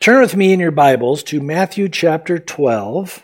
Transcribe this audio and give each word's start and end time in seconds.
Turn 0.00 0.22
with 0.22 0.34
me 0.34 0.54
in 0.54 0.60
your 0.60 0.70
Bibles 0.70 1.22
to 1.24 1.42
Matthew 1.42 1.86
chapter 1.90 2.38
12. 2.38 3.22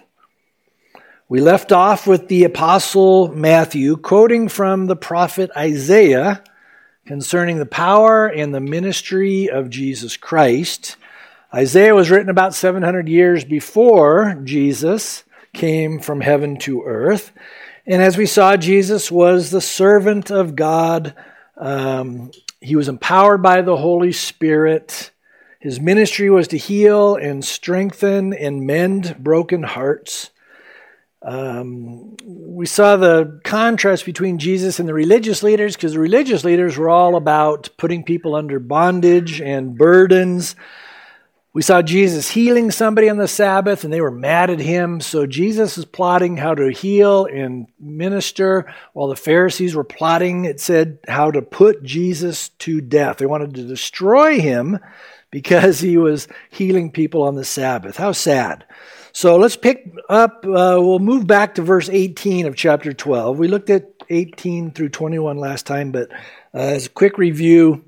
We 1.26 1.41
left 1.41 1.72
off 1.72 2.06
with 2.06 2.29
the 2.29 2.45
Apostle 2.45 3.29
Matthew 3.29 3.96
quoting 3.96 4.50
from 4.50 4.84
the 4.84 4.94
prophet 4.94 5.50
Isaiah 5.57 6.44
concerning 7.07 7.57
the 7.57 7.65
power 7.65 8.27
and 8.27 8.54
the 8.54 8.61
ministry 8.61 9.48
of 9.48 9.70
Jesus 9.70 10.18
Christ. 10.18 10.98
Isaiah 11.54 11.95
was 11.95 12.11
written 12.11 12.29
about 12.29 12.54
700 12.54 13.08
years 13.08 13.43
before 13.43 14.38
Jesus 14.45 15.24
came 15.54 15.98
from 15.98 16.20
heaven 16.20 16.58
to 16.58 16.82
earth. 16.82 17.32
And 17.86 18.02
as 18.02 18.18
we 18.18 18.27
saw, 18.27 18.54
Jesus 18.54 19.11
was 19.11 19.50
the 19.50 19.62
servant 19.62 20.30
of 20.30 20.54
God. 20.54 21.14
Um, 21.56 22.32
he 22.61 22.77
was 22.77 22.88
empowered 22.88 23.43
by 23.43 23.62
the 23.62 23.79
Holy 23.79 24.12
Spirit. 24.12 25.11
His 25.66 25.80
ministry 25.80 26.30
was 26.30 26.46
to 26.48 26.56
heal 26.56 27.16
and 27.16 27.44
strengthen 27.44 28.32
and 28.32 28.68
mend 28.68 29.16
broken 29.18 29.64
hearts. 29.64 30.30
Um, 31.22 32.16
we 32.24 32.66
saw 32.66 32.95
the 32.95 33.41
contrast 33.43 34.05
between 34.05 34.38
Jesus 34.38 34.79
and 34.79 34.88
the 34.88 34.95
religious 34.95 35.43
leaders 35.43 35.74
because 35.74 35.95
the 35.95 35.98
religious 35.98 36.45
leaders 36.45 36.77
were 36.77 36.88
all 36.88 37.16
about 37.16 37.71
putting 37.79 38.05
people 38.05 38.37
under 38.37 38.60
bondage 38.60 39.41
and 39.41 39.77
burdens. 39.77 40.55
We 41.52 41.62
saw 41.62 41.83
Jesus 41.83 42.30
healing 42.30 42.71
somebody 42.71 43.09
on 43.09 43.16
the 43.16 43.27
Sabbath 43.27 43.83
and 43.83 43.93
they 43.93 44.01
were 44.01 44.12
mad 44.12 44.51
at 44.51 44.60
him. 44.60 45.01
So 45.01 45.27
Jesus 45.27 45.77
is 45.77 45.85
plotting 45.85 46.37
how 46.37 46.55
to 46.55 46.71
heal 46.71 47.24
and 47.24 47.66
minister 47.80 48.73
while 48.93 49.09
the 49.09 49.16
Pharisees 49.16 49.74
were 49.74 49.83
plotting, 49.83 50.45
it 50.45 50.60
said, 50.60 51.01
how 51.09 51.33
to 51.33 51.43
put 51.43 51.83
Jesus 51.83 52.51
to 52.60 52.80
death. 52.80 53.16
They 53.16 53.27
wanted 53.27 53.55
to 53.55 53.65
destroy 53.65 54.38
him 54.38 54.79
because 55.37 55.81
he 55.81 55.99
was 55.99 56.29
healing 56.49 56.91
people 56.91 57.23
on 57.23 57.35
the 57.35 57.45
Sabbath. 57.45 57.99
How 57.99 58.13
sad. 58.13 58.65
So 59.13 59.37
let's 59.37 59.55
pick 59.55 59.87
up, 60.09 60.47
uh, 60.47 60.80
we'll 60.80 60.99
move 60.99 61.27
back 61.27 61.57
to 61.57 61.63
verse 61.63 61.91
18 61.91 62.47
of 62.47 62.57
chapter 62.57 62.95
12. 62.95 63.38
We 63.38 63.47
looked 63.47 63.69
at 63.69 63.93
18 64.08 64.70
through 64.70 64.88
21 64.88 65.36
last 65.36 65.66
time, 65.66 65.92
but 65.92 66.10
uh, 66.55 66.72
as 66.72 66.86
a 66.86 66.88
quick 66.88 67.19
review, 67.19 67.84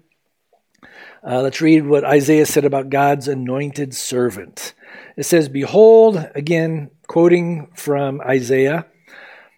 uh, 1.26 1.40
let's 1.40 1.62
read 1.62 1.86
what 1.86 2.04
Isaiah 2.04 2.44
said 2.44 2.66
about 2.66 2.90
God's 2.90 3.28
anointed 3.28 3.94
servant. 3.94 4.74
It 5.16 5.24
says, 5.24 5.48
Behold, 5.48 6.22
again, 6.34 6.90
quoting 7.06 7.70
from 7.74 8.20
Isaiah, 8.20 8.84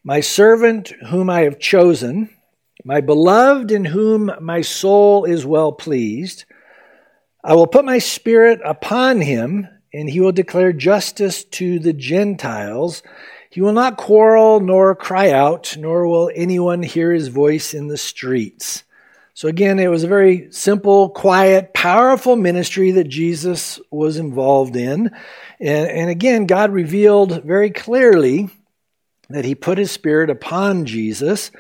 my 0.05 0.21
servant 0.21 0.93
whom 1.09 1.29
I 1.29 1.41
have 1.41 1.59
chosen, 1.59 2.31
my 2.85 3.01
beloved 3.01 3.73
in 3.73 3.85
whom 3.85 4.31
my 4.41 4.61
soul 4.61 5.25
is 5.25 5.45
well 5.45 5.73
pleased. 5.73 6.45
I 7.43 7.55
will 7.55 7.67
put 7.67 7.85
my 7.85 7.99
spirit 7.99 8.61
upon 8.65 9.21
him, 9.21 9.67
and 9.93 10.09
he 10.09 10.21
will 10.21 10.33
declare 10.33 10.73
justice 10.73 11.45
to 11.45 11.79
the 11.79 11.93
Gentiles. 11.93 13.03
He 13.49 13.61
will 13.61 13.73
not 13.73 13.97
quarrel 13.97 14.61
nor 14.61 14.95
cry 14.95 15.31
out, 15.31 15.77
nor 15.79 16.07
will 16.07 16.31
anyone 16.35 16.83
hear 16.83 17.13
his 17.13 17.29
voice 17.29 17.73
in 17.75 17.89
the 17.89 17.99
streets. 17.99 18.85
So, 19.33 19.49
again, 19.49 19.79
it 19.79 19.89
was 19.89 20.05
a 20.05 20.09
very 20.09 20.53
simple, 20.53 21.09
quiet, 21.09 21.73
powerful 21.73 22.37
ministry 22.37 22.91
that 22.91 23.09
Jesus 23.09 23.81
was 23.91 24.19
involved 24.19 24.77
in. 24.77 25.11
And, 25.59 25.89
and, 25.89 26.11
again, 26.11 26.45
God 26.45 26.73
revealed 26.73 27.43
very 27.45 27.71
clearly 27.71 28.51
that 29.31 29.47
He 29.47 29.55
put 29.55 29.79
His 29.79 29.91
Spirit 29.91 30.29
upon 30.29 30.85
Jesus. 30.85 31.53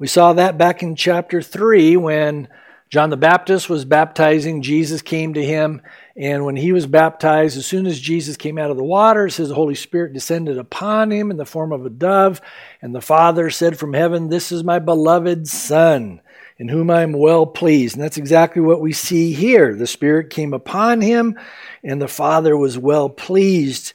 We 0.00 0.08
saw 0.08 0.32
that 0.32 0.58
back 0.58 0.82
in 0.82 0.96
chapter 0.96 1.40
3 1.40 1.96
when 1.98 2.48
John 2.88 3.10
the 3.10 3.16
Baptist 3.16 3.68
was 3.68 3.84
baptizing, 3.84 4.62
Jesus 4.62 5.02
came 5.02 5.34
to 5.34 5.44
him. 5.44 5.82
And 6.16 6.44
when 6.44 6.56
he 6.56 6.72
was 6.72 6.86
baptized, 6.86 7.56
as 7.58 7.66
soon 7.66 7.86
as 7.86 8.00
Jesus 8.00 8.36
came 8.36 8.58
out 8.58 8.70
of 8.70 8.76
the 8.76 8.84
water, 8.84 9.26
it 9.26 9.32
says 9.32 9.48
the 9.48 9.54
Holy 9.54 9.74
Spirit 9.74 10.14
descended 10.14 10.58
upon 10.58 11.10
him 11.10 11.30
in 11.30 11.36
the 11.36 11.44
form 11.44 11.70
of 11.70 11.84
a 11.84 11.90
dove. 11.90 12.40
And 12.80 12.94
the 12.94 13.00
Father 13.00 13.50
said 13.50 13.78
from 13.78 13.92
heaven, 13.92 14.28
This 14.28 14.50
is 14.50 14.64
my 14.64 14.78
beloved 14.78 15.46
Son 15.46 16.20
in 16.58 16.68
whom 16.68 16.90
I 16.90 17.02
am 17.02 17.12
well 17.12 17.46
pleased. 17.46 17.94
And 17.94 18.02
that's 18.02 18.16
exactly 18.16 18.60
what 18.62 18.80
we 18.80 18.92
see 18.92 19.32
here. 19.32 19.76
The 19.76 19.86
Spirit 19.86 20.30
came 20.30 20.52
upon 20.52 21.00
him, 21.00 21.38
and 21.84 22.02
the 22.02 22.08
Father 22.08 22.56
was 22.56 22.76
well 22.76 23.08
pleased 23.08 23.92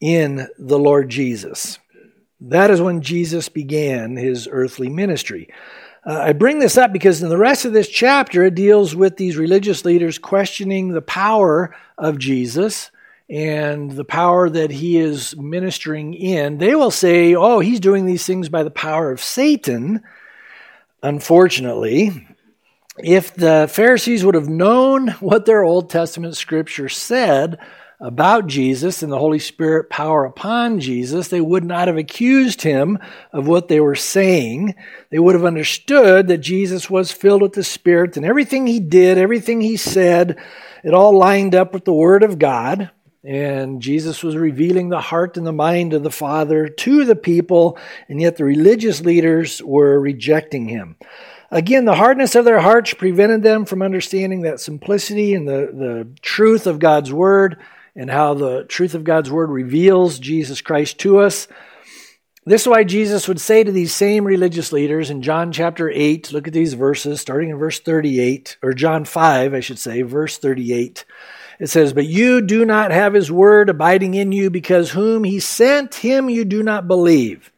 in 0.00 0.46
the 0.58 0.78
Lord 0.78 1.08
Jesus. 1.08 1.78
That 2.40 2.70
is 2.70 2.80
when 2.80 3.00
Jesus 3.00 3.48
began 3.48 4.16
his 4.16 4.46
earthly 4.50 4.88
ministry. 4.88 5.48
Uh, 6.06 6.20
I 6.20 6.32
bring 6.34 6.58
this 6.58 6.76
up 6.76 6.92
because 6.92 7.22
in 7.22 7.30
the 7.30 7.38
rest 7.38 7.64
of 7.64 7.72
this 7.72 7.88
chapter, 7.88 8.44
it 8.44 8.54
deals 8.54 8.94
with 8.94 9.16
these 9.16 9.38
religious 9.38 9.84
leaders 9.84 10.18
questioning 10.18 10.88
the 10.88 11.02
power 11.02 11.74
of 11.96 12.18
Jesus 12.18 12.90
and 13.30 13.90
the 13.90 14.04
power 14.04 14.50
that 14.50 14.70
he 14.70 14.98
is 14.98 15.34
ministering 15.36 16.12
in. 16.12 16.58
They 16.58 16.74
will 16.74 16.90
say, 16.90 17.34
oh, 17.34 17.60
he's 17.60 17.80
doing 17.80 18.04
these 18.04 18.26
things 18.26 18.50
by 18.50 18.64
the 18.64 18.70
power 18.70 19.10
of 19.10 19.22
Satan. 19.22 20.02
Unfortunately, 21.02 22.28
if 22.98 23.34
the 23.34 23.66
Pharisees 23.70 24.26
would 24.26 24.34
have 24.34 24.48
known 24.48 25.08
what 25.20 25.46
their 25.46 25.64
Old 25.64 25.88
Testament 25.88 26.36
scripture 26.36 26.90
said 26.90 27.58
about 28.04 28.46
Jesus 28.48 29.02
and 29.02 29.10
the 29.10 29.18
Holy 29.18 29.38
Spirit 29.38 29.88
power 29.88 30.26
upon 30.26 30.78
Jesus, 30.78 31.28
they 31.28 31.40
would 31.40 31.64
not 31.64 31.88
have 31.88 31.96
accused 31.96 32.60
him 32.60 32.98
of 33.32 33.48
what 33.48 33.68
they 33.68 33.80
were 33.80 33.94
saying. 33.94 34.74
They 35.08 35.18
would 35.18 35.34
have 35.34 35.46
understood 35.46 36.28
that 36.28 36.38
Jesus 36.38 36.90
was 36.90 37.10
filled 37.10 37.40
with 37.40 37.54
the 37.54 37.64
Spirit 37.64 38.18
and 38.18 38.26
everything 38.26 38.66
he 38.66 38.78
did, 38.78 39.16
everything 39.16 39.62
he 39.62 39.78
said, 39.78 40.38
it 40.84 40.92
all 40.92 41.16
lined 41.16 41.54
up 41.54 41.72
with 41.72 41.86
the 41.86 41.94
Word 41.94 42.22
of 42.22 42.38
God. 42.38 42.90
And 43.24 43.80
Jesus 43.80 44.22
was 44.22 44.36
revealing 44.36 44.90
the 44.90 45.00
heart 45.00 45.38
and 45.38 45.46
the 45.46 45.52
mind 45.52 45.94
of 45.94 46.02
the 46.02 46.10
Father 46.10 46.68
to 46.68 47.06
the 47.06 47.16
people, 47.16 47.78
and 48.06 48.20
yet 48.20 48.36
the 48.36 48.44
religious 48.44 49.00
leaders 49.00 49.62
were 49.62 49.98
rejecting 49.98 50.68
him. 50.68 50.96
Again, 51.50 51.86
the 51.86 51.94
hardness 51.94 52.34
of 52.34 52.44
their 52.44 52.60
hearts 52.60 52.92
prevented 52.92 53.42
them 53.42 53.64
from 53.64 53.80
understanding 53.80 54.42
that 54.42 54.60
simplicity 54.60 55.32
and 55.32 55.48
the, 55.48 55.70
the 55.72 56.08
truth 56.20 56.66
of 56.66 56.78
God's 56.78 57.10
Word 57.10 57.56
and 57.96 58.10
how 58.10 58.34
the 58.34 58.64
truth 58.64 58.94
of 58.94 59.04
God's 59.04 59.30
Word 59.30 59.50
reveals 59.50 60.18
Jesus 60.18 60.60
Christ 60.60 60.98
to 61.00 61.20
us. 61.20 61.48
This 62.46 62.62
is 62.62 62.68
why 62.68 62.84
Jesus 62.84 63.26
would 63.26 63.40
say 63.40 63.64
to 63.64 63.72
these 63.72 63.94
same 63.94 64.24
religious 64.24 64.70
leaders 64.70 65.08
in 65.08 65.22
John 65.22 65.50
chapter 65.50 65.90
8, 65.90 66.32
look 66.32 66.46
at 66.46 66.52
these 66.52 66.74
verses, 66.74 67.20
starting 67.20 67.48
in 67.48 67.56
verse 67.56 67.80
38, 67.80 68.58
or 68.62 68.74
John 68.74 69.06
5, 69.06 69.54
I 69.54 69.60
should 69.60 69.78
say, 69.78 70.02
verse 70.02 70.36
38. 70.36 71.06
It 71.58 71.68
says, 71.68 71.94
But 71.94 72.06
you 72.06 72.42
do 72.42 72.66
not 72.66 72.90
have 72.90 73.14
his 73.14 73.32
word 73.32 73.70
abiding 73.70 74.14
in 74.14 74.32
you, 74.32 74.50
because 74.50 74.90
whom 74.90 75.24
he 75.24 75.40
sent, 75.40 75.94
him 75.94 76.28
you 76.28 76.44
do 76.44 76.62
not 76.62 76.86
believe. 76.86 77.50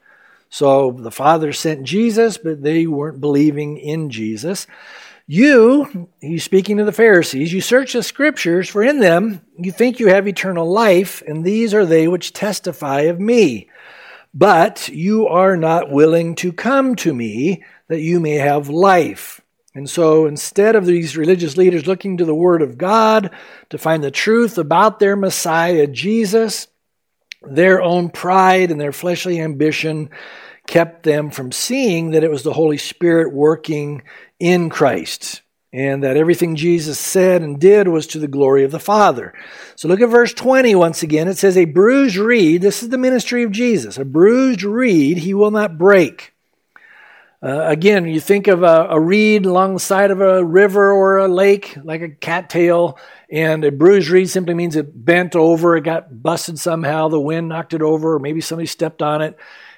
So 0.50 0.92
the 0.92 1.10
Father 1.10 1.52
sent 1.52 1.82
Jesus, 1.82 2.38
but 2.38 2.62
they 2.62 2.86
weren't 2.86 3.20
believing 3.20 3.78
in 3.78 4.10
Jesus. 4.10 4.68
You, 5.28 6.08
he's 6.20 6.44
speaking 6.44 6.76
to 6.76 6.84
the 6.84 6.92
Pharisees, 6.92 7.52
you 7.52 7.60
search 7.60 7.94
the 7.94 8.02
scriptures, 8.02 8.68
for 8.68 8.82
in 8.84 9.00
them 9.00 9.40
you 9.58 9.72
think 9.72 9.98
you 9.98 10.06
have 10.08 10.28
eternal 10.28 10.70
life, 10.70 11.20
and 11.26 11.44
these 11.44 11.74
are 11.74 11.84
they 11.84 12.06
which 12.06 12.32
testify 12.32 13.02
of 13.02 13.18
me. 13.18 13.68
But 14.32 14.88
you 14.88 15.26
are 15.26 15.56
not 15.56 15.90
willing 15.90 16.36
to 16.36 16.52
come 16.52 16.94
to 16.96 17.12
me 17.12 17.64
that 17.88 18.00
you 18.00 18.20
may 18.20 18.34
have 18.34 18.68
life. 18.68 19.40
And 19.74 19.90
so 19.90 20.26
instead 20.26 20.76
of 20.76 20.86
these 20.86 21.16
religious 21.16 21.56
leaders 21.56 21.86
looking 21.86 22.18
to 22.18 22.24
the 22.24 22.34
Word 22.34 22.62
of 22.62 22.78
God 22.78 23.30
to 23.70 23.78
find 23.78 24.04
the 24.04 24.10
truth 24.10 24.58
about 24.58 25.00
their 25.00 25.16
Messiah, 25.16 25.86
Jesus, 25.86 26.68
their 27.42 27.82
own 27.82 28.10
pride 28.10 28.70
and 28.70 28.80
their 28.80 28.92
fleshly 28.92 29.40
ambition 29.40 30.10
kept 30.66 31.02
them 31.02 31.30
from 31.30 31.52
seeing 31.52 32.10
that 32.10 32.24
it 32.24 32.30
was 32.30 32.42
the 32.42 32.52
Holy 32.52 32.78
Spirit 32.78 33.32
working 33.32 34.02
in 34.38 34.70
Christ 34.70 35.42
and 35.72 36.04
that 36.04 36.16
everything 36.16 36.56
Jesus 36.56 36.98
said 36.98 37.42
and 37.42 37.60
did 37.60 37.88
was 37.88 38.06
to 38.08 38.18
the 38.18 38.28
glory 38.28 38.64
of 38.64 38.70
the 38.70 38.78
Father. 38.78 39.34
So 39.74 39.88
look 39.88 40.00
at 40.00 40.08
verse 40.08 40.32
20 40.32 40.74
once 40.74 41.02
again. 41.02 41.28
It 41.28 41.38
says, 41.38 41.56
A 41.56 41.64
bruised 41.66 42.16
reed, 42.16 42.62
this 42.62 42.82
is 42.82 42.88
the 42.88 42.98
ministry 42.98 43.42
of 43.42 43.50
Jesus, 43.50 43.98
a 43.98 44.04
bruised 44.04 44.62
reed 44.62 45.18
he 45.18 45.34
will 45.34 45.50
not 45.50 45.78
break 45.78 46.34
uh, 47.42 47.68
again, 47.68 48.06
you 48.06 48.18
think 48.18 48.48
of 48.48 48.62
a, 48.62 48.88
a, 48.90 48.98
reed 48.98 49.44
alongside 49.44 50.10
of 50.10 50.20
a 50.20 50.42
river 50.42 50.90
or 50.90 51.18
a 51.18 51.28
lake, 51.28 51.76
like 51.84 52.00
a 52.00 52.08
cattail, 52.08 52.98
and 53.30 53.62
a 53.62 53.70
bruised 53.70 54.08
reed 54.08 54.28
simply 54.30 54.54
means 54.54 54.74
it 54.74 55.04
bent 55.04 55.36
over, 55.36 55.76
it 55.76 55.82
got 55.82 56.22
busted 56.22 56.58
somehow, 56.58 57.08
the 57.08 57.20
wind 57.20 57.48
knocked 57.48 57.74
it 57.74 57.82
over, 57.82 58.14
or 58.14 58.18
maybe 58.18 58.40
somebody 58.40 58.66
stepped 58.66 59.02
on 59.02 59.20
it. 59.20 59.36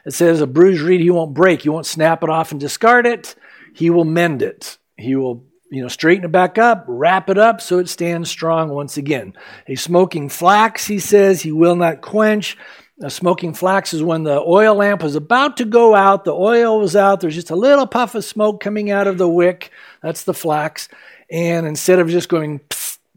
It 0.09 0.15
says 0.15 0.41
a 0.41 0.47
bruised 0.47 0.81
reed 0.81 1.03
he 1.03 1.11
won't 1.11 1.35
break, 1.35 1.61
he 1.61 1.69
won't 1.69 1.85
snap 1.85 2.23
it 2.23 2.31
off 2.31 2.51
and 2.51 2.59
discard 2.59 3.07
it, 3.07 3.35
he 3.75 3.91
will 3.91 4.07
mend 4.07 4.41
it. 4.41 4.79
He 4.97 5.15
will 5.17 5.45
you 5.71 5.83
know, 5.83 5.89
straighten 5.89 6.25
it 6.25 6.33
back 6.33 6.57
up, 6.57 6.87
wrap 6.89 7.29
it 7.29 7.37
up 7.37 7.61
so 7.61 7.79
it 7.79 7.91
stands 7.91 8.31
strong 8.31 8.71
once 8.71 8.97
again. 8.97 9.35
A 9.67 9.75
smoking 9.75 10.31
flax, 10.31 10.87
he 10.87 10.99
says, 10.99 11.43
he 11.43 11.53
will 11.53 11.77
not 11.77 12.01
quench. 12.01 12.57
Now, 12.97 13.09
smoking 13.09 13.53
flax 13.53 13.93
is 13.93 14.03
when 14.03 14.23
the 14.23 14.41
oil 14.41 14.77
lamp 14.77 15.03
was 15.03 15.15
about 15.15 15.59
to 15.59 15.67
go 15.67 15.95
out, 15.95 16.25
the 16.25 16.33
oil 16.33 16.81
was 16.81 16.97
out, 16.97 17.21
there's 17.21 17.35
just 17.35 17.51
a 17.51 17.55
little 17.55 17.87
puff 17.87 18.15
of 18.15 18.25
smoke 18.25 18.63
coming 18.63 18.91
out 18.91 19.09
of 19.09 19.19
the 19.19 19.29
wick. 19.29 19.71
That's 20.03 20.25
the 20.25 20.33
flax. 20.33 20.89
And 21.31 21.67
instead 21.67 21.99
of 21.99 22.09
just 22.09 22.31
going 22.31 22.63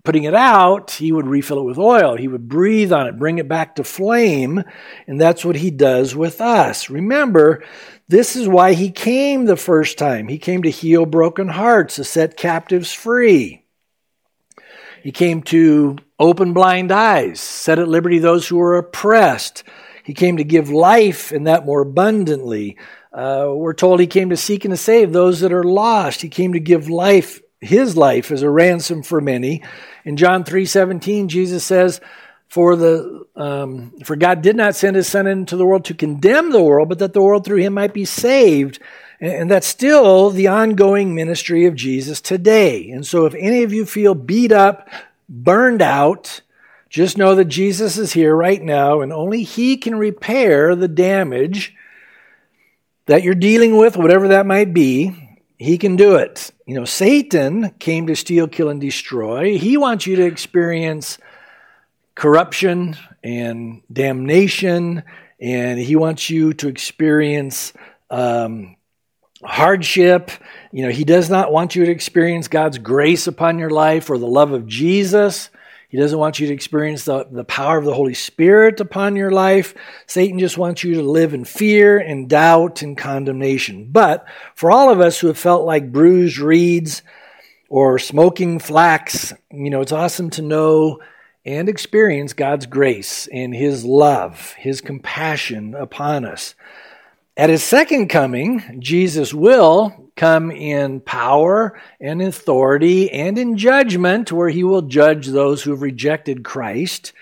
putting 0.04 0.24
it 0.24 0.34
out, 0.34 0.92
he 0.92 1.12
would 1.12 1.28
refill 1.28 1.60
it 1.60 1.66
with 1.66 1.78
oil. 1.78 2.18
He 2.18 2.28
would 2.28 2.48
breathe 2.48 2.92
on 2.92 3.08
it, 3.08 3.20
bring 3.20 3.38
it 3.38 3.48
back 3.48 3.76
to 3.76 3.84
flame, 3.84 4.64
and 5.08 5.20
that's 5.20 5.46
what 5.46 5.56
he 5.56 5.72
does 5.72 6.16
with 6.16 6.42
us. 6.42 6.90
Remember, 6.90 7.64
this 8.08 8.36
is 8.36 8.48
why 8.48 8.74
he 8.74 8.92
came 8.92 9.46
the 9.46 9.56
first 9.56 9.98
time. 9.98 10.28
He 10.28 10.38
came 10.38 10.64
to 10.64 10.72
heal 10.72 11.06
broken 11.06 11.48
hearts, 11.48 11.96
to 11.96 12.04
set 12.04 12.38
captives 12.38 12.92
free. 12.92 13.66
He 15.04 15.12
came 15.12 15.42
to 15.44 15.98
open 16.20 16.54
blind 16.54 16.92
eyes, 16.92 17.40
set 17.40 17.80
at 17.80 17.88
liberty 17.88 18.20
those 18.20 18.48
who 18.48 18.58
were 18.58 18.78
oppressed. 18.78 19.64
He 20.04 20.14
came 20.14 20.38
to 20.38 20.44
give 20.44 20.70
life 20.70 21.32
and 21.32 21.48
that 21.48 21.66
more 21.66 21.82
abundantly. 21.82 22.78
Uh, 23.14 23.52
we're 23.54 23.74
told 23.74 24.00
he 24.00 24.08
came 24.08 24.30
to 24.30 24.38
seek 24.38 24.64
and 24.64 24.72
to 24.72 24.78
save 24.78 25.12
those 25.12 25.42
that 25.42 25.52
are 25.52 25.64
lost. 25.64 26.22
He 26.22 26.30
came 26.30 26.54
to 26.54 26.60
give 26.60 26.90
life, 26.90 27.41
his 27.62 27.96
life, 27.96 28.32
as 28.32 28.42
a 28.42 28.50
ransom 28.50 29.04
for 29.04 29.22
many. 29.22 29.64
In 30.04 30.18
John 30.18 30.44
three 30.44 30.66
seventeen, 30.66 31.30
Jesus 31.30 31.64
says, 31.64 32.02
"For 32.48 32.76
the 32.76 33.26
um, 33.36 33.94
for 34.04 34.16
God 34.16 34.42
did 34.42 34.56
not 34.56 34.76
send 34.76 34.96
His 34.96 35.08
Son 35.08 35.28
into 35.28 35.56
the 35.56 35.66
world 35.66 35.86
to 35.86 35.94
condemn 35.94 36.52
the 36.52 36.64
world, 36.64 36.90
but 36.90 37.00
that 37.00 37.14
the 37.14 37.22
world 37.22 37.46
through 37.46 37.62
Him 37.62 37.74
might 37.74 37.94
be 37.94 38.06
saved." 38.06 38.80
And 39.20 39.52
that's 39.52 39.68
still 39.68 40.32
the 40.32 40.48
ongoing 40.48 41.14
ministry 41.14 41.68
of 41.68 41.76
Jesus 41.76 42.22
today. 42.22 42.90
And 42.90 43.06
so, 43.06 43.28
if 43.28 43.36
any 43.36 43.62
of 43.62 43.72
you 43.72 43.86
feel 43.86 44.16
beat 44.16 44.52
up, 44.52 44.90
burned 45.30 45.84
out, 45.84 46.42
just 46.90 47.20
know 47.20 47.36
that 47.36 47.46
Jesus 47.46 48.00
is 48.00 48.14
here 48.14 48.36
right 48.36 48.62
now, 48.62 49.02
and 49.02 49.14
only 49.14 49.44
He 49.44 49.78
can 49.78 49.96
repair 49.96 50.76
the 50.76 50.88
damage 50.88 51.76
that 53.06 53.22
you're 53.22 53.36
dealing 53.36 53.78
with, 53.78 53.96
whatever 53.96 54.30
that 54.30 54.48
might 54.48 54.74
be, 54.74 55.31
he 55.62 55.78
can 55.78 55.96
do 55.96 56.16
it. 56.16 56.50
You 56.66 56.74
know, 56.74 56.86
Satan 56.86 57.70
came 57.78 58.08
to 58.08 58.16
steal, 58.16 58.48
kill, 58.48 58.70
and 58.70 58.82
destroy. 58.82 59.60
He 59.60 59.78
wants 59.78 60.08
you 60.08 60.16
to 60.16 60.26
experience 60.26 61.20
corruption 62.16 62.98
and 63.24 63.84
damnation, 63.94 65.04
and 65.40 65.80
he 65.80 65.96
wants 65.96 66.32
you 66.32 66.54
to 66.54 66.68
experience 66.68 67.74
um, 68.10 68.76
hardship. 69.44 70.32
You 70.72 70.86
know, 70.86 70.92
he 70.92 71.04
does 71.04 71.30
not 71.30 71.52
want 71.52 71.76
you 71.76 71.86
to 71.86 71.92
experience 71.92 72.48
God's 72.48 72.80
grace 72.80 73.28
upon 73.28 73.60
your 73.60 73.70
life 73.70 74.10
or 74.10 74.18
the 74.18 74.26
love 74.26 74.54
of 74.54 74.66
Jesus. 74.66 75.52
He 75.92 75.98
doesn't 75.98 76.18
want 76.18 76.40
you 76.40 76.48
to 76.48 76.54
experience 76.54 77.04
the, 77.04 77.28
the 77.30 77.44
power 77.44 77.78
of 77.78 77.84
the 77.84 77.94
Holy 77.94 78.14
Spirit 78.14 78.80
upon 78.80 79.18
your 79.18 79.30
life. 79.30 79.74
Satan 80.08 80.40
just 80.40 80.58
wants 80.58 80.86
you 80.86 80.94
to 80.94 81.02
live 81.02 81.34
in 81.34 81.44
fear 81.44 81.98
and 81.98 82.30
doubt 82.30 82.82
and 82.82 82.98
condemnation. 82.98 83.90
But 83.92 84.26
for 84.56 84.72
all 84.72 84.90
of 84.90 85.02
us 85.02 85.20
who 85.20 85.28
have 85.28 85.38
felt 85.38 85.66
like 85.66 85.92
bruised 85.92 86.38
reeds 86.38 87.02
or 87.68 88.00
smoking 88.00 88.58
flax, 88.58 89.34
you 89.52 89.70
know, 89.70 89.82
it's 89.82 89.92
awesome 89.92 90.30
to 90.30 90.42
know 90.42 91.02
and 91.46 91.68
experience 91.68 92.32
God's 92.32 92.68
grace 92.68 93.28
and 93.28 93.54
His 93.54 93.84
love, 93.84 94.54
His 94.54 94.80
compassion 94.80 95.76
upon 95.76 96.24
us. 96.24 96.56
At 97.38 97.50
His 97.50 97.64
second 97.64 98.10
coming, 98.10 98.78
Jesus 98.80 99.34
will 99.34 100.12
come 100.16 100.52
in 100.52 101.00
power 101.00 101.80
and 102.00 102.22
authority 102.22 103.10
and 103.12 103.38
in 103.38 103.58
judgment, 103.58 104.32
where 104.32 104.50
he 104.50 104.64
will 104.64 104.84
judge 104.84 105.28
those 105.28 105.64
who 105.64 105.72
have 105.72 105.82
rejected 105.82 106.44
Christ. 106.44 107.14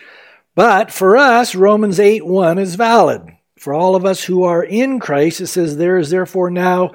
But 0.56 0.92
for 0.92 1.16
us, 1.16 1.56
Romans 1.56 2.00
8 2.00 2.26
1 2.26 2.58
is 2.58 2.76
valid. 2.76 3.22
For 3.58 3.74
all 3.74 3.96
of 3.96 4.06
us 4.06 4.24
who 4.24 4.44
are 4.44 4.64
in 4.64 5.00
Christ, 5.00 5.42
it 5.42 5.48
says, 5.48 5.78
There 5.78 5.98
is 5.98 6.10
therefore 6.10 6.50
now 6.50 6.92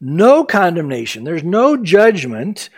no 0.00 0.44
condemnation, 0.44 1.24
there's 1.24 1.44
no 1.44 1.76
judgment 1.76 2.70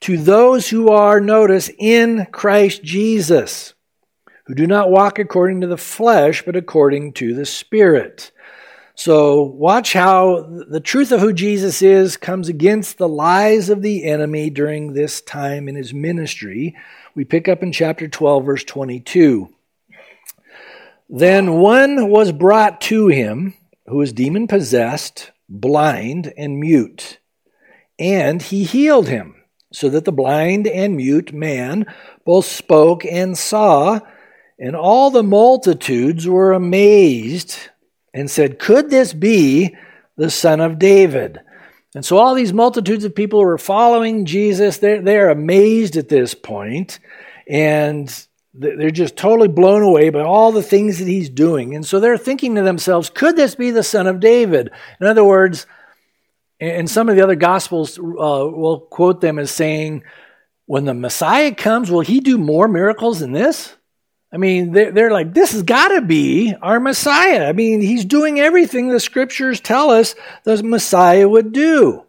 to 0.00 0.16
those 0.16 0.68
who 0.68 0.88
are, 0.88 1.20
notice, 1.20 1.70
in 1.78 2.26
Christ 2.32 2.82
Jesus, 2.82 3.74
who 4.46 4.54
do 4.54 4.66
not 4.66 4.90
walk 4.90 5.18
according 5.18 5.60
to 5.60 5.68
the 5.68 5.76
flesh, 5.76 6.42
but 6.44 6.56
according 6.56 7.12
to 7.14 7.34
the 7.34 7.46
Spirit. 7.46 8.32
So 8.94 9.42
watch 9.42 9.94
how 9.94 10.42
the 10.68 10.80
truth 10.80 11.12
of 11.12 11.20
who 11.20 11.32
Jesus 11.32 11.80
is 11.80 12.16
comes 12.16 12.48
against 12.48 12.98
the 12.98 13.08
lies 13.08 13.70
of 13.70 13.82
the 13.82 14.04
enemy 14.04 14.50
during 14.50 14.92
this 14.92 15.20
time 15.22 15.66
in 15.66 15.74
his 15.74 15.94
ministry. 15.94 16.76
We 17.14 17.24
pick 17.24 17.48
up 17.48 17.62
in 17.62 17.72
chapter 17.72 18.06
12, 18.06 18.44
verse 18.44 18.64
22. 18.64 19.48
Then 21.08 21.54
one 21.54 22.10
was 22.10 22.32
brought 22.32 22.80
to 22.82 23.08
him 23.08 23.54
who 23.86 23.96
was 23.96 24.12
demon 24.12 24.46
possessed, 24.46 25.30
blind, 25.48 26.32
and 26.36 26.58
mute, 26.58 27.18
and 27.98 28.40
he 28.40 28.64
healed 28.64 29.08
him, 29.08 29.34
so 29.72 29.88
that 29.88 30.04
the 30.04 30.12
blind 30.12 30.66
and 30.66 30.96
mute 30.96 31.32
man 31.32 31.86
both 32.24 32.46
spoke 32.46 33.04
and 33.04 33.36
saw, 33.36 34.00
and 34.58 34.76
all 34.76 35.10
the 35.10 35.22
multitudes 35.22 36.26
were 36.26 36.52
amazed 36.52 37.58
and 38.14 38.30
said, 38.30 38.58
Could 38.58 38.90
this 38.90 39.12
be 39.12 39.76
the 40.16 40.30
son 40.30 40.60
of 40.60 40.78
David? 40.78 41.40
And 41.94 42.04
so 42.04 42.16
all 42.16 42.34
these 42.34 42.52
multitudes 42.52 43.04
of 43.04 43.14
people 43.14 43.40
who 43.40 43.48
are 43.48 43.58
following 43.58 44.24
Jesus, 44.24 44.78
they're, 44.78 45.02
they're 45.02 45.30
amazed 45.30 45.96
at 45.96 46.08
this 46.08 46.34
point, 46.34 47.00
and 47.46 48.26
they're 48.54 48.90
just 48.90 49.16
totally 49.16 49.48
blown 49.48 49.82
away 49.82 50.10
by 50.10 50.20
all 50.20 50.52
the 50.52 50.62
things 50.62 50.98
that 50.98 51.08
he's 51.08 51.28
doing. 51.28 51.74
And 51.74 51.86
so 51.86 52.00
they're 52.00 52.18
thinking 52.18 52.54
to 52.54 52.62
themselves, 52.62 53.10
could 53.10 53.36
this 53.36 53.54
be 53.54 53.70
the 53.70 53.82
son 53.82 54.06
of 54.06 54.20
David? 54.20 54.70
In 55.00 55.06
other 55.06 55.24
words, 55.24 55.66
and 56.60 56.88
some 56.88 57.08
of 57.08 57.16
the 57.16 57.22
other 57.22 57.34
gospels 57.34 57.98
uh, 57.98 58.02
will 58.02 58.80
quote 58.90 59.20
them 59.20 59.38
as 59.38 59.50
saying, 59.50 60.04
when 60.66 60.84
the 60.84 60.94
Messiah 60.94 61.54
comes, 61.54 61.90
will 61.90 62.02
he 62.02 62.20
do 62.20 62.38
more 62.38 62.68
miracles 62.68 63.20
than 63.20 63.32
this? 63.32 63.74
I 64.32 64.38
mean, 64.38 64.72
they're, 64.72 64.90
they're 64.92 65.10
like, 65.10 65.34
this 65.34 65.52
has 65.52 65.62
got 65.62 65.88
to 65.88 66.00
be 66.00 66.54
our 66.62 66.80
Messiah. 66.80 67.46
I 67.48 67.52
mean, 67.52 67.82
he's 67.82 68.06
doing 68.06 68.40
everything 68.40 68.88
the 68.88 68.98
scriptures 68.98 69.60
tell 69.60 69.90
us 69.90 70.14
the 70.44 70.62
Messiah 70.62 71.28
would 71.28 71.52
do. 71.52 72.04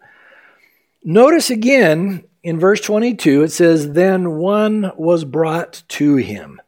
Notice 1.04 1.50
again 1.50 2.24
in 2.42 2.60
verse 2.60 2.80
22, 2.80 3.44
it 3.44 3.52
says, 3.52 3.92
Then 3.92 4.38
one 4.38 4.92
was 4.96 5.26
brought 5.26 5.84
to 5.90 6.16
him. 6.16 6.62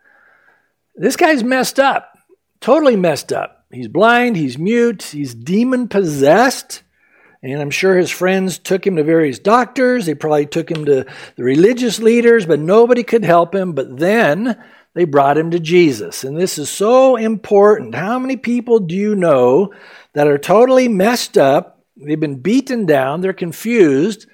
This 0.95 1.15
guy's 1.15 1.43
messed 1.43 1.79
up, 1.79 2.17
totally 2.59 2.97
messed 2.97 3.31
up. 3.31 3.65
He's 3.71 3.87
blind, 3.87 4.35
he's 4.37 4.57
mute, 4.57 5.03
he's 5.03 5.33
demon 5.33 5.87
possessed. 5.87 6.83
And 7.41 7.61
I'm 7.61 7.71
sure 7.71 7.95
his 7.95 8.09
friends 8.09 8.57
took 8.57 8.87
him 8.87 8.95
to 8.95 9.03
various 9.03 9.37
doctors. 9.37 10.05
They 10.05 10.15
probably 10.15 10.47
took 10.47 10.71
him 10.71 10.85
to 10.85 11.05
the 11.35 11.43
religious 11.43 11.99
leaders, 11.99 12.45
but 12.45 12.59
nobody 12.59 13.03
could 13.03 13.23
help 13.23 13.53
him. 13.53 13.73
But 13.73 13.97
then 13.97 14.61
they 14.95 15.03
brought 15.03 15.37
him 15.37 15.51
to 15.51 15.59
Jesus. 15.59 16.23
And 16.23 16.35
this 16.35 16.57
is 16.57 16.69
so 16.69 17.17
important. 17.17 17.93
How 17.93 18.17
many 18.17 18.37
people 18.37 18.79
do 18.79 18.95
you 18.95 19.13
know 19.13 19.73
that 20.13 20.27
are 20.27 20.37
totally 20.37 20.87
messed 20.87 21.37
up? 21.37 21.83
They've 21.97 22.19
been 22.19 22.39
beaten 22.39 22.85
down, 22.85 23.21
they're 23.21 23.33
confused, 23.33 24.25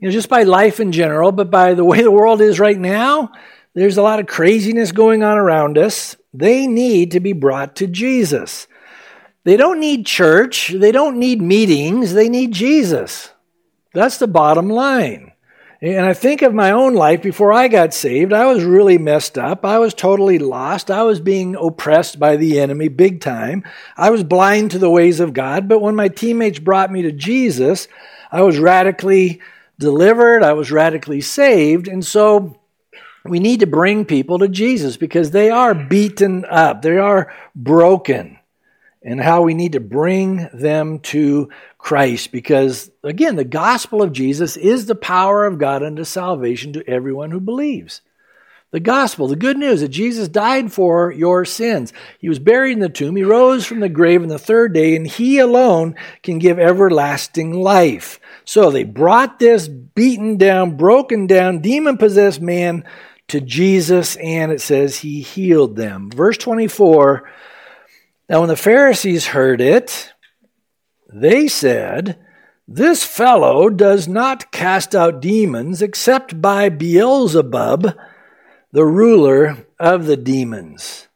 you 0.00 0.08
know, 0.08 0.12
just 0.12 0.28
by 0.28 0.42
life 0.42 0.80
in 0.80 0.92
general, 0.92 1.32
but 1.32 1.50
by 1.50 1.74
the 1.74 1.84
way 1.84 2.02
the 2.02 2.10
world 2.10 2.40
is 2.40 2.58
right 2.58 2.78
now. 2.78 3.30
There's 3.74 3.98
a 3.98 4.02
lot 4.02 4.18
of 4.18 4.26
craziness 4.26 4.90
going 4.90 5.22
on 5.22 5.38
around 5.38 5.78
us. 5.78 6.16
They 6.34 6.66
need 6.66 7.12
to 7.12 7.20
be 7.20 7.32
brought 7.32 7.76
to 7.76 7.86
Jesus. 7.86 8.66
They 9.44 9.56
don't 9.56 9.80
need 9.80 10.06
church, 10.06 10.68
they 10.68 10.92
don't 10.92 11.18
need 11.18 11.40
meetings, 11.40 12.12
they 12.12 12.28
need 12.28 12.52
Jesus. 12.52 13.30
That's 13.94 14.18
the 14.18 14.28
bottom 14.28 14.68
line. 14.68 15.32
And 15.82 16.04
I 16.04 16.12
think 16.12 16.42
of 16.42 16.52
my 16.52 16.72
own 16.72 16.92
life 16.92 17.22
before 17.22 17.54
I 17.54 17.68
got 17.68 17.94
saved. 17.94 18.34
I 18.34 18.44
was 18.44 18.64
really 18.64 18.98
messed 18.98 19.38
up. 19.38 19.64
I 19.64 19.78
was 19.78 19.94
totally 19.94 20.38
lost. 20.38 20.90
I 20.90 21.04
was 21.04 21.20
being 21.20 21.56
oppressed 21.56 22.18
by 22.18 22.36
the 22.36 22.60
enemy 22.60 22.88
big 22.88 23.22
time. 23.22 23.64
I 23.96 24.10
was 24.10 24.22
blind 24.22 24.72
to 24.72 24.78
the 24.78 24.90
ways 24.90 25.20
of 25.20 25.32
God. 25.32 25.68
But 25.68 25.80
when 25.80 25.96
my 25.96 26.08
teammates 26.08 26.58
brought 26.58 26.92
me 26.92 27.00
to 27.02 27.12
Jesus, 27.12 27.88
I 28.30 28.42
was 28.42 28.58
radically 28.58 29.40
delivered. 29.78 30.42
I 30.42 30.52
was 30.52 30.70
radically 30.70 31.22
saved. 31.22 31.88
And 31.88 32.04
so 32.04 32.60
we 33.24 33.38
need 33.38 33.60
to 33.60 33.66
bring 33.66 34.04
people 34.04 34.38
to 34.40 34.48
Jesus 34.48 34.98
because 34.98 35.30
they 35.30 35.48
are 35.48 35.74
beaten 35.74 36.44
up. 36.44 36.82
They 36.82 36.98
are 36.98 37.32
broken 37.56 38.38
and 39.02 39.20
how 39.20 39.42
we 39.42 39.54
need 39.54 39.72
to 39.72 39.80
bring 39.80 40.48
them 40.52 40.98
to 40.98 41.48
Christ 41.78 42.32
because, 42.32 42.90
again, 43.02 43.36
the 43.36 43.44
gospel 43.44 44.02
of 44.02 44.12
Jesus 44.12 44.56
is 44.56 44.86
the 44.86 44.94
power 44.94 45.46
of 45.46 45.58
God 45.58 45.82
unto 45.82 46.04
salvation 46.04 46.72
to 46.74 46.88
everyone 46.88 47.30
who 47.30 47.40
believes. 47.40 48.02
The 48.72 48.80
gospel, 48.80 49.26
the 49.26 49.34
good 49.34 49.56
news 49.56 49.80
that 49.80 49.88
Jesus 49.88 50.28
died 50.28 50.72
for 50.72 51.10
your 51.10 51.44
sins. 51.44 51.92
He 52.20 52.28
was 52.28 52.38
buried 52.38 52.74
in 52.74 52.78
the 52.78 52.88
tomb. 52.88 53.16
He 53.16 53.24
rose 53.24 53.66
from 53.66 53.80
the 53.80 53.88
grave 53.88 54.22
on 54.22 54.28
the 54.28 54.38
third 54.38 54.72
day, 54.72 54.94
and 54.94 55.04
He 55.04 55.40
alone 55.40 55.96
can 56.22 56.38
give 56.38 56.58
everlasting 56.60 57.52
life. 57.52 58.20
So 58.44 58.70
they 58.70 58.84
brought 58.84 59.40
this 59.40 59.66
beaten 59.66 60.36
down, 60.36 60.76
broken 60.76 61.26
down, 61.26 61.62
demon 61.62 61.96
possessed 61.96 62.40
man 62.40 62.84
to 63.28 63.40
Jesus, 63.40 64.14
and 64.16 64.52
it 64.52 64.60
says 64.60 64.98
He 64.98 65.20
healed 65.20 65.74
them. 65.74 66.08
Verse 66.08 66.38
24 66.38 67.28
now, 68.30 68.38
when 68.38 68.48
the 68.48 68.54
Pharisees 68.54 69.26
heard 69.26 69.60
it, 69.60 70.12
they 71.12 71.48
said, 71.48 72.16
This 72.68 73.02
fellow 73.02 73.68
does 73.68 74.06
not 74.06 74.52
cast 74.52 74.94
out 74.94 75.20
demons 75.20 75.82
except 75.82 76.40
by 76.40 76.68
Beelzebub, 76.68 77.96
the 78.70 78.86
ruler 78.86 79.66
of 79.80 80.06
the 80.06 80.16
demons. 80.16 81.08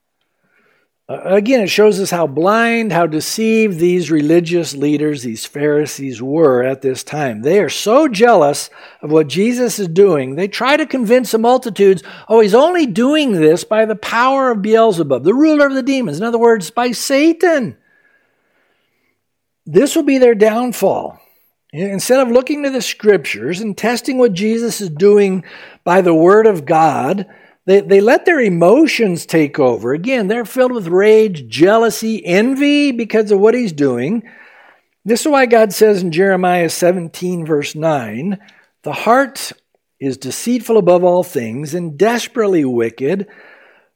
Uh, 1.07 1.21
again, 1.25 1.61
it 1.61 1.69
shows 1.69 2.01
us 2.01 2.11
how 2.11 2.27
blind, 2.27 2.91
how 2.91 3.07
deceived 3.07 3.79
these 3.79 4.11
religious 4.11 4.75
leaders, 4.75 5.23
these 5.23 5.45
Pharisees, 5.45 6.23
were 6.23 6.63
at 6.63 6.81
this 6.81 7.05
time. 7.05 7.43
They 7.43 7.61
are 7.61 7.69
so 7.69 8.09
jealous 8.09 8.71
of 9.03 9.11
what 9.11 9.29
Jesus 9.29 9.79
is 9.79 9.89
doing, 9.89 10.35
they 10.35 10.49
try 10.49 10.79
to 10.79 10.87
convince 10.87 11.33
the 11.33 11.39
multitudes, 11.39 12.03
oh, 12.27 12.41
he's 12.41 12.55
only 12.55 12.87
doing 12.87 13.33
this 13.33 13.65
by 13.65 13.85
the 13.85 13.97
power 13.97 14.51
of 14.51 14.63
Beelzebub, 14.63 15.25
the 15.25 15.35
ruler 15.35 15.67
of 15.67 15.75
the 15.75 15.83
demons. 15.83 16.19
In 16.19 16.25
other 16.25 16.39
words, 16.39 16.71
by 16.71 16.93
Satan. 16.93 17.77
This 19.67 19.97
will 19.97 20.03
be 20.03 20.19
their 20.19 20.35
downfall. 20.35 21.21
Instead 21.73 22.21
of 22.21 22.31
looking 22.31 22.63
to 22.63 22.71
the 22.71 22.83
scriptures 22.83 23.61
and 23.61 23.77
testing 23.77 24.17
what 24.17 24.33
Jesus 24.33 24.81
is 24.81 24.91
doing 24.91 25.45
by 25.83 26.01
the 26.03 26.15
word 26.15 26.47
of 26.47 26.65
God, 26.65 27.27
they, 27.67 27.81
they 27.81 28.01
let 28.01 28.27
their 28.27 28.41
emotions 28.41 29.27
take 29.27 29.59
over. 29.59 29.95
Again, 29.95 30.29
they're 30.29 30.45
filled 30.45 30.73
with 30.73 30.89
rage, 30.89 31.49
jealousy, 31.49 32.25
envy 32.25 32.93
because 32.93 33.31
of 33.31 33.41
what 33.41 33.55
he's 33.55 33.73
doing. 33.73 34.23
This 35.05 35.23
is 35.23 35.29
why 35.29 35.47
God 35.47 35.73
says 35.73 36.03
in 36.03 36.13
Jeremiah 36.13 36.69
17, 36.69 37.47
verse 37.47 37.75
9, 37.75 38.39
the 38.83 38.93
heart 38.93 39.53
is 39.99 40.17
deceitful 40.17 40.77
above 40.77 41.05
all 41.05 41.23
things 41.23 41.75
and 41.75 41.99
desperately 41.99 42.65
wicked. 42.65 43.27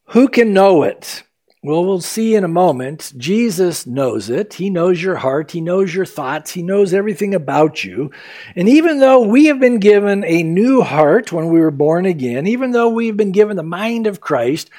Who 0.09 0.29
can 0.29 0.55
know 0.55 0.83
it? 0.83 1.23
Well, 1.61 1.85
we'll 1.85 2.01
see 2.01 2.37
in 2.37 2.45
a 2.45 2.49
moment. 2.49 3.13
Jesus 3.17 3.85
knows 3.85 4.31
it. 4.31 4.55
He 4.55 4.71
knows 4.71 5.03
your 5.03 5.17
heart. 5.17 5.51
He 5.51 5.61
knows 5.61 5.93
your 5.93 6.07
thoughts. 6.07 6.53
He 6.53 6.63
knows 6.63 6.95
everything 6.95 7.35
about 7.35 7.83
you. 7.83 8.13
And 8.55 8.69
even 8.69 9.01
though 9.01 9.27
we 9.27 9.47
have 9.47 9.59
been 9.59 9.81
given 9.81 10.23
a 10.23 10.45
new 10.45 10.83
heart 10.83 11.33
when 11.33 11.49
we 11.49 11.59
were 11.59 11.73
born 11.73 12.07
again, 12.07 12.47
even 12.47 12.71
though 12.71 12.91
we've 12.91 13.17
been 13.17 13.33
given 13.33 13.57
the 13.57 13.65
mind 13.65 14.07
of 14.07 14.21
Christ, 14.21 14.71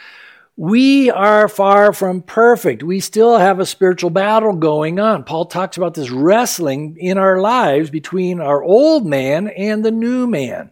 we 0.55 1.11
are 1.11 1.49
far 1.49 1.91
from 1.91 2.21
perfect. 2.21 2.81
We 2.81 3.01
still 3.01 3.37
have 3.37 3.59
a 3.59 3.65
spiritual 3.65 4.09
battle 4.09 4.53
going 4.53 5.01
on. 5.01 5.25
Paul 5.25 5.45
talks 5.45 5.75
about 5.75 5.95
this 5.95 6.09
wrestling 6.09 6.95
in 6.97 7.17
our 7.17 7.41
lives 7.41 7.89
between 7.89 8.39
our 8.39 8.63
old 8.63 9.05
man 9.05 9.49
and 9.49 9.83
the 9.83 9.91
new 9.91 10.27
man. 10.27 10.71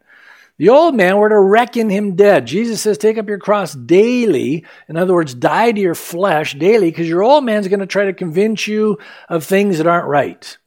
The 0.58 0.70
old 0.70 0.96
man, 0.96 1.18
we're 1.18 1.30
to 1.30 1.40
reckon 1.40 1.90
him 1.90 2.16
dead. 2.16 2.48
Jesus 2.48 2.82
says, 2.82 2.98
take 2.98 3.20
up 3.20 3.28
your 3.28 3.38
cross 3.38 3.74
daily. 3.74 4.66
In 4.90 4.98
other 4.98 5.14
words, 5.14 5.36
die 5.36 5.72
to 5.72 5.80
your 5.80 5.94
flesh 5.94 6.56
daily, 6.56 6.90
because 6.90 7.08
your 7.08 7.22
old 7.22 7.44
man's 7.44 7.68
going 7.68 7.80
to 7.80 7.86
try 7.86 8.06
to 8.06 8.14
convince 8.14 8.68
you 8.68 8.98
of 9.30 9.44
things 9.44 9.78
that 9.78 9.86
aren't 9.86 10.08
right. 10.08 10.58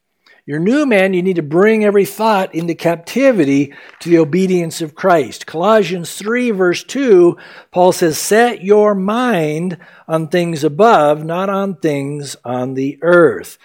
Your 0.45 0.59
new 0.59 0.85
man, 0.85 1.13
you 1.13 1.21
need 1.21 1.35
to 1.35 1.43
bring 1.43 1.83
every 1.83 2.05
thought 2.05 2.55
into 2.55 2.73
captivity 2.73 3.73
to 3.99 4.09
the 4.09 4.17
obedience 4.17 4.81
of 4.81 4.95
Christ. 4.95 5.45
Colossians 5.45 6.15
3, 6.15 6.51
verse 6.51 6.83
2, 6.83 7.37
Paul 7.71 7.91
says, 7.91 8.17
Set 8.17 8.63
your 8.63 8.95
mind 8.95 9.77
on 10.07 10.29
things 10.29 10.63
above, 10.63 11.23
not 11.23 11.49
on 11.49 11.75
things 11.75 12.35
on 12.43 12.73
the 12.73 12.97
earth. 13.01 13.57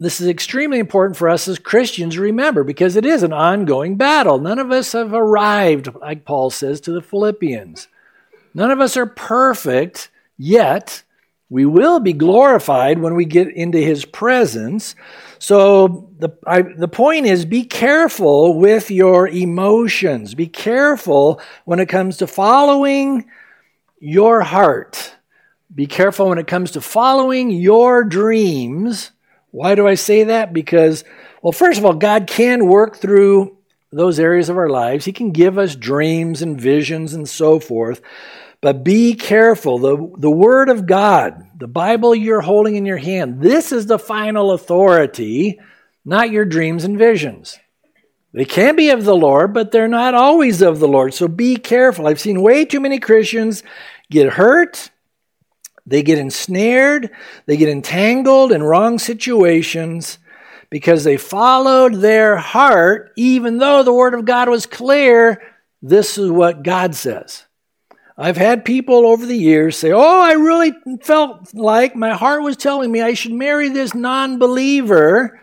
This 0.00 0.18
is 0.18 0.28
extremely 0.28 0.78
important 0.78 1.18
for 1.18 1.28
us 1.28 1.46
as 1.46 1.58
Christians 1.58 2.14
to 2.14 2.22
remember 2.22 2.64
because 2.64 2.96
it 2.96 3.04
is 3.04 3.22
an 3.22 3.34
ongoing 3.34 3.96
battle. 3.96 4.38
None 4.38 4.58
of 4.58 4.70
us 4.70 4.92
have 4.92 5.12
arrived, 5.12 5.94
like 6.00 6.24
Paul 6.24 6.48
says 6.48 6.80
to 6.82 6.92
the 6.92 7.02
Philippians. 7.02 7.86
None 8.54 8.70
of 8.70 8.80
us 8.80 8.96
are 8.96 9.04
perfect, 9.04 10.10
yet 10.38 11.02
we 11.50 11.66
will 11.66 12.00
be 12.00 12.14
glorified 12.14 12.98
when 12.98 13.14
we 13.14 13.26
get 13.26 13.48
into 13.48 13.76
his 13.76 14.06
presence. 14.06 14.94
So 15.38 16.08
the, 16.18 16.30
I, 16.46 16.62
the 16.62 16.88
point 16.88 17.26
is 17.26 17.44
be 17.44 17.64
careful 17.64 18.58
with 18.58 18.90
your 18.90 19.28
emotions. 19.28 20.34
Be 20.34 20.46
careful 20.46 21.42
when 21.66 21.78
it 21.78 21.90
comes 21.90 22.16
to 22.18 22.26
following 22.26 23.26
your 23.98 24.40
heart. 24.40 25.14
Be 25.74 25.86
careful 25.86 26.30
when 26.30 26.38
it 26.38 26.46
comes 26.46 26.70
to 26.70 26.80
following 26.80 27.50
your 27.50 28.02
dreams 28.02 29.12
why 29.50 29.74
do 29.74 29.86
I 29.86 29.94
say 29.94 30.24
that? 30.24 30.52
Because, 30.52 31.04
well, 31.42 31.52
first 31.52 31.78
of 31.78 31.84
all, 31.84 31.94
God 31.94 32.26
can 32.26 32.66
work 32.66 32.96
through 32.96 33.56
those 33.92 34.20
areas 34.20 34.48
of 34.48 34.56
our 34.56 34.68
lives. 34.68 35.04
He 35.04 35.12
can 35.12 35.32
give 35.32 35.58
us 35.58 35.74
dreams 35.74 36.42
and 36.42 36.60
visions 36.60 37.12
and 37.12 37.28
so 37.28 37.58
forth. 37.58 38.00
But 38.60 38.84
be 38.84 39.14
careful. 39.14 39.78
The, 39.78 40.12
the 40.18 40.30
Word 40.30 40.68
of 40.68 40.86
God, 40.86 41.48
the 41.58 41.66
Bible 41.66 42.14
you're 42.14 42.42
holding 42.42 42.76
in 42.76 42.86
your 42.86 42.98
hand, 42.98 43.40
this 43.40 43.72
is 43.72 43.86
the 43.86 43.98
final 43.98 44.52
authority, 44.52 45.58
not 46.04 46.30
your 46.30 46.44
dreams 46.44 46.84
and 46.84 46.98
visions. 46.98 47.58
They 48.32 48.44
can 48.44 48.76
be 48.76 48.90
of 48.90 49.04
the 49.04 49.16
Lord, 49.16 49.52
but 49.54 49.72
they're 49.72 49.88
not 49.88 50.14
always 50.14 50.62
of 50.62 50.78
the 50.78 50.86
Lord. 50.86 51.14
So 51.14 51.26
be 51.26 51.56
careful. 51.56 52.06
I've 52.06 52.20
seen 52.20 52.42
way 52.42 52.64
too 52.64 52.78
many 52.78 53.00
Christians 53.00 53.64
get 54.08 54.34
hurt 54.34 54.90
they 55.90 56.04
get 56.04 56.18
ensnared, 56.18 57.10
they 57.46 57.56
get 57.56 57.68
entangled 57.68 58.52
in 58.52 58.62
wrong 58.62 58.98
situations 58.98 60.18
because 60.70 61.02
they 61.02 61.16
followed 61.16 61.96
their 61.96 62.36
heart, 62.36 63.12
even 63.16 63.58
though 63.58 63.82
the 63.82 63.92
Word 63.92 64.14
of 64.14 64.24
God 64.24 64.48
was 64.48 64.66
clear. 64.66 65.42
This 65.82 66.16
is 66.16 66.30
what 66.30 66.62
God 66.62 66.94
says. 66.94 67.44
I've 68.16 68.36
had 68.36 68.64
people 68.64 69.04
over 69.04 69.26
the 69.26 69.36
years 69.36 69.76
say, 69.76 69.90
Oh, 69.90 70.20
I 70.20 70.34
really 70.34 70.72
felt 71.02 71.52
like 71.54 71.96
my 71.96 72.14
heart 72.14 72.42
was 72.42 72.56
telling 72.56 72.92
me 72.92 73.00
I 73.00 73.14
should 73.14 73.32
marry 73.32 73.68
this 73.68 73.92
non 73.92 74.38
believer. 74.38 75.40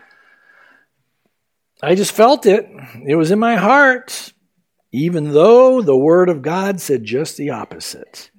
I 1.82 1.94
just 1.94 2.12
felt 2.12 2.46
it. 2.46 2.66
It 3.06 3.16
was 3.16 3.30
in 3.30 3.38
my 3.38 3.56
heart, 3.56 4.32
even 4.92 5.32
though 5.32 5.82
the 5.82 5.96
Word 5.96 6.30
of 6.30 6.40
God 6.40 6.80
said 6.80 7.04
just 7.04 7.36
the 7.36 7.50
opposite. 7.50 8.30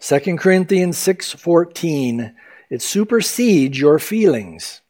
2 0.00 0.38
Corinthians 0.38 0.96
6:14 0.96 2.34
it 2.70 2.82
supersedes 2.82 3.78
your 3.78 3.98
feelings. 3.98 4.80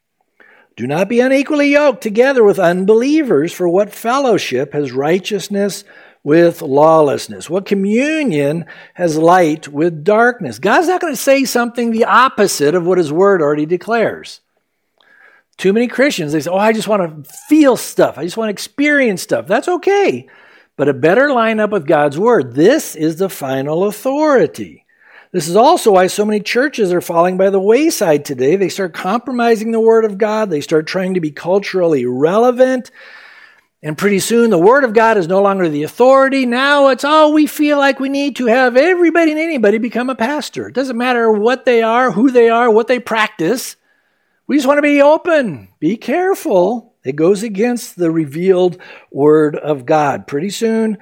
Do 0.77 0.87
not 0.87 1.09
be 1.09 1.21
unequally 1.21 1.73
yoked 1.73 2.03
together 2.03 2.45
with 2.45 2.59
unbelievers, 2.59 3.53
for 3.53 3.69
what 3.69 3.93
fellowship 3.93 4.73
has 4.75 4.93
righteousness 4.93 5.85
with 6.23 6.63
lawlessness? 6.63 7.49
What 7.49 7.67
communion 7.67 8.67
has 8.95 9.17
light 9.17 9.67
with 9.67 10.05
darkness? 10.05 10.59
God's 10.59 10.89
not 10.89 11.01
going 11.01 11.13
to 11.15 11.21
say 11.21 11.45
something 11.45 11.91
the 11.91 12.05
opposite 12.05 12.75
of 12.75 12.87
what 12.87 12.99
his 12.99 13.13
word 13.13 13.41
already 13.41 13.67
declares. 13.67 14.41
Too 15.57 15.73
many 15.73 15.89
Christians, 15.89 16.33
they 16.33 16.41
say, 16.41 16.51
Oh, 16.51 16.57
I 16.57 16.73
just 16.73 16.89
want 16.89 17.25
to 17.25 17.31
feel 17.49 17.77
stuff. 17.77 18.17
I 18.17 18.25
just 18.25 18.37
want 18.37 18.49
to 18.49 18.53
experience 18.53 19.23
stuff. 19.23 19.47
That's 19.47 19.69
okay. 19.69 20.29
But 20.77 20.89
it 20.89 21.01
better 21.01 21.31
line 21.33 21.61
up 21.61 21.71
with 21.71 21.87
God's 21.87 22.19
word. 22.19 22.55
This 22.55 22.95
is 22.97 23.17
the 23.17 23.29
final 23.29 23.85
authority. 23.85 24.87
This 25.33 25.47
is 25.47 25.55
also 25.55 25.93
why 25.93 26.09
so 26.09 26.25
many 26.25 26.41
churches 26.41 26.93
are 26.93 27.01
falling 27.01 27.37
by 27.37 27.51
the 27.51 27.61
wayside 27.61 28.25
today. 28.25 28.57
They 28.57 28.69
start 28.69 28.95
compromising 28.95 29.71
the 29.71 29.81
Word 29.81 30.05
of 30.05 30.19
God, 30.19 30.51
they 30.51 30.61
start 30.61 30.87
trying 30.87 31.15
to 31.15 31.21
be 31.21 31.31
culturally 31.31 32.05
relevant. 32.05 32.91
And 33.83 33.97
pretty 33.97 34.19
soon 34.19 34.51
the 34.51 34.59
Word 34.59 34.83
of 34.83 34.93
God 34.93 35.17
is 35.17 35.29
no 35.29 35.41
longer 35.41 35.69
the 35.69 35.85
authority. 35.85 36.47
Now 36.47 36.89
it's, 36.89 37.05
oh, 37.07 37.31
we 37.31 37.47
feel 37.47 37.79
like 37.79 38.01
we 38.01 38.09
need 38.09 38.37
to 38.37 38.47
have 38.47 38.77
everybody 38.77 39.31
and 39.31 39.41
anybody 39.41 39.79
become 39.79 40.11
a 40.11 40.17
pastor. 40.17 40.69
It 40.69 40.75
doesn't 40.75 40.99
matter 40.99 41.31
what 41.31 41.65
they 41.65 41.81
are, 41.81 42.11
who 42.11 42.31
they 42.31 42.51
are, 42.51 42.69
what 42.69 42.89
they 42.89 42.99
practice. 42.99 43.77
We 44.49 44.57
just 44.57 44.67
want 44.67 44.79
to 44.79 44.83
be 44.83 45.01
open. 45.01 45.69
Be 45.79 45.97
careful. 45.97 46.95
It 47.05 47.15
goes 47.17 47.45
against 47.45 47.97
the 47.97 48.11
revealed 48.11 48.79
Word 49.13 49.55
of 49.57 49.87
God. 49.87 50.27
Pretty 50.27 50.51
soon, 50.51 50.99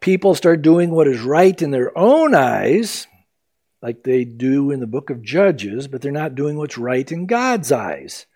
people 0.00 0.34
start 0.34 0.62
doing 0.62 0.90
what 0.90 1.06
is 1.06 1.20
right 1.20 1.62
in 1.62 1.70
their 1.70 1.96
own 1.96 2.34
eyes 2.34 3.06
like 3.82 4.04
they 4.04 4.24
do 4.24 4.70
in 4.70 4.80
the 4.80 4.86
book 4.86 5.10
of 5.10 5.22
Judges, 5.22 5.88
but 5.88 6.00
they're 6.00 6.12
not 6.12 6.36
doing 6.36 6.56
what's 6.56 6.78
right 6.78 7.10
in 7.10 7.26
God's 7.26 7.72
eyes. 7.72 8.26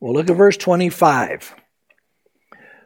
Well, 0.00 0.12
look 0.12 0.28
at 0.28 0.36
verse 0.36 0.56
25. 0.56 1.54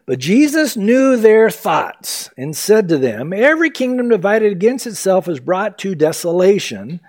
But 0.05 0.19
Jesus 0.19 0.75
knew 0.75 1.15
their 1.15 1.49
thoughts 1.49 2.29
and 2.37 2.55
said 2.55 2.89
to 2.89 2.97
them, 2.97 3.33
Every 3.33 3.71
kingdom 3.71 4.09
divided 4.09 4.51
against 4.51 4.85
itself 4.85 5.27
is 5.27 5.39
brought 5.39 5.77
to 5.79 5.95
desolation, 5.95 6.99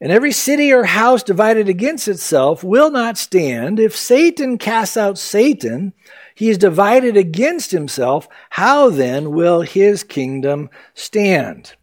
and 0.00 0.12
every 0.12 0.32
city 0.32 0.72
or 0.72 0.84
house 0.84 1.22
divided 1.22 1.68
against 1.68 2.08
itself 2.08 2.62
will 2.62 2.90
not 2.90 3.16
stand. 3.16 3.80
If 3.80 3.96
Satan 3.96 4.58
casts 4.58 4.96
out 4.96 5.18
Satan, 5.18 5.94
he 6.34 6.50
is 6.50 6.58
divided 6.58 7.16
against 7.16 7.70
himself. 7.70 8.28
How 8.50 8.90
then 8.90 9.30
will 9.30 9.62
his 9.62 10.02
kingdom 10.02 10.68
stand? 10.94 11.74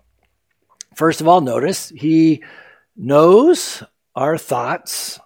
First 0.95 1.21
of 1.21 1.27
all, 1.27 1.41
notice 1.41 1.89
he 1.89 2.43
knows 2.95 3.83
our 4.15 4.37
thoughts, 4.37 5.19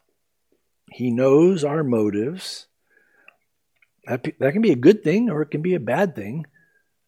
he 0.92 1.12
knows 1.12 1.64
our 1.64 1.84
motives. 1.84 2.68
That, 4.06 4.24
that 4.40 4.54
can 4.54 4.62
be 4.62 4.72
a 4.72 4.78
good 4.78 5.04
thing 5.04 5.30
or 5.30 5.42
it 5.42 5.52
can 5.52 5.62
be 5.62 5.76
a 5.76 5.82
bad 5.82 6.16
thing. 6.16 6.46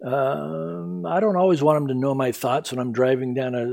Um, 0.04 1.06
I 1.06 1.20
don't 1.20 1.36
always 1.36 1.62
want 1.62 1.78
him 1.78 1.88
to 1.88 1.94
know 1.94 2.13
my 2.13 2.32
thoughts 2.32 2.72
when 2.72 2.80
I'm 2.80 2.94
driving 2.94 3.34
down 3.34 3.54
a 3.54 3.66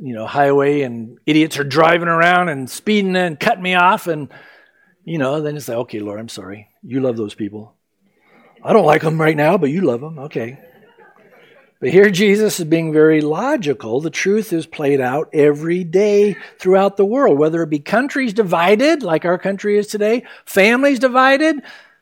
you 0.00 0.14
know 0.14 0.24
highway 0.24 0.82
and 0.82 1.18
idiots 1.26 1.58
are 1.58 1.64
driving 1.64 2.06
around 2.06 2.48
and 2.48 2.70
speeding 2.70 3.16
and 3.16 3.38
cutting 3.40 3.62
me 3.62 3.74
off 3.74 4.06
and 4.06 4.28
you 5.04 5.18
know 5.18 5.40
then 5.40 5.56
it's 5.56 5.66
like 5.66 5.78
okay 5.78 5.98
Lord 5.98 6.20
I'm 6.20 6.28
sorry. 6.28 6.68
You 6.84 7.00
love 7.00 7.16
those 7.16 7.34
people. 7.34 7.74
I 8.62 8.72
don't 8.72 8.86
like 8.86 9.02
them 9.02 9.20
right 9.20 9.36
now 9.36 9.58
but 9.58 9.70
you 9.70 9.80
love 9.80 10.00
them 10.00 10.18
okay 10.20 10.60
But 11.84 11.92
here 11.92 12.08
Jesus 12.08 12.58
is 12.60 12.64
being 12.64 12.94
very 12.94 13.20
logical. 13.20 14.00
The 14.00 14.08
truth 14.08 14.54
is 14.54 14.64
played 14.64 15.02
out 15.02 15.28
every 15.34 15.84
day 15.84 16.34
throughout 16.58 16.96
the 16.96 17.04
world, 17.04 17.38
whether 17.38 17.62
it 17.62 17.68
be 17.68 17.78
countries 17.78 18.32
divided, 18.32 19.02
like 19.02 19.26
our 19.26 19.36
country 19.36 19.76
is 19.76 19.86
today, 19.86 20.24
families 20.46 20.98
divided, 20.98 21.60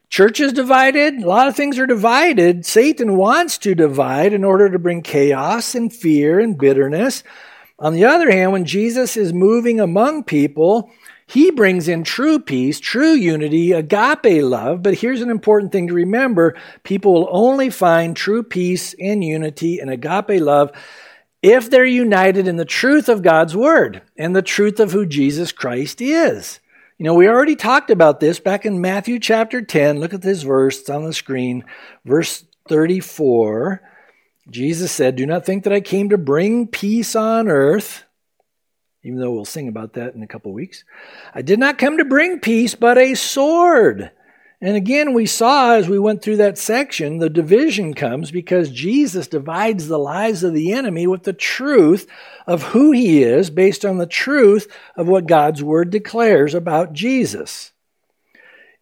churches 0.08 0.52
divided, 0.52 1.14
a 1.14 1.26
lot 1.26 1.48
of 1.48 1.56
things 1.56 1.80
are 1.80 1.86
divided. 1.88 2.64
Satan 2.64 3.16
wants 3.16 3.58
to 3.58 3.74
divide 3.74 4.32
in 4.32 4.44
order 4.44 4.70
to 4.70 4.78
bring 4.78 5.02
chaos 5.02 5.74
and 5.74 5.92
fear 5.92 6.38
and 6.38 6.56
bitterness. 6.56 7.24
On 7.80 7.92
the 7.92 8.04
other 8.04 8.30
hand, 8.30 8.52
when 8.52 8.64
Jesus 8.64 9.16
is 9.16 9.32
moving 9.32 9.80
among 9.80 10.22
people, 10.22 10.92
he 11.32 11.50
brings 11.50 11.88
in 11.88 12.04
true 12.04 12.38
peace, 12.38 12.78
true 12.78 13.14
unity, 13.14 13.72
agape 13.72 14.42
love. 14.44 14.82
But 14.82 14.98
here's 14.98 15.22
an 15.22 15.30
important 15.30 15.72
thing 15.72 15.88
to 15.88 15.94
remember 15.94 16.58
people 16.82 17.14
will 17.14 17.28
only 17.30 17.70
find 17.70 18.14
true 18.14 18.42
peace 18.42 18.94
and 19.00 19.24
unity 19.24 19.78
and 19.78 19.88
agape 19.88 20.42
love 20.42 20.72
if 21.40 21.70
they're 21.70 21.86
united 21.86 22.46
in 22.46 22.56
the 22.56 22.66
truth 22.66 23.08
of 23.08 23.22
God's 23.22 23.56
word 23.56 24.02
and 24.18 24.36
the 24.36 24.42
truth 24.42 24.78
of 24.78 24.92
who 24.92 25.06
Jesus 25.06 25.52
Christ 25.52 26.02
is. 26.02 26.60
You 26.98 27.06
know, 27.06 27.14
we 27.14 27.28
already 27.28 27.56
talked 27.56 27.88
about 27.88 28.20
this 28.20 28.38
back 28.38 28.66
in 28.66 28.82
Matthew 28.82 29.18
chapter 29.18 29.62
10. 29.62 30.00
Look 30.00 30.12
at 30.12 30.20
this 30.20 30.42
verse, 30.42 30.80
it's 30.80 30.90
on 30.90 31.04
the 31.04 31.14
screen. 31.14 31.64
Verse 32.04 32.44
34. 32.68 33.80
Jesus 34.50 34.92
said, 34.92 35.16
Do 35.16 35.24
not 35.24 35.46
think 35.46 35.64
that 35.64 35.72
I 35.72 35.80
came 35.80 36.10
to 36.10 36.18
bring 36.18 36.66
peace 36.66 37.16
on 37.16 37.48
earth 37.48 38.04
even 39.02 39.18
though 39.18 39.32
we'll 39.32 39.44
sing 39.44 39.68
about 39.68 39.94
that 39.94 40.14
in 40.14 40.22
a 40.22 40.26
couple 40.26 40.52
weeks. 40.52 40.84
I 41.34 41.42
did 41.42 41.58
not 41.58 41.78
come 41.78 41.98
to 41.98 42.04
bring 42.04 42.40
peace, 42.40 42.74
but 42.74 42.98
a 42.98 43.14
sword. 43.14 44.10
And 44.60 44.76
again, 44.76 45.12
we 45.12 45.26
saw 45.26 45.72
as 45.72 45.88
we 45.88 45.98
went 45.98 46.22
through 46.22 46.36
that 46.36 46.56
section, 46.56 47.18
the 47.18 47.28
division 47.28 47.94
comes 47.94 48.30
because 48.30 48.70
Jesus 48.70 49.26
divides 49.26 49.88
the 49.88 49.98
lies 49.98 50.44
of 50.44 50.54
the 50.54 50.72
enemy 50.72 51.08
with 51.08 51.24
the 51.24 51.32
truth 51.32 52.06
of 52.46 52.62
who 52.62 52.92
he 52.92 53.24
is 53.24 53.50
based 53.50 53.84
on 53.84 53.98
the 53.98 54.06
truth 54.06 54.72
of 54.94 55.08
what 55.08 55.26
God's 55.26 55.64
word 55.64 55.90
declares 55.90 56.54
about 56.54 56.92
Jesus. 56.92 57.72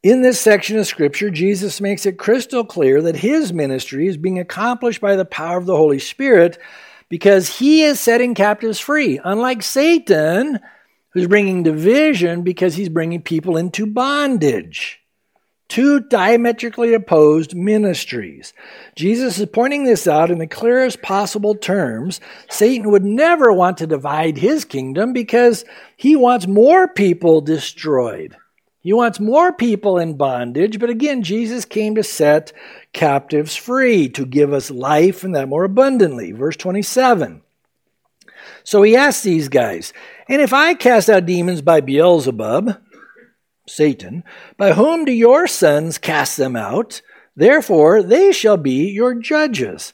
In 0.03 0.21
this 0.21 0.39
section 0.39 0.79
of 0.79 0.87
scripture, 0.87 1.31
Jesus 1.31 1.81
makes 1.81 2.05
it 2.05 2.19
crystal 2.19 2.65
clear 2.65 3.01
that 3.01 3.17
his 3.17 3.51
ministry 3.51 4.07
is 4.07 4.19
being 4.19 4.39
accomplished 4.39 5.01
by 5.01 5.17
the 5.17 5.25
power 5.25 5.57
of 5.57 5.67
the 5.67 5.77
Holy 5.77 5.99
Spirit 5.99 6.59
because 7.11 7.59
he 7.59 7.83
is 7.83 8.01
setting 8.01 8.35
captives 8.35 8.81
free, 8.81 9.21
unlike 9.23 9.63
Satan, 9.63 10.61
who's 11.11 11.27
bringing 11.27 11.63
division 11.63 12.43
because 12.43 12.75
he's 12.77 12.89
bringing 12.89 13.21
people 13.21 13.59
into 13.59 13.85
bondage. 13.85 15.01
Two 15.69 16.01
diametrically 16.01 16.95
opposed 16.95 17.55
ministries. 17.55 18.53
Jesus 18.97 19.39
is 19.39 19.47
pointing 19.47 19.85
this 19.85 20.09
out 20.09 20.31
in 20.31 20.39
the 20.39 20.47
clearest 20.47 21.01
possible 21.03 21.55
terms. 21.55 22.21
Satan 22.49 22.91
would 22.91 23.05
never 23.05 23.53
want 23.53 23.79
to 23.79 23.87
divide 23.87 24.37
his 24.37 24.65
kingdom 24.65 25.13
because 25.13 25.65
he 25.97 26.17
wants 26.17 26.49
more 26.49 26.89
people 26.89 27.41
destroyed. 27.41 28.37
He 28.83 28.95
wants 28.95 29.21
more 29.21 29.53
people 29.53 29.99
in 29.99 30.17
bondage, 30.17 30.79
but 30.79 30.89
again, 30.89 31.23
Jesus 31.23 31.67
came 31.67 31.95
to 31.97 32.03
set 32.03 32.53
captives 32.95 33.55
free, 33.55 34.09
to 34.11 34.25
give 34.25 34.55
us 34.55 34.71
life 34.71 35.23
and 35.23 35.35
that 35.35 35.49
more 35.49 35.65
abundantly. 35.65 36.33
Verse 36.33 36.57
27. 36.57 37.43
So 38.65 38.83
he 38.83 38.97
asked 38.97 39.23
these 39.23 39.49
guys, 39.49 39.93
And 40.29 40.41
if 40.41 40.55
I 40.55 40.75
cast 40.75 41.11
out 41.11 41.27
demons 41.27 41.61
by 41.61 41.81
Beelzebub, 41.81 42.81
Satan, 43.69 44.25
by 44.57 44.73
whom 44.73 45.05
do 45.05 45.13
your 45.13 45.47
sons 45.47 45.99
cast 45.99 46.39
them 46.39 46.57
out? 46.57 47.03
Therefore, 47.37 48.03
they 48.03 48.33
shall 48.33 48.57
be 48.57 48.89
your 48.91 49.15
judges. 49.15 49.93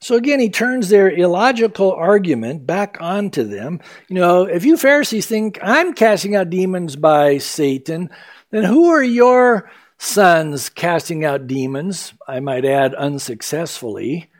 So 0.00 0.14
again, 0.14 0.40
he 0.40 0.50
turns 0.50 0.88
their 0.88 1.10
illogical 1.10 1.92
argument 1.92 2.66
back 2.66 2.98
onto 3.00 3.44
them. 3.44 3.80
You 4.08 4.16
know, 4.16 4.44
if 4.44 4.64
you 4.64 4.76
Pharisees 4.76 5.26
think 5.26 5.58
I'm 5.62 5.94
casting 5.94 6.36
out 6.36 6.50
demons 6.50 6.96
by 6.96 7.38
Satan, 7.38 8.10
then 8.50 8.64
who 8.64 8.90
are 8.90 9.02
your 9.02 9.70
sons 9.98 10.68
casting 10.68 11.24
out 11.24 11.46
demons? 11.46 12.12
I 12.28 12.40
might 12.40 12.64
add, 12.64 12.94
unsuccessfully. 12.94 14.30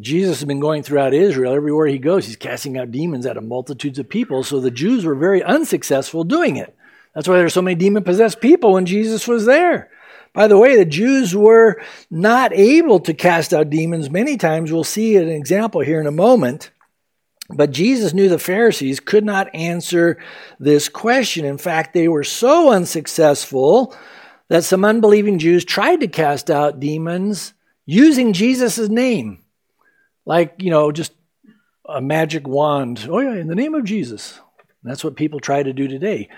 Jesus 0.00 0.40
has 0.40 0.46
been 0.46 0.60
going 0.60 0.82
throughout 0.82 1.14
Israel. 1.14 1.54
Everywhere 1.54 1.86
he 1.86 1.98
goes, 1.98 2.26
he's 2.26 2.36
casting 2.36 2.78
out 2.78 2.90
demons 2.90 3.26
out 3.26 3.36
of 3.36 3.44
multitudes 3.44 3.98
of 3.98 4.08
people. 4.08 4.42
So 4.42 4.60
the 4.60 4.70
Jews 4.70 5.04
were 5.04 5.14
very 5.14 5.42
unsuccessful 5.42 6.24
doing 6.24 6.56
it. 6.56 6.74
That's 7.14 7.28
why 7.28 7.36
there's 7.36 7.54
so 7.54 7.62
many 7.62 7.76
demon 7.76 8.04
possessed 8.04 8.40
people 8.40 8.74
when 8.74 8.84
Jesus 8.84 9.26
was 9.26 9.46
there. 9.46 9.90
By 10.36 10.48
the 10.48 10.58
way, 10.58 10.76
the 10.76 10.84
Jews 10.84 11.34
were 11.34 11.80
not 12.10 12.52
able 12.52 13.00
to 13.00 13.14
cast 13.14 13.54
out 13.54 13.70
demons 13.70 14.10
many 14.10 14.36
times. 14.36 14.70
We'll 14.70 14.84
see 14.84 15.16
an 15.16 15.30
example 15.30 15.80
here 15.80 15.98
in 15.98 16.06
a 16.06 16.12
moment. 16.12 16.72
But 17.48 17.70
Jesus 17.70 18.12
knew 18.12 18.28
the 18.28 18.38
Pharisees 18.38 19.00
could 19.00 19.24
not 19.24 19.54
answer 19.54 20.18
this 20.60 20.90
question. 20.90 21.46
In 21.46 21.56
fact, 21.56 21.94
they 21.94 22.06
were 22.06 22.22
so 22.22 22.70
unsuccessful 22.70 23.96
that 24.48 24.64
some 24.64 24.84
unbelieving 24.84 25.38
Jews 25.38 25.64
tried 25.64 26.00
to 26.00 26.06
cast 26.06 26.50
out 26.50 26.80
demons 26.80 27.54
using 27.86 28.34
Jesus' 28.34 28.90
name. 28.90 29.42
Like, 30.26 30.56
you 30.58 30.68
know, 30.68 30.92
just 30.92 31.14
a 31.88 32.02
magic 32.02 32.46
wand. 32.46 33.08
Oh, 33.10 33.20
yeah, 33.20 33.36
in 33.36 33.46
the 33.46 33.54
name 33.54 33.74
of 33.74 33.84
Jesus. 33.84 34.38
That's 34.82 35.02
what 35.02 35.16
people 35.16 35.40
try 35.40 35.62
to 35.62 35.72
do 35.72 35.88
today. 35.88 36.28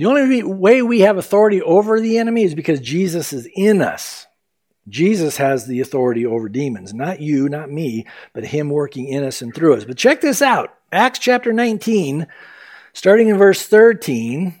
The 0.00 0.06
only 0.06 0.42
way 0.42 0.80
we 0.80 1.00
have 1.00 1.18
authority 1.18 1.60
over 1.60 2.00
the 2.00 2.16
enemy 2.16 2.44
is 2.44 2.54
because 2.54 2.80
Jesus 2.80 3.34
is 3.34 3.46
in 3.54 3.82
us. 3.82 4.26
Jesus 4.88 5.36
has 5.36 5.66
the 5.66 5.82
authority 5.82 6.24
over 6.24 6.48
demons, 6.48 6.94
not 6.94 7.20
you, 7.20 7.50
not 7.50 7.70
me, 7.70 8.06
but 8.32 8.46
him 8.46 8.70
working 8.70 9.08
in 9.08 9.22
us 9.24 9.42
and 9.42 9.54
through 9.54 9.74
us. 9.74 9.84
But 9.84 9.98
check 9.98 10.22
this 10.22 10.40
out 10.40 10.74
Acts 10.90 11.18
chapter 11.18 11.52
19, 11.52 12.26
starting 12.94 13.28
in 13.28 13.36
verse 13.36 13.66
13. 13.66 14.54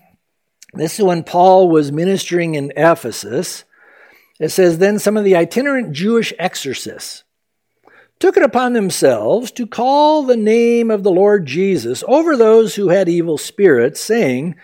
This 0.74 0.98
is 0.98 1.06
when 1.06 1.24
Paul 1.24 1.70
was 1.70 1.90
ministering 1.90 2.54
in 2.54 2.74
Ephesus. 2.76 3.64
It 4.38 4.50
says, 4.50 4.76
Then 4.76 4.98
some 4.98 5.16
of 5.16 5.24
the 5.24 5.36
itinerant 5.36 5.92
Jewish 5.92 6.34
exorcists 6.38 7.24
took 8.18 8.36
it 8.36 8.42
upon 8.42 8.74
themselves 8.74 9.50
to 9.52 9.66
call 9.66 10.22
the 10.22 10.36
name 10.36 10.90
of 10.90 11.02
the 11.02 11.10
Lord 11.10 11.46
Jesus 11.46 12.04
over 12.06 12.36
those 12.36 12.74
who 12.74 12.90
had 12.90 13.08
evil 13.08 13.38
spirits, 13.38 14.02
saying, 14.02 14.54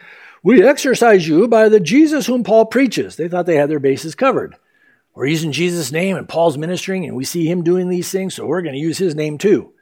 we 0.46 0.62
exorcise 0.62 1.26
you 1.26 1.48
by 1.48 1.68
the 1.68 1.80
Jesus 1.80 2.24
whom 2.24 2.44
Paul 2.44 2.66
preaches. 2.66 3.16
They 3.16 3.26
thought 3.26 3.46
they 3.46 3.56
had 3.56 3.68
their 3.68 3.80
bases 3.80 4.14
covered. 4.14 4.54
We're 5.12 5.26
using 5.26 5.50
Jesus' 5.50 5.90
name 5.90 6.16
and 6.16 6.28
Paul's 6.28 6.56
ministering, 6.56 7.04
and 7.04 7.16
we 7.16 7.24
see 7.24 7.50
him 7.50 7.64
doing 7.64 7.88
these 7.88 8.12
things, 8.12 8.34
so 8.36 8.46
we're 8.46 8.62
going 8.62 8.76
to 8.76 8.80
use 8.80 8.96
his 8.96 9.16
name 9.16 9.38
too. 9.38 9.72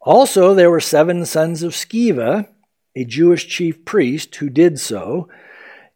Also, 0.00 0.54
there 0.54 0.70
were 0.70 0.78
seven 0.78 1.26
sons 1.26 1.64
of 1.64 1.72
Sceva, 1.72 2.46
a 2.94 3.04
Jewish 3.04 3.48
chief 3.48 3.84
priest, 3.84 4.36
who 4.36 4.48
did 4.48 4.78
so. 4.78 5.28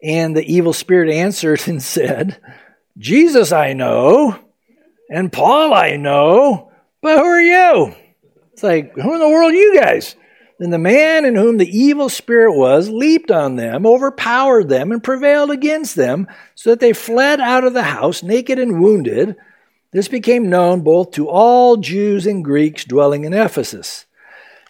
And 0.03 0.37
the 0.37 0.53
evil 0.53 0.73
spirit 0.73 1.09
answered 1.09 1.69
and 1.69 1.81
said, 1.97 2.41
Jesus 2.97 3.53
I 3.53 3.75
know, 3.75 4.37
and 5.09 5.33
Paul 5.33 5.73
I 5.73 5.95
know, 5.95 6.73
but 7.01 7.17
who 7.17 7.25
are 7.25 7.41
you? 7.41 7.95
It's 8.53 8.65
like, 8.65 8.95
who 8.95 9.15
in 9.15 9.21
the 9.21 9.29
world 9.29 9.53
are 9.53 9.57
you 9.57 9.81
guys? 9.81 10.17
Then 10.59 10.71
the 10.71 10.79
man 10.79 11.25
in 11.25 11.37
whom 11.37 11.57
the 11.57 11.79
evil 11.79 12.09
spirit 12.09 12.53
was 12.53 12.89
leaped 12.89 13.31
on 13.31 13.55
them, 13.55 13.87
overpowered 13.87 14.69
them, 14.69 14.91
and 14.91 15.03
prevailed 15.03 15.53
against 15.53 15.95
them, 15.95 16.27
so 16.57 16.71
that 16.71 16.81
they 16.81 16.93
fled 16.93 17.41
out 17.41 17.63
of 17.63 17.75
the 17.75 17.85
house 17.85 18.25
naked 18.25 18.59
and 18.59 18.83
wounded. 18.83 19.37
This 19.93 20.09
became 20.09 20.51
known 20.51 20.81
both 20.81 21.13
to 21.13 21.29
all 21.29 21.77
Jews 21.77 22.27
and 22.27 22.45
Greeks 22.45 22.85
dwelling 22.85 23.25
in 23.25 23.33
Ephesus. 23.33 24.05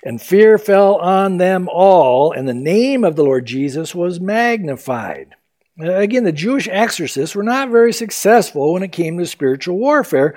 And 0.04 0.20
fear 0.20 0.58
fell 0.58 0.96
on 0.96 1.38
them 1.38 1.68
all, 1.72 2.32
and 2.32 2.46
the 2.46 2.54
name 2.54 3.02
of 3.02 3.16
the 3.16 3.24
Lord 3.24 3.46
Jesus 3.46 3.94
was 3.94 4.20
magnified. 4.20 5.34
Again, 5.80 6.24
the 6.24 6.32
Jewish 6.32 6.68
exorcists 6.68 7.34
were 7.34 7.42
not 7.42 7.70
very 7.70 7.92
successful 7.92 8.74
when 8.74 8.82
it 8.82 8.92
came 8.92 9.18
to 9.18 9.26
spiritual 9.26 9.78
warfare. 9.78 10.34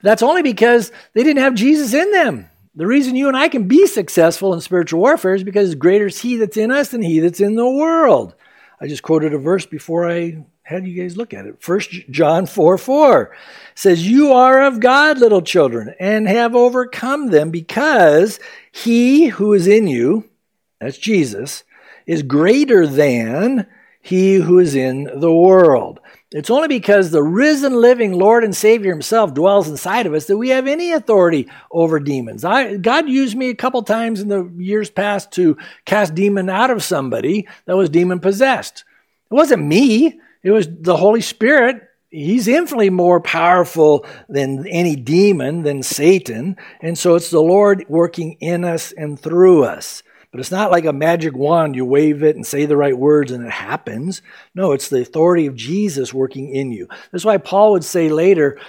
That's 0.00 0.22
only 0.22 0.42
because 0.42 0.92
they 1.12 1.24
didn't 1.24 1.42
have 1.42 1.54
Jesus 1.54 1.92
in 1.92 2.10
them. 2.12 2.50
The 2.76 2.86
reason 2.86 3.16
you 3.16 3.28
and 3.28 3.36
I 3.36 3.48
can 3.48 3.66
be 3.66 3.86
successful 3.86 4.52
in 4.52 4.60
spiritual 4.60 5.00
warfare 5.00 5.34
is 5.34 5.42
because 5.42 5.74
greater 5.74 6.06
is 6.06 6.20
He 6.20 6.36
that's 6.36 6.58
in 6.58 6.70
us 6.70 6.90
than 6.90 7.00
He 7.00 7.20
that's 7.20 7.40
in 7.40 7.56
the 7.56 7.68
world. 7.68 8.34
I 8.78 8.86
just 8.86 9.02
quoted 9.02 9.32
a 9.32 9.38
verse 9.38 9.64
before 9.64 10.10
I 10.10 10.44
had 10.62 10.86
you 10.86 11.00
guys 11.00 11.16
look 11.16 11.32
at 11.32 11.46
it. 11.46 11.62
First 11.62 11.90
John 12.10 12.44
4 12.44 12.76
4 12.76 13.34
says, 13.74 14.06
You 14.06 14.32
are 14.32 14.62
of 14.62 14.80
God, 14.80 15.18
little 15.18 15.40
children, 15.40 15.94
and 15.98 16.28
have 16.28 16.54
overcome 16.54 17.30
them 17.30 17.50
because 17.50 18.38
he 18.70 19.28
who 19.28 19.54
is 19.54 19.66
in 19.66 19.86
you, 19.86 20.28
that's 20.78 20.98
Jesus, 20.98 21.64
is 22.04 22.22
greater 22.22 22.86
than 22.86 23.66
he 24.02 24.34
who 24.34 24.58
is 24.58 24.74
in 24.74 25.04
the 25.14 25.32
world. 25.32 25.98
It's 26.32 26.50
only 26.50 26.68
because 26.68 27.10
the 27.10 27.22
risen, 27.22 27.80
living 27.80 28.12
Lord 28.12 28.42
and 28.42 28.54
Savior 28.54 28.90
Himself 28.92 29.32
dwells 29.32 29.68
inside 29.68 30.06
of 30.06 30.14
us 30.14 30.26
that 30.26 30.36
we 30.36 30.48
have 30.48 30.66
any 30.66 30.92
authority 30.92 31.48
over 31.70 32.00
demons. 32.00 32.44
I, 32.44 32.76
God 32.76 33.08
used 33.08 33.36
me 33.36 33.50
a 33.50 33.54
couple 33.54 33.82
times 33.82 34.20
in 34.20 34.28
the 34.28 34.50
years 34.56 34.90
past 34.90 35.32
to 35.32 35.56
cast 35.84 36.14
demon 36.14 36.50
out 36.50 36.70
of 36.70 36.82
somebody 36.82 37.46
that 37.66 37.76
was 37.76 37.90
demon 37.90 38.18
possessed. 38.18 38.84
It 39.30 39.34
wasn't 39.34 39.64
me, 39.64 40.18
it 40.42 40.50
was 40.50 40.68
the 40.68 40.96
Holy 40.96 41.20
Spirit 41.20 41.82
he's 42.16 42.48
infinitely 42.48 42.90
more 42.90 43.20
powerful 43.20 44.06
than 44.28 44.66
any 44.68 44.96
demon, 44.96 45.62
than 45.62 45.82
Satan. 45.82 46.56
And 46.80 46.96
so 46.98 47.14
it's 47.14 47.30
the 47.30 47.42
Lord 47.42 47.84
working 47.88 48.36
in 48.40 48.64
us 48.64 48.92
and 48.92 49.18
through 49.18 49.64
us. 49.64 50.02
But 50.36 50.40
it's 50.42 50.50
not 50.50 50.70
like 50.70 50.84
a 50.84 50.92
magic 50.92 51.34
wand. 51.34 51.76
You 51.76 51.86
wave 51.86 52.22
it 52.22 52.36
and 52.36 52.46
say 52.46 52.66
the 52.66 52.76
right 52.76 52.94
words 52.94 53.32
and 53.32 53.42
it 53.42 53.50
happens. 53.50 54.20
No, 54.54 54.72
it's 54.72 54.90
the 54.90 55.00
authority 55.00 55.46
of 55.46 55.56
Jesus 55.56 56.12
working 56.12 56.54
in 56.54 56.72
you. 56.72 56.88
That's 57.10 57.24
why 57.24 57.38
Paul 57.38 57.72
would 57.72 57.84
say 57.84 58.10
later 58.10 58.60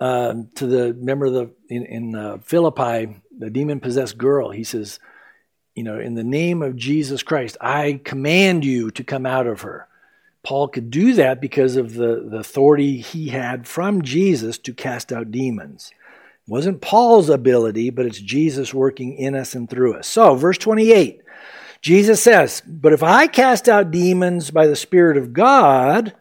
uh, 0.00 0.34
to 0.56 0.66
the 0.66 0.92
member 0.92 1.24
of 1.24 1.32
the 1.32 1.50
in, 1.70 1.86
in 1.86 2.14
uh, 2.14 2.38
Philippi, 2.42 3.16
the 3.38 3.48
demon 3.48 3.80
possessed 3.80 4.18
girl. 4.18 4.50
He 4.50 4.64
says, 4.64 5.00
"You 5.74 5.82
know, 5.82 5.98
in 5.98 6.12
the 6.12 6.22
name 6.22 6.60
of 6.60 6.76
Jesus 6.76 7.22
Christ, 7.22 7.56
I 7.58 7.98
command 8.04 8.66
you 8.66 8.90
to 8.90 9.02
come 9.02 9.24
out 9.24 9.46
of 9.46 9.62
her." 9.62 9.88
Paul 10.42 10.68
could 10.68 10.90
do 10.90 11.14
that 11.14 11.40
because 11.40 11.76
of 11.76 11.94
the, 11.94 12.28
the 12.28 12.36
authority 12.36 12.98
he 12.98 13.30
had 13.30 13.66
from 13.66 14.02
Jesus 14.02 14.58
to 14.58 14.74
cast 14.74 15.10
out 15.10 15.30
demons. 15.30 15.90
Wasn't 16.48 16.80
Paul's 16.80 17.28
ability, 17.28 17.90
but 17.90 18.06
it's 18.06 18.20
Jesus 18.20 18.72
working 18.72 19.16
in 19.16 19.34
us 19.34 19.54
and 19.54 19.68
through 19.68 19.94
us. 19.94 20.06
So, 20.06 20.36
verse 20.36 20.58
28, 20.58 21.20
Jesus 21.82 22.22
says, 22.22 22.62
But 22.66 22.92
if 22.92 23.02
I 23.02 23.26
cast 23.26 23.68
out 23.68 23.90
demons 23.90 24.50
by 24.50 24.66
the 24.66 24.76
Spirit 24.76 25.16
of 25.16 25.32
God, 25.32 26.14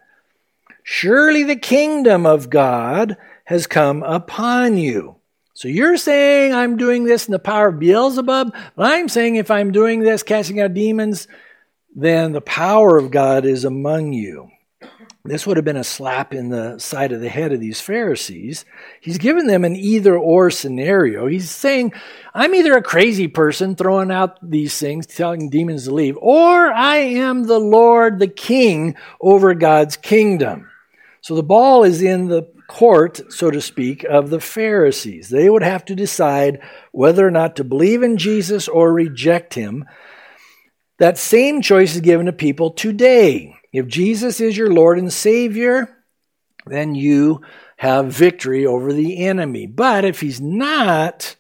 surely 0.83 1.43
the 1.43 1.55
kingdom 1.55 2.25
of 2.25 2.49
God 2.49 3.17
has 3.45 3.67
come 3.67 4.01
upon 4.01 4.77
you. 4.77 5.17
So 5.53 5.67
you're 5.67 5.97
saying 5.97 6.53
I'm 6.53 6.75
doing 6.75 7.05
this 7.05 7.27
in 7.27 7.31
the 7.31 7.39
power 7.39 7.69
of 7.69 7.79
Beelzebub, 7.79 8.53
but 8.75 8.91
I'm 8.91 9.07
saying 9.07 9.35
if 9.35 9.49
I'm 9.49 9.71
doing 9.71 10.01
this, 10.01 10.21
casting 10.21 10.59
out 10.59 10.73
demons, 10.73 11.29
then 11.95 12.33
the 12.33 12.41
power 12.41 12.97
of 12.97 13.09
God 13.09 13.45
is 13.45 13.63
among 13.63 14.11
you. 14.11 14.51
This 15.27 15.47
would 15.47 15.57
have 15.57 15.65
been 15.65 15.75
a 15.75 15.83
slap 15.83 16.35
in 16.35 16.49
the 16.49 16.77
side 16.77 17.11
of 17.11 17.19
the 17.19 17.29
head 17.29 17.51
of 17.51 17.59
these 17.59 17.81
Pharisees. 17.81 18.63
He's 19.01 19.17
given 19.17 19.47
them 19.47 19.65
an 19.65 19.75
either 19.75 20.15
or 20.15 20.51
scenario. 20.51 21.25
He's 21.25 21.49
saying, 21.49 21.93
I'm 22.35 22.53
either 22.53 22.77
a 22.77 22.83
crazy 22.83 23.27
person 23.27 23.75
throwing 23.75 24.11
out 24.11 24.37
these 24.47 24.77
things, 24.77 25.07
telling 25.07 25.49
demons 25.49 25.85
to 25.85 25.93
leave, 25.95 26.15
or 26.21 26.71
I 26.71 26.97
am 26.97 27.47
the 27.47 27.59
Lord, 27.59 28.19
the 28.19 28.27
King 28.27 28.95
over 29.19 29.55
God's 29.55 29.97
kingdom. 29.97 30.69
So 31.21 31.33
the 31.33 31.41
ball 31.41 31.83
is 31.83 32.03
in 32.03 32.27
the 32.27 32.43
court, 32.67 33.19
so 33.33 33.49
to 33.49 33.61
speak, 33.61 34.03
of 34.03 34.29
the 34.29 34.39
Pharisees. 34.39 35.29
They 35.29 35.49
would 35.49 35.63
have 35.63 35.85
to 35.85 35.95
decide 35.95 36.61
whether 36.91 37.25
or 37.25 37.31
not 37.31 37.55
to 37.55 37.63
believe 37.63 38.03
in 38.03 38.17
Jesus 38.17 38.67
or 38.67 38.93
reject 38.93 39.55
him. 39.55 39.85
That 40.99 41.17
same 41.17 41.63
choice 41.63 41.95
is 41.95 42.01
given 42.01 42.27
to 42.27 42.31
people 42.31 42.69
today. 42.69 43.55
If 43.77 43.87
Jesus 43.87 44.39
is 44.39 44.57
your 44.57 44.71
Lord 44.71 44.97
and 44.97 45.11
Savior, 45.11 45.89
then 46.65 46.95
you 46.95 47.41
have 47.77 48.07
victory 48.07 48.65
over 48.65 48.93
the 48.93 49.25
enemy. 49.25 49.67
But 49.67 50.05
if 50.05 50.21
he's 50.21 50.39
not, 50.39 51.35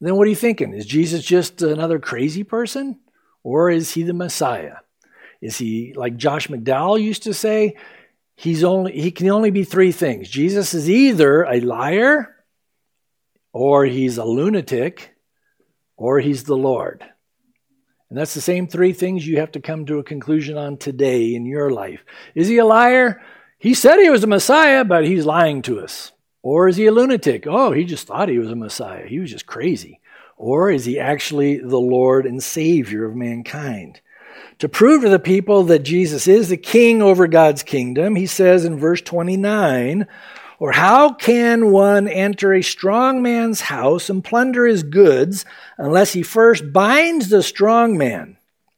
then 0.00 0.16
what 0.16 0.26
are 0.26 0.30
you 0.30 0.36
thinking? 0.36 0.72
Is 0.72 0.86
Jesus 0.86 1.22
just 1.22 1.60
another 1.62 1.98
crazy 1.98 2.42
person? 2.42 2.98
Or 3.42 3.70
is 3.70 3.92
he 3.92 4.02
the 4.02 4.14
Messiah? 4.14 4.76
Is 5.40 5.58
he, 5.58 5.92
like 5.94 6.16
Josh 6.16 6.48
McDowell 6.48 7.00
used 7.00 7.24
to 7.24 7.34
say, 7.34 7.76
he's 8.34 8.64
only 8.64 8.92
he 8.92 9.10
can 9.10 9.28
only 9.28 9.50
be 9.50 9.64
three 9.64 9.92
things. 9.92 10.28
Jesus 10.28 10.72
is 10.72 10.88
either 10.88 11.42
a 11.42 11.60
liar, 11.60 12.34
or 13.52 13.84
he's 13.84 14.16
a 14.16 14.24
lunatic, 14.24 15.14
or 15.96 16.18
he's 16.20 16.44
the 16.44 16.56
Lord. 16.56 17.04
And 18.10 18.18
that's 18.18 18.34
the 18.34 18.40
same 18.40 18.66
three 18.66 18.92
things 18.92 19.26
you 19.26 19.38
have 19.38 19.52
to 19.52 19.60
come 19.60 19.86
to 19.86 19.98
a 19.98 20.04
conclusion 20.04 20.58
on 20.58 20.76
today 20.76 21.34
in 21.34 21.46
your 21.46 21.70
life. 21.70 22.04
Is 22.34 22.48
he 22.48 22.58
a 22.58 22.66
liar? 22.66 23.22
He 23.56 23.72
said 23.72 24.00
he 24.00 24.10
was 24.10 24.24
a 24.24 24.26
Messiah, 24.26 24.84
but 24.84 25.06
he's 25.06 25.24
lying 25.24 25.62
to 25.62 25.80
us. 25.80 26.10
Or 26.42 26.68
is 26.68 26.76
he 26.76 26.86
a 26.86 26.92
lunatic? 26.92 27.46
Oh, 27.46 27.70
he 27.72 27.84
just 27.84 28.06
thought 28.06 28.28
he 28.28 28.38
was 28.38 28.50
a 28.50 28.56
Messiah. 28.56 29.06
He 29.06 29.20
was 29.20 29.30
just 29.30 29.46
crazy. 29.46 30.00
Or 30.36 30.70
is 30.70 30.86
he 30.86 30.98
actually 30.98 31.58
the 31.58 31.78
Lord 31.78 32.26
and 32.26 32.42
Savior 32.42 33.04
of 33.04 33.14
mankind? 33.14 34.00
To 34.58 34.68
prove 34.68 35.02
to 35.02 35.08
the 35.08 35.18
people 35.18 35.64
that 35.64 35.80
Jesus 35.80 36.26
is 36.26 36.48
the 36.48 36.56
king 36.56 37.02
over 37.02 37.26
God's 37.28 37.62
kingdom, 37.62 38.16
he 38.16 38.26
says 38.26 38.64
in 38.64 38.78
verse 38.78 39.02
29 39.02 40.06
or 40.60 40.72
how 40.72 41.14
can 41.14 41.72
one 41.72 42.06
enter 42.06 42.52
a 42.52 42.62
strong 42.62 43.22
man's 43.22 43.62
house 43.62 44.10
and 44.10 44.22
plunder 44.22 44.66
his 44.66 44.82
goods 44.82 45.46
unless 45.78 46.12
he 46.12 46.22
first 46.22 46.70
binds 46.72 47.30
the 47.30 47.42
strong 47.42 47.96
man? 47.96 48.36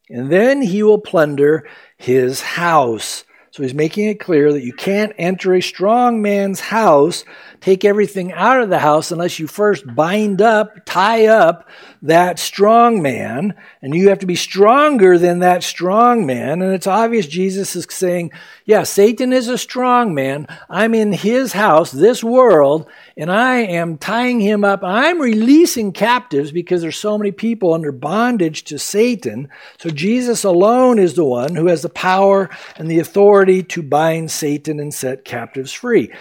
And 0.08 0.30
then 0.30 0.62
he 0.62 0.84
will 0.84 1.00
plunder 1.00 1.68
his 1.96 2.40
house. 2.40 3.24
So 3.52 3.62
he's 3.62 3.74
making 3.74 4.08
it 4.08 4.18
clear 4.18 4.50
that 4.50 4.64
you 4.64 4.72
can't 4.72 5.12
enter 5.18 5.54
a 5.54 5.60
strong 5.60 6.22
man's 6.22 6.58
house 6.58 7.24
take 7.62 7.84
everything 7.84 8.32
out 8.32 8.60
of 8.60 8.68
the 8.68 8.80
house 8.80 9.12
unless 9.12 9.38
you 9.38 9.46
first 9.46 9.84
bind 9.94 10.42
up, 10.42 10.84
tie 10.84 11.26
up 11.26 11.68
that 12.02 12.38
strong 12.38 13.00
man, 13.00 13.54
and 13.80 13.94
you 13.94 14.08
have 14.08 14.18
to 14.18 14.26
be 14.26 14.34
stronger 14.34 15.16
than 15.16 15.38
that 15.38 15.62
strong 15.62 16.26
man. 16.26 16.60
And 16.60 16.74
it's 16.74 16.88
obvious 16.88 17.28
Jesus 17.28 17.76
is 17.76 17.86
saying, 17.88 18.32
yeah, 18.64 18.82
Satan 18.82 19.32
is 19.32 19.46
a 19.46 19.56
strong 19.56 20.12
man. 20.12 20.48
I'm 20.68 20.92
in 20.92 21.12
his 21.12 21.52
house, 21.52 21.92
this 21.92 22.24
world, 22.24 22.88
and 23.16 23.30
I 23.30 23.58
am 23.58 23.96
tying 23.96 24.40
him 24.40 24.64
up. 24.64 24.82
I'm 24.82 25.20
releasing 25.20 25.92
captives 25.92 26.50
because 26.50 26.82
there's 26.82 26.98
so 26.98 27.16
many 27.16 27.30
people 27.30 27.74
under 27.74 27.92
bondage 27.92 28.64
to 28.64 28.78
Satan. 28.78 29.48
So 29.78 29.90
Jesus 29.90 30.42
alone 30.42 30.98
is 30.98 31.14
the 31.14 31.24
one 31.24 31.54
who 31.54 31.68
has 31.68 31.82
the 31.82 31.88
power 31.88 32.50
and 32.76 32.90
the 32.90 32.98
authority 33.42 33.62
to 33.64 33.82
bind 33.82 34.30
Satan 34.30 34.80
and 34.80 34.94
set 34.94 35.24
captives 35.24 35.72
free. 35.72 36.12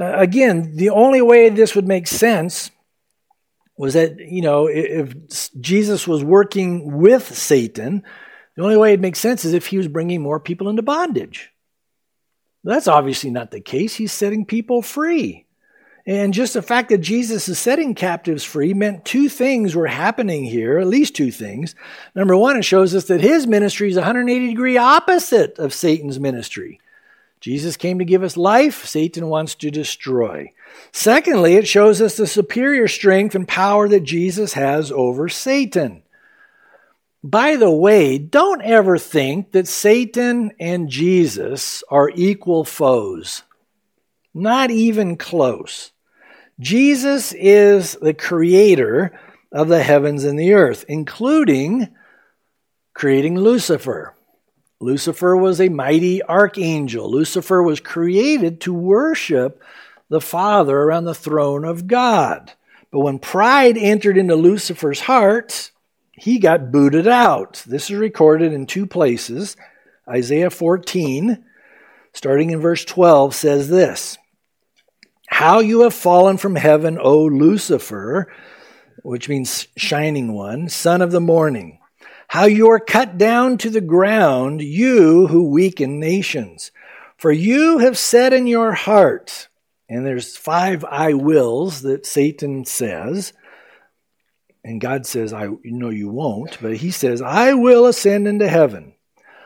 Uh, 0.00 0.16
again, 0.16 0.76
the 0.76 0.90
only 0.90 1.20
way 1.20 1.50
this 1.50 1.74
would 1.74 1.86
make 1.86 2.06
sense 2.06 2.70
was 3.76 3.94
that, 3.94 4.18
you 4.18 4.42
know, 4.42 4.68
if 4.68 5.14
Jesus 5.60 6.06
was 6.06 6.22
working 6.22 6.98
with 6.98 7.36
Satan, 7.36 8.04
the 8.56 8.62
only 8.62 8.76
way 8.76 8.92
it 8.92 9.00
makes 9.00 9.18
sense 9.18 9.44
is 9.44 9.54
if 9.54 9.66
he 9.66 9.78
was 9.78 9.88
bringing 9.88 10.22
more 10.22 10.38
people 10.38 10.68
into 10.68 10.82
bondage. 10.82 11.50
That's 12.64 12.86
obviously 12.86 13.30
not 13.30 13.50
the 13.50 13.60
case. 13.60 13.94
He's 13.94 14.12
setting 14.12 14.46
people 14.46 14.82
free. 14.82 15.41
And 16.04 16.34
just 16.34 16.54
the 16.54 16.62
fact 16.62 16.88
that 16.88 16.98
Jesus 16.98 17.48
is 17.48 17.58
setting 17.58 17.94
captives 17.94 18.42
free 18.42 18.74
meant 18.74 19.04
two 19.04 19.28
things 19.28 19.76
were 19.76 19.86
happening 19.86 20.44
here, 20.44 20.78
at 20.78 20.88
least 20.88 21.14
two 21.14 21.30
things. 21.30 21.76
Number 22.14 22.36
one, 22.36 22.56
it 22.56 22.64
shows 22.64 22.94
us 22.94 23.04
that 23.04 23.20
his 23.20 23.46
ministry 23.46 23.88
is 23.88 23.96
180 23.96 24.48
degree 24.48 24.76
opposite 24.76 25.58
of 25.58 25.72
Satan's 25.72 26.18
ministry. 26.18 26.80
Jesus 27.40 27.76
came 27.76 27.98
to 27.98 28.04
give 28.04 28.22
us 28.22 28.36
life, 28.36 28.84
Satan 28.84 29.28
wants 29.28 29.54
to 29.56 29.70
destroy. 29.70 30.52
Secondly, 30.92 31.54
it 31.54 31.68
shows 31.68 32.00
us 32.00 32.16
the 32.16 32.26
superior 32.26 32.88
strength 32.88 33.34
and 33.34 33.46
power 33.46 33.88
that 33.88 34.04
Jesus 34.04 34.52
has 34.54 34.90
over 34.90 35.28
Satan. 35.28 36.02
By 37.24 37.54
the 37.54 37.70
way, 37.70 38.18
don't 38.18 38.62
ever 38.62 38.98
think 38.98 39.52
that 39.52 39.68
Satan 39.68 40.52
and 40.58 40.88
Jesus 40.88 41.84
are 41.88 42.10
equal 42.14 42.64
foes. 42.64 43.44
Not 44.34 44.70
even 44.70 45.16
close. 45.16 45.91
Jesus 46.62 47.32
is 47.32 47.94
the 48.00 48.14
creator 48.14 49.18
of 49.50 49.66
the 49.66 49.82
heavens 49.82 50.22
and 50.22 50.38
the 50.38 50.52
earth, 50.52 50.84
including 50.86 51.88
creating 52.94 53.36
Lucifer. 53.36 54.14
Lucifer 54.78 55.36
was 55.36 55.60
a 55.60 55.68
mighty 55.68 56.22
archangel. 56.22 57.10
Lucifer 57.10 57.60
was 57.64 57.80
created 57.80 58.60
to 58.60 58.72
worship 58.72 59.60
the 60.08 60.20
Father 60.20 60.76
around 60.76 61.04
the 61.04 61.16
throne 61.16 61.64
of 61.64 61.88
God. 61.88 62.52
But 62.92 63.00
when 63.00 63.18
pride 63.18 63.76
entered 63.76 64.16
into 64.16 64.36
Lucifer's 64.36 65.00
heart, 65.00 65.72
he 66.12 66.38
got 66.38 66.70
booted 66.70 67.08
out. 67.08 67.64
This 67.66 67.90
is 67.90 67.96
recorded 67.96 68.52
in 68.52 68.66
two 68.66 68.86
places. 68.86 69.56
Isaiah 70.08 70.50
14, 70.50 71.44
starting 72.12 72.50
in 72.50 72.60
verse 72.60 72.84
12, 72.84 73.34
says 73.34 73.68
this 73.68 74.18
How 75.32 75.60
you 75.60 75.82
have 75.82 75.94
fallen 75.94 76.36
from 76.36 76.56
heaven, 76.56 76.98
O 77.00 77.24
Lucifer, 77.24 78.32
which 79.02 79.28
means 79.28 79.66
shining 79.76 80.32
one, 80.32 80.68
son 80.68 81.02
of 81.02 81.10
the 81.10 81.20
morning 81.20 81.80
how 82.32 82.46
you 82.46 82.70
are 82.70 82.80
cut 82.80 83.18
down 83.18 83.58
to 83.58 83.68
the 83.68 83.82
ground, 83.82 84.62
you 84.62 85.26
who 85.26 85.50
weaken 85.50 86.00
nations. 86.00 86.70
For 87.18 87.30
you 87.30 87.76
have 87.80 87.98
said 87.98 88.32
in 88.32 88.46
your 88.46 88.72
heart, 88.72 89.48
and 89.86 90.06
there's 90.06 90.34
five 90.34 90.82
I 90.82 91.12
wills 91.12 91.82
that 91.82 92.06
Satan 92.06 92.64
says, 92.64 93.34
and 94.64 94.80
God 94.80 95.04
says, 95.04 95.34
I 95.34 95.48
know 95.62 95.90
you 95.90 96.08
won't, 96.08 96.56
but 96.62 96.78
he 96.78 96.90
says, 96.90 97.20
I 97.20 97.52
will 97.52 97.84
ascend 97.84 98.26
into 98.26 98.48
heaven. 98.48 98.94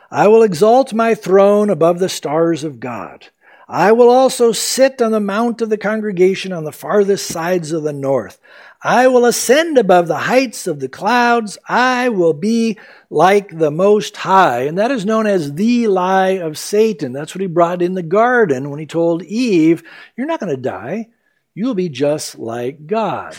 I 0.09 0.29
will 0.29 0.43
exalt 0.43 0.93
my 0.93 1.13
throne 1.13 1.69
above 1.69 1.99
the 1.99 2.07
stars 2.07 2.63
of 2.63 2.79
God. 2.79 3.27
I 3.69 3.91
will 3.91 4.09
also 4.09 4.53
sit 4.53 5.01
on 5.01 5.11
the 5.11 5.19
mount 5.19 5.61
of 5.61 5.69
the 5.69 5.77
congregation 5.77 6.53
on 6.53 6.63
the 6.63 6.71
farthest 6.71 7.27
sides 7.27 7.73
of 7.73 7.83
the 7.83 7.91
north. 7.91 8.39
I 8.81 9.07
will 9.07 9.25
ascend 9.25 9.77
above 9.77 10.07
the 10.07 10.17
heights 10.17 10.67
of 10.67 10.79
the 10.79 10.87
clouds. 10.87 11.57
I 11.67 12.09
will 12.09 12.33
be 12.33 12.77
like 13.09 13.49
the 13.49 13.71
Most 13.71 14.15
High. 14.15 14.61
And 14.61 14.77
that 14.77 14.91
is 14.91 15.05
known 15.05 15.27
as 15.27 15.53
the 15.53 15.87
lie 15.87 16.39
of 16.39 16.57
Satan. 16.57 17.11
That's 17.11 17.35
what 17.35 17.41
he 17.41 17.47
brought 17.47 17.81
in 17.81 17.93
the 17.93 18.03
garden 18.03 18.69
when 18.69 18.79
he 18.79 18.85
told 18.85 19.23
Eve, 19.23 19.83
You're 20.15 20.27
not 20.27 20.39
going 20.39 20.55
to 20.55 20.61
die. 20.61 21.09
You'll 21.53 21.73
be 21.73 21.89
just 21.89 22.37
like 22.37 22.87
God. 22.87 23.35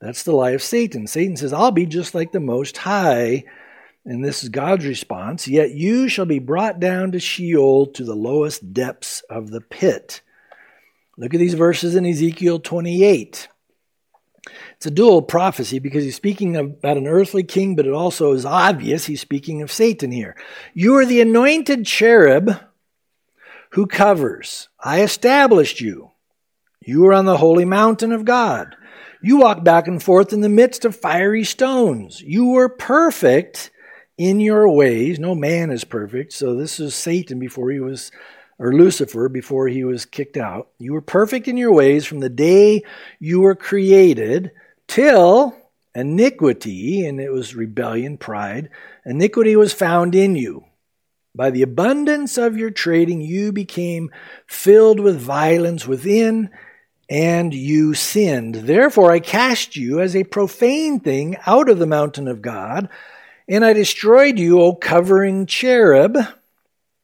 That's 0.00 0.22
the 0.22 0.32
lie 0.32 0.52
of 0.52 0.62
Satan. 0.62 1.06
Satan 1.06 1.36
says, 1.36 1.52
I'll 1.52 1.72
be 1.72 1.84
just 1.84 2.14
like 2.14 2.32
the 2.32 2.40
Most 2.40 2.78
High. 2.78 3.44
And 4.10 4.24
this 4.24 4.42
is 4.42 4.48
God's 4.48 4.86
response 4.86 5.46
Yet 5.46 5.70
you 5.70 6.08
shall 6.08 6.24
be 6.24 6.40
brought 6.40 6.80
down 6.80 7.12
to 7.12 7.20
Sheol 7.20 7.86
to 7.92 8.02
the 8.02 8.16
lowest 8.16 8.74
depths 8.74 9.22
of 9.30 9.52
the 9.52 9.60
pit. 9.60 10.20
Look 11.16 11.32
at 11.32 11.38
these 11.38 11.54
verses 11.54 11.94
in 11.94 12.04
Ezekiel 12.04 12.58
28. 12.58 13.46
It's 14.74 14.86
a 14.86 14.90
dual 14.90 15.22
prophecy 15.22 15.78
because 15.78 16.02
he's 16.02 16.16
speaking 16.16 16.56
about 16.56 16.96
an 16.96 17.06
earthly 17.06 17.44
king, 17.44 17.76
but 17.76 17.86
it 17.86 17.92
also 17.92 18.32
is 18.32 18.44
obvious 18.44 19.06
he's 19.06 19.20
speaking 19.20 19.62
of 19.62 19.70
Satan 19.70 20.10
here. 20.10 20.34
You 20.74 20.96
are 20.96 21.06
the 21.06 21.20
anointed 21.20 21.86
cherub 21.86 22.50
who 23.70 23.86
covers. 23.86 24.68
I 24.80 25.02
established 25.02 25.80
you. 25.80 26.10
You 26.84 27.06
are 27.06 27.14
on 27.14 27.26
the 27.26 27.36
holy 27.36 27.64
mountain 27.64 28.10
of 28.10 28.24
God. 28.24 28.74
You 29.22 29.36
walk 29.36 29.62
back 29.62 29.86
and 29.86 30.02
forth 30.02 30.32
in 30.32 30.40
the 30.40 30.48
midst 30.48 30.84
of 30.84 30.96
fiery 30.96 31.44
stones. 31.44 32.20
You 32.20 32.46
were 32.46 32.68
perfect 32.68 33.70
in 34.20 34.38
your 34.38 34.68
ways. 34.68 35.18
No 35.18 35.34
man 35.34 35.70
is 35.70 35.82
perfect. 35.82 36.34
So 36.34 36.54
this 36.54 36.78
is 36.78 36.94
Satan 36.94 37.38
before 37.38 37.70
he 37.70 37.80
was, 37.80 38.12
or 38.58 38.74
Lucifer 38.74 39.30
before 39.30 39.66
he 39.66 39.82
was 39.82 40.04
kicked 40.04 40.36
out. 40.36 40.68
You 40.78 40.92
were 40.92 41.00
perfect 41.00 41.48
in 41.48 41.56
your 41.56 41.72
ways 41.72 42.04
from 42.04 42.20
the 42.20 42.28
day 42.28 42.82
you 43.18 43.40
were 43.40 43.54
created 43.54 44.50
till 44.86 45.56
iniquity, 45.94 47.06
and 47.06 47.18
it 47.18 47.32
was 47.32 47.54
rebellion, 47.54 48.18
pride, 48.18 48.68
iniquity 49.06 49.56
was 49.56 49.72
found 49.72 50.14
in 50.14 50.36
you. 50.36 50.64
By 51.34 51.48
the 51.48 51.62
abundance 51.62 52.36
of 52.36 52.58
your 52.58 52.70
trading, 52.70 53.22
you 53.22 53.52
became 53.52 54.10
filled 54.46 55.00
with 55.00 55.18
violence 55.18 55.86
within, 55.86 56.50
and 57.08 57.54
you 57.54 57.94
sinned. 57.94 58.54
Therefore, 58.54 59.12
I 59.12 59.20
cast 59.20 59.76
you 59.76 60.00
as 60.00 60.14
a 60.14 60.24
profane 60.24 61.00
thing 61.00 61.38
out 61.46 61.70
of 61.70 61.78
the 61.78 61.86
mountain 61.86 62.28
of 62.28 62.42
God 62.42 62.90
and 63.50 63.64
I 63.64 63.72
destroyed 63.72 64.38
you, 64.38 64.60
O 64.60 64.74
covering 64.74 65.44
cherub, 65.44 66.16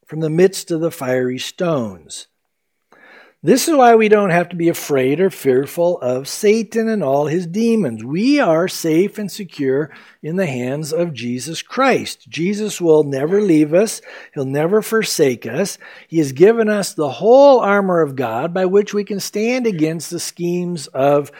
from 0.06 0.20
the 0.20 0.30
midst 0.30 0.70
of 0.70 0.80
the 0.80 0.92
fiery 0.92 1.40
stones. 1.40 2.28
This 3.42 3.66
is 3.66 3.74
why 3.74 3.96
we 3.96 4.08
don't 4.08 4.30
have 4.30 4.48
to 4.50 4.56
be 4.56 4.68
afraid 4.68 5.20
or 5.20 5.28
fearful 5.28 5.98
of 5.98 6.28
Satan 6.28 6.88
and 6.88 7.02
all 7.02 7.26
his 7.26 7.48
demons. 7.48 8.04
We 8.04 8.38
are 8.38 8.68
safe 8.68 9.18
and 9.18 9.30
secure 9.30 9.90
in 10.22 10.36
the 10.36 10.46
hands 10.46 10.92
of 10.92 11.12
Jesus 11.12 11.62
Christ. 11.62 12.28
Jesus 12.28 12.80
will 12.80 13.02
never 13.02 13.40
leave 13.40 13.74
us, 13.74 14.00
he'll 14.32 14.44
never 14.44 14.82
forsake 14.82 15.46
us. 15.46 15.78
He 16.06 16.18
has 16.18 16.30
given 16.30 16.68
us 16.68 16.94
the 16.94 17.10
whole 17.10 17.58
armor 17.58 18.02
of 18.02 18.14
God 18.14 18.54
by 18.54 18.66
which 18.66 18.94
we 18.94 19.02
can 19.02 19.18
stand 19.18 19.66
against 19.66 20.10
the 20.10 20.20
schemes 20.20 20.86
of 20.88 21.32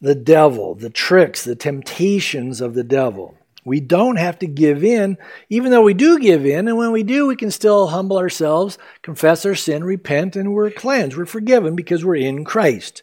the 0.00 0.14
devil, 0.14 0.74
the 0.74 0.90
tricks, 0.90 1.44
the 1.44 1.54
temptations 1.54 2.62
of 2.62 2.72
the 2.72 2.84
devil. 2.84 3.36
We 3.64 3.80
don't 3.80 4.16
have 4.16 4.38
to 4.40 4.46
give 4.46 4.84
in, 4.84 5.16
even 5.48 5.70
though 5.70 5.82
we 5.82 5.94
do 5.94 6.18
give 6.18 6.44
in. 6.44 6.68
And 6.68 6.76
when 6.76 6.92
we 6.92 7.02
do, 7.02 7.26
we 7.26 7.36
can 7.36 7.50
still 7.50 7.88
humble 7.88 8.18
ourselves, 8.18 8.78
confess 9.02 9.46
our 9.46 9.54
sin, 9.54 9.84
repent, 9.84 10.36
and 10.36 10.52
we're 10.52 10.70
cleansed. 10.70 11.16
We're 11.16 11.26
forgiven 11.26 11.74
because 11.74 12.04
we're 12.04 12.16
in 12.16 12.44
Christ. 12.44 13.02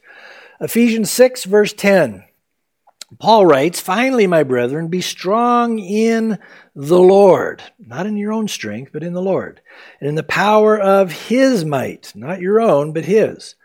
Ephesians 0.59 1.09
6, 1.09 1.45
verse 1.45 1.73
10. 1.73 2.23
Paul 3.19 3.45
writes, 3.45 3.81
Finally, 3.81 4.27
my 4.27 4.43
brethren, 4.43 4.87
be 4.87 5.01
strong 5.01 5.79
in 5.79 6.39
the 6.75 6.99
Lord, 6.99 7.61
not 7.77 8.05
in 8.05 8.15
your 8.15 8.31
own 8.31 8.47
strength, 8.47 8.91
but 8.93 9.03
in 9.03 9.13
the 9.13 9.21
Lord, 9.21 9.61
and 9.99 10.07
in 10.07 10.15
the 10.15 10.23
power 10.23 10.79
of 10.79 11.11
his 11.11 11.65
might, 11.65 12.13
not 12.15 12.39
your 12.39 12.61
own, 12.61 12.93
but 12.93 13.05
his. 13.05 13.55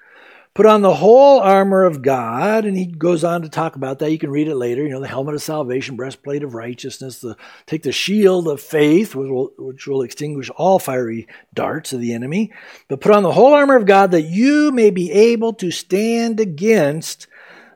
Put 0.57 0.65
on 0.65 0.81
the 0.81 0.95
whole 0.95 1.41
armor 1.41 1.85
of 1.85 2.01
God, 2.01 2.65
and 2.65 2.75
he 2.75 2.87
goes 2.87 3.25
on 3.25 3.43
to 3.43 3.49
talk 3.51 3.77
about 3.77 3.99
that. 3.99 4.11
You 4.11 4.19
can 4.19 4.31
read 4.31 4.49
it 4.49 4.55
later. 4.55 4.83
You 4.83 4.89
know, 4.89 5.01
the 5.01 5.07
helmet 5.07 5.35
of 5.35 5.43
salvation, 5.43 5.97
breastplate 5.97 6.43
of 6.43 6.55
righteousness, 6.55 7.19
the, 7.19 7.37
take 7.67 7.83
the 7.83 7.93
shield 7.93 8.49
of 8.49 8.59
faith, 8.59 9.15
which 9.15 9.29
will, 9.29 9.53
which 9.59 9.87
will 9.87 10.01
extinguish 10.01 10.49
all 10.49 10.79
fiery 10.79 11.29
darts 11.53 11.93
of 11.93 12.01
the 12.01 12.15
enemy. 12.15 12.55
But 12.89 13.03
put 13.03 13.13
on 13.13 13.23
the 13.23 13.33
whole 13.33 13.53
armor 13.53 13.77
of 13.77 13.85
God 13.85 14.13
that 14.13 14.23
you 14.23 14.73
may 14.73 14.89
be 14.89 15.13
able 15.13 15.53
to 15.53 15.71
stand 15.71 16.41
against 16.41 17.27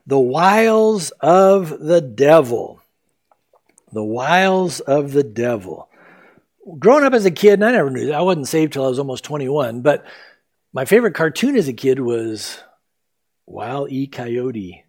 the 0.07 0.19
wiles 0.19 1.11
of 1.21 1.81
the 1.81 2.01
devil. 2.01 2.81
The 3.93 4.03
wiles 4.03 4.81
of 4.81 5.13
the 5.13 5.23
devil. 5.23 5.91
Growing 6.79 7.05
up 7.05 7.13
as 7.13 7.27
a 7.27 7.31
kid, 7.31 7.53
and 7.53 7.65
I 7.67 7.73
never 7.73 7.91
knew 7.91 8.07
that. 8.07 8.15
I 8.15 8.23
wasn't 8.23 8.49
saved 8.49 8.73
till 8.73 8.87
I 8.87 8.89
was 8.89 8.99
almost 8.99 9.25
21, 9.25 9.83
but 9.83 10.07
my 10.73 10.87
favorite 10.87 11.15
cartoon 11.15 11.57
as 11.57 11.69
a 11.69 11.75
kid 11.75 12.01
was 12.01 12.63
Wile 13.51 13.89
E. 13.91 14.07
Coyote 14.07 14.85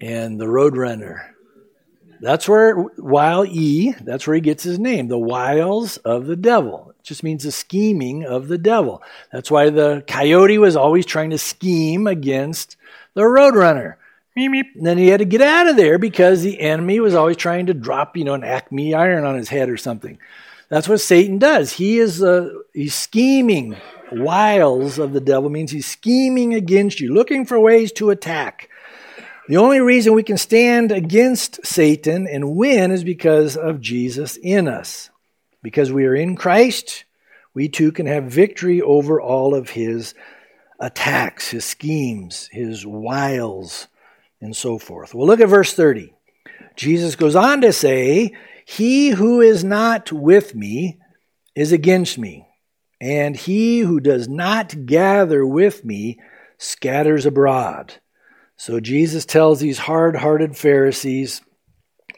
and 0.00 0.40
the 0.40 0.46
Roadrunner. 0.46 1.30
That's 2.20 2.48
where 2.48 2.76
Wile 2.96 3.44
E, 3.44 3.92
that's 4.00 4.26
where 4.26 4.34
he 4.34 4.40
gets 4.40 4.62
his 4.62 4.78
name, 4.78 5.08
the 5.08 5.18
wiles 5.18 5.96
of 5.98 6.26
the 6.26 6.36
devil. 6.36 6.94
It 6.98 7.04
just 7.04 7.22
means 7.22 7.42
the 7.42 7.52
scheming 7.52 8.24
of 8.24 8.48
the 8.48 8.58
devil. 8.58 9.02
That's 9.32 9.50
why 9.50 9.70
the 9.70 10.04
coyote 10.06 10.56
was 10.56 10.76
always 10.76 11.04
trying 11.04 11.30
to 11.30 11.38
scheme 11.38 12.06
against 12.06 12.76
the 13.14 13.22
Roadrunner. 13.22 13.96
And 14.36 14.64
then 14.80 14.98
he 14.98 15.08
had 15.08 15.18
to 15.18 15.24
get 15.24 15.42
out 15.42 15.68
of 15.68 15.76
there 15.76 15.98
because 15.98 16.42
the 16.42 16.60
enemy 16.60 17.00
was 17.00 17.14
always 17.14 17.36
trying 17.36 17.66
to 17.66 17.74
drop, 17.74 18.16
you 18.16 18.24
know, 18.24 18.34
an 18.34 18.44
acme 18.44 18.94
iron 18.94 19.24
on 19.24 19.36
his 19.36 19.48
head 19.48 19.68
or 19.68 19.76
something. 19.76 20.18
That's 20.68 20.88
what 20.88 21.00
Satan 21.00 21.38
does. 21.38 21.72
He 21.72 21.98
is 21.98 22.22
uh, 22.22 22.50
he's 22.72 22.94
scheming 22.94 23.76
wiles 24.12 24.98
of 24.98 25.12
the 25.12 25.20
devil 25.20 25.50
means 25.50 25.70
he's 25.70 25.86
scheming 25.86 26.54
against 26.54 27.00
you, 27.00 27.12
looking 27.12 27.46
for 27.46 27.58
ways 27.58 27.92
to 27.92 28.10
attack. 28.10 28.68
The 29.48 29.56
only 29.58 29.80
reason 29.80 30.14
we 30.14 30.22
can 30.22 30.38
stand 30.38 30.90
against 30.90 31.66
Satan 31.66 32.26
and 32.26 32.56
win 32.56 32.90
is 32.90 33.04
because 33.04 33.56
of 33.56 33.80
Jesus 33.80 34.38
in 34.42 34.68
us. 34.68 35.10
Because 35.62 35.92
we 35.92 36.06
are 36.06 36.14
in 36.14 36.36
Christ, 36.36 37.04
we 37.52 37.68
too 37.68 37.92
can 37.92 38.06
have 38.06 38.24
victory 38.24 38.80
over 38.80 39.20
all 39.20 39.54
of 39.54 39.70
his 39.70 40.14
attacks, 40.80 41.48
his 41.50 41.64
schemes, 41.64 42.48
his 42.52 42.86
wiles, 42.86 43.88
and 44.40 44.56
so 44.56 44.78
forth. 44.78 45.14
Well, 45.14 45.26
look 45.26 45.40
at 45.40 45.48
verse 45.48 45.74
30. 45.74 46.12
Jesus 46.76 47.16
goes 47.16 47.36
on 47.36 47.60
to 47.60 47.72
say, 47.72 48.32
He 48.64 49.10
who 49.10 49.40
is 49.40 49.62
not 49.62 50.10
with 50.10 50.54
me 50.54 50.98
is 51.54 51.72
against 51.72 52.18
me. 52.18 52.46
And 53.04 53.36
he 53.36 53.80
who 53.80 54.00
does 54.00 54.28
not 54.28 54.86
gather 54.86 55.44
with 55.44 55.84
me 55.84 56.18
scatters 56.56 57.26
abroad. 57.26 57.92
So 58.56 58.80
Jesus 58.80 59.26
tells 59.26 59.60
these 59.60 59.76
hard 59.76 60.16
hearted 60.16 60.56
Pharisees, 60.56 61.42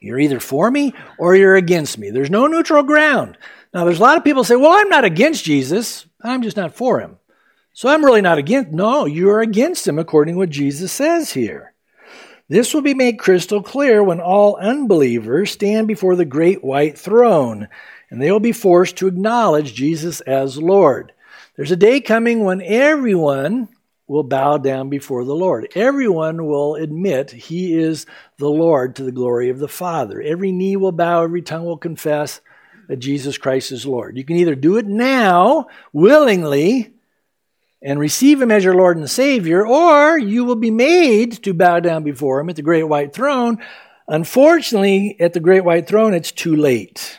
You're 0.01 0.21
either 0.21 0.39
for 0.39 0.71
me 0.71 0.95
or 1.19 1.35
you're 1.35 1.57
against 1.57 1.99
me. 1.99 2.11
There's 2.11 2.31
no 2.31 2.47
neutral 2.47 2.85
ground. 2.85 3.37
Now, 3.75 3.85
there's 3.85 3.99
a 3.99 4.03
lot 4.03 4.17
of 4.17 4.23
people 4.23 4.45
say, 4.45 4.55
Well, 4.55 4.71
I'm 4.71 4.89
not 4.89 5.05
against 5.05 5.45
Jesus, 5.45 6.07
I'm 6.23 6.43
just 6.43 6.57
not 6.57 6.77
for 6.77 7.01
him. 7.01 7.19
So 7.73 7.89
I'm 7.89 8.05
really 8.05 8.23
not 8.23 8.39
against. 8.39 8.71
No, 8.71 9.07
you're 9.07 9.41
against 9.41 9.89
him 9.89 9.99
according 9.99 10.35
to 10.35 10.39
what 10.39 10.51
Jesus 10.51 10.93
says 10.93 11.33
here. 11.33 11.75
This 12.49 12.73
will 12.73 12.83
be 12.83 12.95
made 12.95 13.19
crystal 13.19 13.61
clear 13.61 14.05
when 14.05 14.21
all 14.21 14.55
unbelievers 14.55 15.51
stand 15.51 15.89
before 15.89 16.15
the 16.15 16.25
great 16.25 16.63
white 16.63 16.97
throne 16.97 17.67
and 18.11 18.21
they 18.21 18.31
will 18.31 18.41
be 18.41 18.53
forced 18.53 18.97
to 18.97 19.09
acknowledge 19.09 19.75
Jesus 19.75 20.21
as 20.23 20.59
Lord. 20.59 21.13
There's 21.57 21.71
a 21.71 21.77
day 21.77 22.01
coming 22.01 22.45
when 22.45 22.61
everyone 22.63 23.69
will 24.07 24.23
bow 24.23 24.59
down 24.59 24.89
before 24.89 25.25
the 25.25 25.35
Lord. 25.35 25.69
Everyone 25.75 26.47
will 26.47 26.77
admit 26.77 27.31
he 27.33 27.75
is 27.75 28.07
the 28.39 28.49
Lord 28.49 28.97
to 28.97 29.03
the 29.03 29.13
glory 29.13 29.51
of 29.51 29.59
the 29.59 29.69
Father. 29.69 30.21
Every 30.21 30.53
knee 30.53 30.77
will 30.77 30.93
bow, 30.93 31.25
every 31.25 31.43
tongue 31.43 31.65
will 31.65 31.79
confess 31.79 32.41
that 32.89 32.99
Jesus 32.99 33.37
Christ 33.37 33.73
is 33.73 33.85
Lord. 33.85 34.17
You 34.17 34.25
can 34.25 34.37
either 34.37 34.55
do 34.55 34.77
it 34.77 34.87
now 34.87 35.67
willingly 35.93 36.93
and 37.83 37.99
receive 37.99 38.41
him 38.41 38.51
as 38.51 38.65
your 38.65 38.75
Lord 38.75 38.97
and 38.97 39.11
Savior, 39.11 39.67
or 39.67 40.19
you 40.19 40.45
will 40.45 40.57
be 40.57 40.71
made 40.71 41.43
to 41.43 41.53
bow 41.53 41.81
down 41.81 42.05
before 42.05 42.41
him 42.41 42.49
at 42.49 42.57
the 42.57 42.63
great 42.63 42.85
white 42.85 43.13
throne. 43.13 43.59
Unfortunately, 44.09 45.17
at 45.19 45.33
the 45.33 45.41
great 45.41 45.65
white 45.65 45.89
throne, 45.89 46.15
it's 46.15 46.33
too 46.33 46.55
late. 46.55 47.19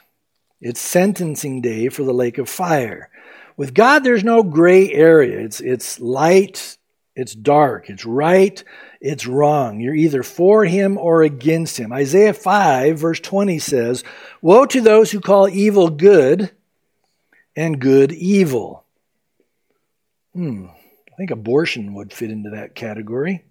It's 0.59 0.81
sentencing 0.81 1.61
day 1.61 1.89
for 1.89 2.03
the 2.03 2.13
lake 2.13 2.37
of 2.37 2.49
fire. 2.49 3.09
With 3.55 3.73
God, 3.73 4.03
there's 4.03 4.23
no 4.23 4.43
gray 4.43 4.91
area. 4.91 5.39
It's, 5.39 5.59
it's 5.59 5.99
light, 5.99 6.77
it's 7.15 7.33
dark, 7.33 7.89
it's 7.89 8.05
right, 8.05 8.63
it's 9.01 9.27
wrong. 9.27 9.79
You're 9.79 9.95
either 9.95 10.23
for 10.23 10.65
him 10.65 10.97
or 10.97 11.23
against 11.23 11.77
him. 11.77 11.91
Isaiah 11.91 12.33
5, 12.33 12.99
verse 12.99 13.19
20 13.19 13.59
says, 13.59 14.03
Woe 14.41 14.65
to 14.67 14.81
those 14.81 15.11
who 15.11 15.19
call 15.19 15.49
evil 15.49 15.89
good 15.89 16.51
and 17.55 17.79
good 17.79 18.11
evil. 18.11 18.83
Hmm. 20.33 20.67
I 20.67 21.15
think 21.17 21.31
abortion 21.31 21.95
would 21.95 22.13
fit 22.13 22.29
into 22.29 22.51
that 22.51 22.75
category. 22.75 23.43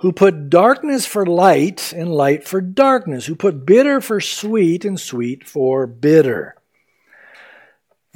Who 0.00 0.12
put 0.12 0.50
darkness 0.50 1.06
for 1.06 1.24
light 1.24 1.92
and 1.92 2.10
light 2.10 2.46
for 2.46 2.60
darkness. 2.60 3.26
Who 3.26 3.34
put 3.34 3.64
bitter 3.64 4.00
for 4.00 4.20
sweet 4.20 4.84
and 4.84 5.00
sweet 5.00 5.46
for 5.46 5.86
bitter. 5.86 6.56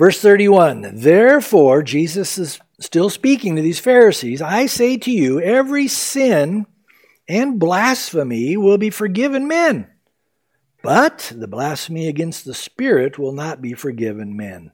Verse 0.01 0.19
31 0.21 0.93
Therefore, 0.95 1.83
Jesus 1.83 2.39
is 2.39 2.59
still 2.81 3.11
speaking 3.11 3.57
to 3.57 3.63
these 3.63 3.79
Pharisees 3.79 4.41
I 4.41 4.65
say 4.65 4.97
to 4.97 5.11
you, 5.11 5.41
every 5.41 5.89
sin 5.89 6.67
and 7.29 7.61
blasphemy 7.61 8.57
will 8.57 8.79
be 8.79 8.89
forgiven 8.89 9.47
men, 9.47 9.89
but 10.83 11.33
the 11.37 11.47
blasphemy 11.47 12.09
against 12.09 12.47
the 12.47 12.55
Spirit 12.55 13.19
will 13.19 13.33
not 13.33 13.61
be 13.61 13.75
forgiven 13.75 14.37
men. 14.37 14.73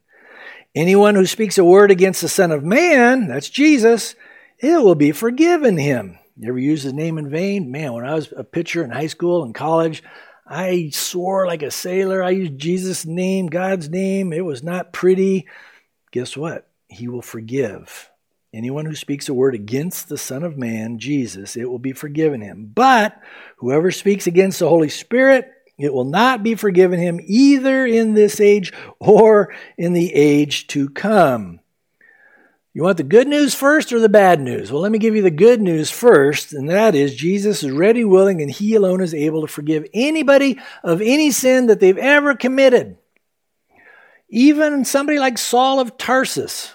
Anyone 0.77 1.17
who 1.17 1.27
speaks 1.27 1.59
a 1.59 1.65
word 1.65 1.91
against 1.91 2.21
the 2.21 2.29
Son 2.29 2.53
of 2.53 2.63
Man, 2.63 3.27
that's 3.27 3.51
Jesus, 3.51 4.15
it 4.59 4.81
will 4.81 4.95
be 4.95 5.11
forgiven 5.11 5.77
him. 5.77 6.19
You 6.39 6.49
ever 6.51 6.59
use 6.59 6.83
his 6.83 6.93
name 6.93 7.17
in 7.17 7.31
vain? 7.31 7.71
Man, 7.71 7.95
when 7.95 8.05
I 8.05 8.15
was 8.15 8.33
a 8.37 8.45
pitcher 8.45 8.85
in 8.85 8.91
high 8.91 9.07
school 9.07 9.43
and 9.43 9.55
college, 9.55 10.03
I 10.47 10.91
swore 10.93 11.47
like 11.47 11.63
a 11.63 11.71
sailor. 11.71 12.23
I 12.23 12.31
used 12.31 12.59
Jesus' 12.59 13.07
name, 13.07 13.47
God's 13.47 13.89
name. 13.89 14.35
It 14.35 14.45
was 14.45 14.63
not 14.63 14.93
pretty. 14.93 15.49
Guess 16.13 16.37
what? 16.37 16.69
He 16.89 17.09
will 17.09 17.23
forgive. 17.23 18.11
Anyone 18.53 18.85
who 18.85 18.95
speaks 18.95 19.29
a 19.29 19.35
word 19.35 19.55
against 19.55 20.09
the 20.09 20.19
Son 20.19 20.43
of 20.43 20.59
Man, 20.59 20.99
Jesus, 20.99 21.57
it 21.57 21.65
will 21.65 21.79
be 21.79 21.93
forgiven 21.93 22.43
him. 22.43 22.71
But 22.75 23.19
whoever 23.57 23.91
speaks 23.91 24.27
against 24.27 24.59
the 24.59 24.69
Holy 24.69 24.89
Spirit, 24.91 25.51
it 25.79 25.93
will 25.93 26.05
not 26.05 26.43
be 26.43 26.55
forgiven 26.55 27.01
him 27.01 27.19
either 27.23 27.87
in 27.87 28.15
this 28.15 28.41
age 28.41 28.73
or 28.99 29.55
in 29.79 29.95
the 29.95 30.15
age 30.15 30.67
to 30.69 30.91
come. 30.91 31.61
You 32.77 32.83
want 32.83 32.99
the 32.99 33.05
good 33.05 33.27
news 33.27 33.55
first 33.55 33.91
or 33.91 34.01
the 34.01 34.09
bad 34.11 34.39
news? 34.39 34.71
Well, 34.71 34.83
let 34.83 34.93
me 34.93 34.99
give 34.99 35.17
you 35.17 35.23
the 35.23 35.31
good 35.31 35.63
news 35.63 35.91
first, 35.91 36.53
and 36.53 36.69
that 36.69 36.95
is 36.95 37.15
Jesus 37.15 37.63
is 37.63 37.71
ready, 37.71 38.05
willing, 38.05 38.43
and 38.43 38.51
He 38.51 38.75
alone 38.75 39.01
is 39.01 39.15
able 39.15 39.41
to 39.41 39.47
forgive 39.47 39.87
anybody 39.95 40.61
of 40.85 41.01
any 41.01 41.31
sin 41.31 41.69
that 41.69 41.81
they've 41.81 41.97
ever 41.97 42.35
committed. 42.35 42.99
Even 44.29 44.85
somebody 44.85 45.19
like 45.19 45.39
Saul 45.39 45.81
of 45.81 45.97
Tarsus. 45.97 46.75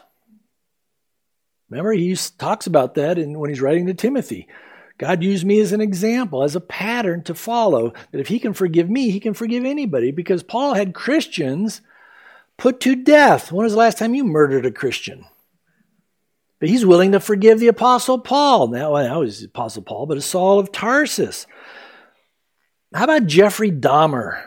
Remember, 1.69 1.91
he 1.91 2.15
talks 2.39 2.65
about 2.65 2.95
that 2.95 3.19
in, 3.19 3.37
when 3.37 3.51
he's 3.51 3.61
writing 3.61 3.85
to 3.85 3.93
Timothy. 3.93 4.47
God 4.97 5.21
used 5.21 5.45
me 5.45 5.59
as 5.59 5.71
an 5.71 5.81
example, 5.81 6.41
as 6.41 6.55
a 6.55 6.61
pattern 6.61 7.21
to 7.25 7.35
follow, 7.35 7.93
that 8.11 8.19
if 8.19 8.27
He 8.27 8.39
can 8.39 8.53
forgive 8.53 8.89
me, 8.89 9.11
He 9.11 9.19
can 9.19 9.35
forgive 9.35 9.65
anybody. 9.65 10.09
Because 10.09 10.41
Paul 10.41 10.73
had 10.73 10.95
Christians 10.95 11.81
put 12.57 12.79
to 12.79 12.95
death. 12.95 13.51
When 13.51 13.65
was 13.65 13.73
the 13.73 13.77
last 13.77 13.99
time 13.99 14.15
you 14.15 14.23
murdered 14.23 14.65
a 14.65 14.71
Christian? 14.71 15.25
But 16.61 16.69
he's 16.69 16.85
willing 16.85 17.13
to 17.13 17.19
forgive 17.19 17.59
the 17.59 17.69
Apostle 17.69 18.19
Paul. 18.19 18.67
Now, 18.67 18.93
now 18.93 19.23
he's 19.23 19.43
Apostle 19.43 19.81
Paul, 19.81 20.05
but 20.05 20.19
a 20.19 20.21
Saul 20.21 20.59
of 20.59 20.71
Tarsus. 20.71 21.47
How 22.93 23.05
about 23.05 23.25
Jeffrey 23.25 23.71
Dahmer? 23.71 24.39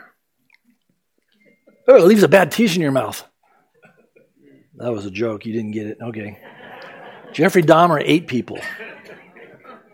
Oh, 1.89 1.97
it 1.97 2.05
leaves 2.05 2.23
a 2.23 2.29
bad 2.29 2.51
taste 2.51 2.77
in 2.77 2.81
your 2.81 2.93
mouth. 2.93 3.21
That 4.77 4.93
was 4.93 5.05
a 5.05 5.11
joke. 5.11 5.45
You 5.45 5.51
didn't 5.51 5.71
get 5.71 5.87
it. 5.87 5.97
Okay. 6.01 6.39
Jeffrey 7.33 7.63
Dahmer 7.63 8.01
ate 8.03 8.27
people. 8.27 8.59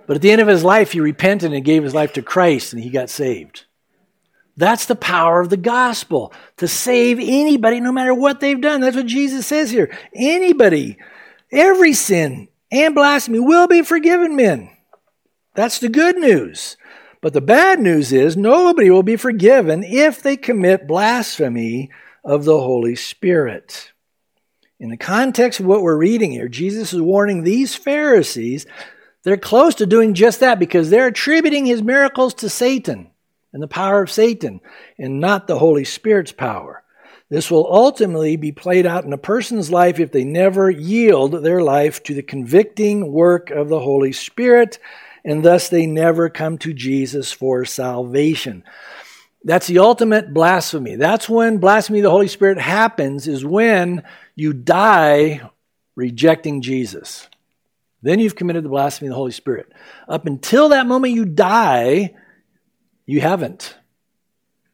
But 0.06 0.16
at 0.16 0.22
the 0.22 0.32
end 0.32 0.42
of 0.42 0.48
his 0.48 0.64
life, 0.64 0.92
he 0.92 1.00
repented 1.00 1.54
and 1.54 1.66
gave 1.66 1.84
his 1.84 1.96
life 1.96 2.14
to 2.14 2.22
Christ 2.22 2.74
and 2.74 2.84
he 2.84 2.92
got 2.92 3.10
saved. 3.10 3.66
That's 4.58 4.86
the 4.86 4.96
power 4.96 5.42
of 5.42 5.50
the 5.50 5.58
gospel 5.58 6.34
to 6.58 6.68
save 6.68 7.18
anybody, 7.20 7.80
no 7.80 7.92
matter 7.92 8.14
what 8.14 8.42
they've 8.42 8.62
done. 8.62 8.82
That's 8.82 8.96
what 8.96 9.08
Jesus 9.08 9.48
says 9.48 9.72
here. 9.72 9.98
Anybody, 10.14 10.98
every 11.52 11.94
sin 11.94 12.48
and 12.72 12.96
blasphemy 12.96 13.40
will 13.40 13.68
be 13.68 13.82
forgiven 13.82 14.36
men. 14.36 14.70
That's 15.56 15.80
the 15.80 15.90
good 15.90 16.18
news. 16.18 16.78
But 17.22 17.34
the 17.34 17.42
bad 17.42 17.80
news 17.80 18.12
is 18.12 18.36
nobody 18.36 18.90
will 18.90 19.04
be 19.04 19.16
forgiven 19.16 19.84
if 19.84 20.24
they 20.24 20.38
commit 20.38 20.88
blasphemy 20.88 21.92
of 22.24 22.46
the 22.46 22.60
Holy 22.60 22.96
Spirit. 22.96 23.92
In 24.80 24.90
the 24.90 24.98
context 24.98 25.60
of 25.60 25.68
what 25.68 25.84
we're 25.84 25.98
reading 25.98 26.32
here, 26.32 26.48
Jesus 26.48 26.94
is 26.94 27.02
warning 27.02 27.44
these 27.44 27.76
Pharisees 27.76 28.66
they're 29.24 29.38
close 29.38 29.76
to 29.76 29.86
doing 29.86 30.14
just 30.14 30.40
that 30.40 30.58
because 30.58 30.90
they're 30.90 31.08
attributing 31.08 31.66
his 31.66 31.84
miracles 31.84 32.34
to 32.36 32.50
Satan 32.50 33.12
and 33.54 33.62
the 33.62 33.68
power 33.68 34.02
of 34.02 34.12
Satan 34.12 34.62
and 34.98 35.20
not 35.20 35.46
the 35.46 35.60
Holy 35.60 35.86
Spirit's 35.86 36.32
power. 36.32 36.81
This 37.32 37.50
will 37.50 37.66
ultimately 37.74 38.36
be 38.36 38.52
played 38.52 38.86
out 38.86 39.06
in 39.06 39.14
a 39.14 39.18
person's 39.18 39.72
life 39.72 40.02
if 40.02 40.12
they 40.12 40.26
never 40.26 40.70
yield 40.70 41.32
their 41.32 41.62
life 41.62 42.04
to 42.04 42.14
the 42.14 42.22
convicting 42.22 43.10
work 43.10 43.52
of 43.52 43.70
the 43.70 43.80
Holy 43.80 44.12
Spirit 44.12 44.80
and 45.24 45.42
thus 45.42 45.70
they 45.70 45.86
never 45.86 46.30
come 46.30 46.58
to 46.58 46.74
Jesus 46.74 47.32
for 47.32 47.64
salvation. 47.64 48.66
That's 49.46 49.68
the 49.68 49.80
ultimate 49.80 50.34
blasphemy. 50.34 50.98
That's 50.98 51.30
when 51.30 51.60
blasphemy 51.60 52.00
of 52.00 52.04
the 52.04 52.12
Holy 52.12 52.28
Spirit 52.28 52.60
happens, 52.60 53.30
is 53.30 53.46
when 53.46 54.04
you 54.36 54.52
die 54.52 55.50
rejecting 55.96 56.62
Jesus. 56.62 57.30
Then 58.02 58.20
you've 58.20 58.36
committed 58.36 58.66
the 58.66 58.70
blasphemy 58.70 59.08
of 59.08 59.12
the 59.12 59.18
Holy 59.20 59.32
Spirit. 59.32 59.72
Up 60.06 60.26
until 60.26 60.68
that 60.70 60.86
moment 60.86 61.14
you 61.14 61.24
die, 61.24 62.14
you 63.06 63.22
haven't. 63.22 63.78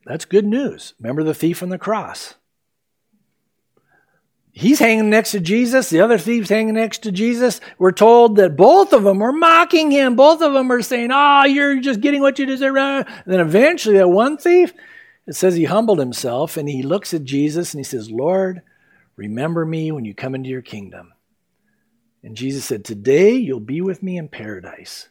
That's 0.07 0.25
good 0.25 0.45
news. 0.45 0.95
Remember 0.99 1.23
the 1.23 1.35
thief 1.35 1.61
on 1.61 1.69
the 1.69 1.77
cross. 1.77 2.33
He's 4.57 4.79
hanging 4.79 5.11
next 5.11 5.33
to 5.33 5.39
Jesus. 5.39 5.91
The 5.91 6.01
other 6.01 6.17
thief's 6.17 6.49
hanging 6.49 6.73
next 6.73 7.03
to 7.03 7.11
Jesus. 7.11 7.61
We're 7.77 7.91
told 7.91 8.37
that 8.37 8.57
both 8.57 8.91
of 8.91 9.03
them 9.03 9.21
are 9.21 9.31
mocking 9.31 9.91
him. 9.91 10.15
Both 10.15 10.41
of 10.41 10.51
them 10.53 10.71
are 10.71 10.81
saying, 10.81 11.11
Oh, 11.13 11.45
you're 11.45 11.79
just 11.79 12.01
getting 12.01 12.21
what 12.21 12.39
you 12.39 12.47
deserve. 12.47 12.75
And 12.75 13.05
then 13.27 13.39
eventually, 13.39 13.97
that 13.97 14.09
one 14.09 14.35
thief, 14.37 14.73
it 15.27 15.35
says 15.35 15.53
he 15.53 15.65
humbled 15.65 15.99
himself 15.99 16.57
and 16.57 16.67
he 16.67 16.81
looks 16.81 17.13
at 17.13 17.23
Jesus 17.23 17.75
and 17.75 17.79
he 17.79 17.83
says, 17.83 18.09
Lord, 18.09 18.63
remember 19.15 19.63
me 19.63 19.91
when 19.91 20.05
you 20.05 20.15
come 20.15 20.33
into 20.33 20.49
your 20.49 20.63
kingdom. 20.63 21.13
And 22.23 22.35
Jesus 22.35 22.65
said, 22.65 22.83
Today 22.83 23.33
you'll 23.33 23.59
be 23.59 23.81
with 23.81 24.01
me 24.01 24.17
in 24.17 24.27
paradise. 24.27 25.07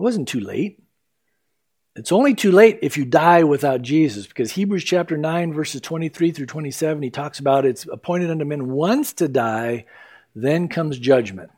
It 0.00 0.02
wasn't 0.02 0.26
too 0.26 0.40
late. 0.40 0.82
It's 1.96 2.10
only 2.10 2.34
too 2.34 2.50
late 2.50 2.80
if 2.82 2.96
you 2.96 3.04
die 3.04 3.44
without 3.44 3.82
Jesus, 3.82 4.26
because 4.26 4.50
Hebrews 4.50 4.82
chapter 4.82 5.16
9, 5.16 5.52
verses 5.52 5.80
23 5.80 6.32
through 6.32 6.46
27, 6.46 7.00
he 7.02 7.10
talks 7.10 7.38
about 7.38 7.64
it's 7.64 7.86
appointed 7.86 8.30
unto 8.30 8.44
men 8.44 8.70
once 8.70 9.12
to 9.14 9.28
die, 9.28 9.84
then 10.34 10.66
comes 10.66 10.98
judgment. 10.98 11.50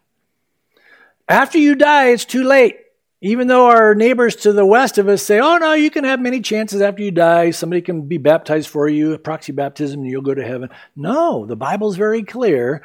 After 1.27 1.57
you 1.57 1.75
die, 1.75 2.09
it's 2.09 2.27
too 2.27 2.45
late. 2.45 2.77
Even 3.23 3.49
though 3.49 3.67
our 3.67 3.95
neighbors 3.95 4.37
to 4.37 4.53
the 4.53 4.67
west 4.67 4.99
of 4.99 5.09
us 5.09 5.23
say, 5.23 5.41
oh 5.41 5.57
no, 5.57 5.73
you 5.73 5.91
can 5.91 6.05
have 6.05 6.21
many 6.21 6.43
chances 6.43 6.83
after 6.83 7.03
you 7.03 7.11
die. 7.11 7.51
Somebody 7.51 7.81
can 7.81 8.03
be 8.03 8.19
baptized 8.19 8.69
for 8.69 8.87
you, 8.89 9.17
proxy 9.17 9.53
baptism, 9.53 10.01
and 10.01 10.11
you'll 10.11 10.21
go 10.21 10.35
to 10.35 10.45
heaven. 10.45 10.69
No, 10.95 11.47
the 11.47 11.57
Bible's 11.57 11.97
very 11.97 12.23
clear 12.23 12.85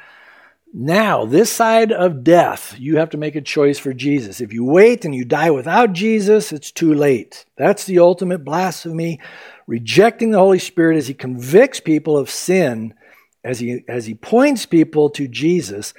now, 0.73 1.25
this 1.25 1.51
side 1.51 1.91
of 1.91 2.23
death, 2.23 2.75
you 2.79 2.97
have 2.97 3.09
to 3.09 3.17
make 3.17 3.35
a 3.35 3.41
choice 3.41 3.77
for 3.77 3.93
Jesus. 3.93 4.39
If 4.39 4.53
you 4.53 4.63
wait 4.63 5.03
and 5.03 5.13
you 5.13 5.25
die 5.25 5.51
without 5.51 5.91
Jesus, 5.91 6.53
it's 6.53 6.71
too 6.71 6.93
late. 6.93 7.45
That's 7.57 7.83
the 7.83 7.99
ultimate 7.99 8.45
blasphemy, 8.45 9.19
rejecting 9.67 10.31
the 10.31 10.39
Holy 10.39 10.59
Spirit 10.59 10.95
as 10.95 11.09
he 11.09 11.13
convicts 11.13 11.81
people 11.81 12.17
of 12.17 12.29
sin, 12.29 12.93
as 13.43 13.59
he, 13.59 13.83
as 13.89 14.05
he 14.05 14.13
points 14.13 14.65
people 14.65 15.09
to 15.11 15.27
Jesus. 15.27 15.93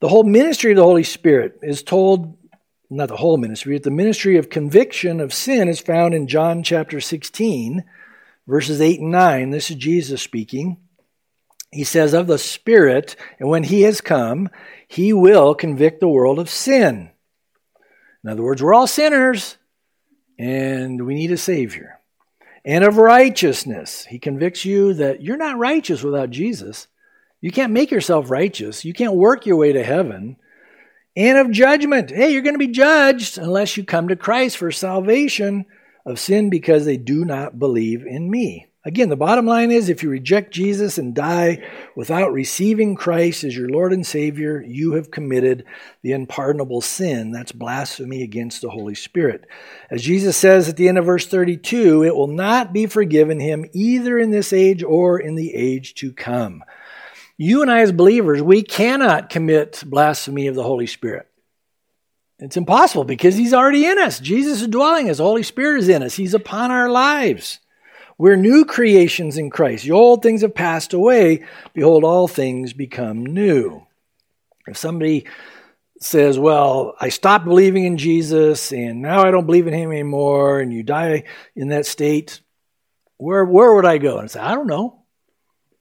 The 0.00 0.08
whole 0.08 0.24
ministry 0.24 0.72
of 0.72 0.76
the 0.76 0.84
Holy 0.84 1.04
Spirit 1.04 1.58
is 1.62 1.82
told, 1.82 2.36
not 2.90 3.08
the 3.08 3.16
whole 3.16 3.38
ministry, 3.38 3.76
but 3.76 3.84
the 3.84 3.90
ministry 3.90 4.36
of 4.36 4.50
conviction 4.50 5.20
of 5.20 5.32
sin 5.32 5.68
is 5.68 5.80
found 5.80 6.12
in 6.12 6.26
John 6.26 6.62
chapter 6.62 7.00
16, 7.00 7.82
verses 8.46 8.78
8 8.78 9.00
and 9.00 9.10
9. 9.10 9.50
This 9.50 9.70
is 9.70 9.76
Jesus 9.76 10.20
speaking 10.20 10.76
he 11.72 11.84
says 11.84 12.12
of 12.12 12.26
the 12.26 12.38
Spirit, 12.38 13.16
and 13.40 13.48
when 13.48 13.64
He 13.64 13.82
has 13.82 14.02
come, 14.02 14.50
He 14.86 15.14
will 15.14 15.54
convict 15.54 16.00
the 16.00 16.08
world 16.08 16.38
of 16.38 16.50
sin. 16.50 17.10
In 18.22 18.30
other 18.30 18.42
words, 18.42 18.62
we're 18.62 18.74
all 18.74 18.86
sinners, 18.86 19.56
and 20.38 21.06
we 21.06 21.14
need 21.14 21.32
a 21.32 21.38
Savior. 21.38 21.98
And 22.64 22.84
of 22.84 22.98
righteousness. 22.98 24.04
He 24.04 24.18
convicts 24.18 24.64
you 24.64 24.94
that 24.94 25.22
you're 25.22 25.38
not 25.38 25.58
righteous 25.58 26.02
without 26.02 26.30
Jesus. 26.30 26.86
You 27.40 27.50
can't 27.50 27.72
make 27.72 27.90
yourself 27.90 28.30
righteous. 28.30 28.84
You 28.84 28.92
can't 28.92 29.14
work 29.14 29.46
your 29.46 29.56
way 29.56 29.72
to 29.72 29.82
heaven. 29.82 30.36
And 31.16 31.38
of 31.38 31.50
judgment. 31.50 32.10
Hey, 32.10 32.32
you're 32.32 32.42
going 32.42 32.54
to 32.54 32.58
be 32.58 32.68
judged 32.68 33.38
unless 33.38 33.76
you 33.76 33.84
come 33.84 34.08
to 34.08 34.16
Christ 34.16 34.58
for 34.58 34.70
salvation 34.70 35.64
of 36.06 36.20
sin 36.20 36.50
because 36.50 36.84
they 36.84 36.98
do 36.98 37.24
not 37.24 37.58
believe 37.58 38.06
in 38.06 38.30
me. 38.30 38.68
Again, 38.84 39.10
the 39.10 39.16
bottom 39.16 39.46
line 39.46 39.70
is 39.70 39.88
if 39.88 40.02
you 40.02 40.10
reject 40.10 40.52
Jesus 40.52 40.98
and 40.98 41.14
die 41.14 41.62
without 41.94 42.32
receiving 42.32 42.96
Christ 42.96 43.44
as 43.44 43.56
your 43.56 43.68
Lord 43.68 43.92
and 43.92 44.04
Savior, 44.04 44.60
you 44.60 44.94
have 44.94 45.12
committed 45.12 45.64
the 46.02 46.12
unpardonable 46.12 46.80
sin. 46.80 47.30
That's 47.30 47.52
blasphemy 47.52 48.24
against 48.24 48.60
the 48.60 48.70
Holy 48.70 48.96
Spirit. 48.96 49.46
As 49.88 50.02
Jesus 50.02 50.36
says 50.36 50.68
at 50.68 50.76
the 50.76 50.88
end 50.88 50.98
of 50.98 51.04
verse 51.04 51.26
32, 51.28 52.02
it 52.02 52.16
will 52.16 52.26
not 52.26 52.72
be 52.72 52.86
forgiven 52.86 53.38
him 53.38 53.66
either 53.72 54.18
in 54.18 54.32
this 54.32 54.52
age 54.52 54.82
or 54.82 55.20
in 55.20 55.36
the 55.36 55.54
age 55.54 55.94
to 55.96 56.12
come. 56.12 56.64
You 57.36 57.62
and 57.62 57.70
I, 57.70 57.80
as 57.80 57.92
believers, 57.92 58.42
we 58.42 58.62
cannot 58.62 59.30
commit 59.30 59.82
blasphemy 59.86 60.48
of 60.48 60.56
the 60.56 60.62
Holy 60.64 60.88
Spirit. 60.88 61.28
It's 62.40 62.56
impossible 62.56 63.04
because 63.04 63.36
He's 63.36 63.54
already 63.54 63.86
in 63.86 63.98
us. 63.98 64.18
Jesus 64.18 64.60
is 64.60 64.68
dwelling 64.68 65.08
us. 65.08 65.18
The 65.18 65.22
Holy 65.22 65.44
Spirit 65.44 65.80
is 65.80 65.88
in 65.88 66.02
us. 66.02 66.14
He's 66.14 66.34
upon 66.34 66.72
our 66.72 66.88
lives. 66.90 67.60
We're 68.18 68.36
new 68.36 68.64
creations 68.64 69.36
in 69.36 69.50
Christ. 69.50 69.84
The 69.84 69.92
old 69.92 70.22
things 70.22 70.42
have 70.42 70.54
passed 70.54 70.92
away. 70.92 71.44
Behold, 71.72 72.04
all 72.04 72.28
things 72.28 72.72
become 72.72 73.24
new. 73.24 73.86
If 74.66 74.76
somebody 74.76 75.26
says, 76.00 76.38
Well, 76.38 76.94
I 77.00 77.08
stopped 77.08 77.44
believing 77.44 77.84
in 77.84 77.96
Jesus 77.96 78.72
and 78.72 79.02
now 79.02 79.22
I 79.22 79.30
don't 79.30 79.46
believe 79.46 79.66
in 79.66 79.74
Him 79.74 79.90
anymore, 79.90 80.60
and 80.60 80.72
you 80.72 80.82
die 80.82 81.24
in 81.56 81.68
that 81.68 81.86
state, 81.86 82.40
where, 83.16 83.44
where 83.44 83.74
would 83.74 83.86
I 83.86 83.98
go? 83.98 84.18
And 84.18 84.24
I 84.24 84.26
say, 84.28 84.40
I 84.40 84.54
don't 84.54 84.66
know. 84.66 85.04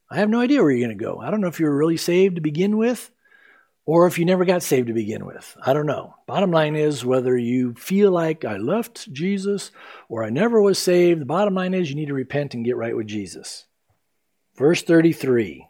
I 0.09 0.17
have 0.17 0.29
no 0.29 0.41
idea 0.41 0.61
where 0.61 0.71
you're 0.71 0.87
going 0.87 0.97
to 0.97 1.03
go. 1.03 1.19
I 1.19 1.31
don't 1.31 1.41
know 1.41 1.47
if 1.47 1.59
you're 1.59 1.75
really 1.75 1.97
saved 1.97 2.35
to 2.35 2.41
begin 2.41 2.77
with 2.77 3.09
or 3.85 4.07
if 4.07 4.19
you 4.19 4.25
never 4.25 4.45
got 4.45 4.63
saved 4.63 4.87
to 4.87 4.93
begin 4.93 5.25
with. 5.25 5.57
I 5.65 5.73
don't 5.73 5.85
know. 5.85 6.15
Bottom 6.27 6.51
line 6.51 6.75
is 6.75 7.03
whether 7.03 7.37
you 7.37 7.73
feel 7.73 8.11
like 8.11 8.45
I 8.45 8.57
left 8.57 9.11
Jesus 9.11 9.71
or 10.07 10.23
I 10.23 10.29
never 10.29 10.61
was 10.61 10.79
saved, 10.79 11.21
the 11.21 11.25
bottom 11.25 11.55
line 11.55 11.73
is 11.73 11.89
you 11.89 11.95
need 11.95 12.07
to 12.07 12.13
repent 12.13 12.53
and 12.53 12.65
get 12.65 12.77
right 12.77 12.95
with 12.95 13.07
Jesus. 13.07 13.65
Verse 14.55 14.83
33 14.83 15.67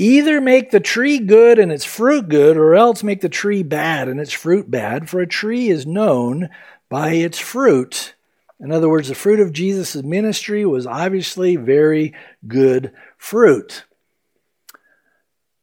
Either 0.00 0.40
make 0.40 0.70
the 0.70 0.78
tree 0.78 1.18
good 1.18 1.58
and 1.58 1.72
its 1.72 1.84
fruit 1.84 2.28
good, 2.28 2.56
or 2.56 2.76
else 2.76 3.02
make 3.02 3.20
the 3.20 3.28
tree 3.28 3.64
bad 3.64 4.06
and 4.06 4.20
its 4.20 4.32
fruit 4.32 4.70
bad, 4.70 5.10
for 5.10 5.20
a 5.20 5.26
tree 5.26 5.68
is 5.68 5.86
known 5.86 6.48
by 6.88 7.10
its 7.10 7.38
fruit. 7.38 8.14
In 8.60 8.70
other 8.70 8.88
words, 8.88 9.08
the 9.08 9.16
fruit 9.16 9.40
of 9.40 9.52
Jesus' 9.52 9.96
ministry 9.96 10.64
was 10.64 10.86
obviously 10.86 11.56
very 11.56 12.14
good 12.46 12.92
fruit. 13.16 13.84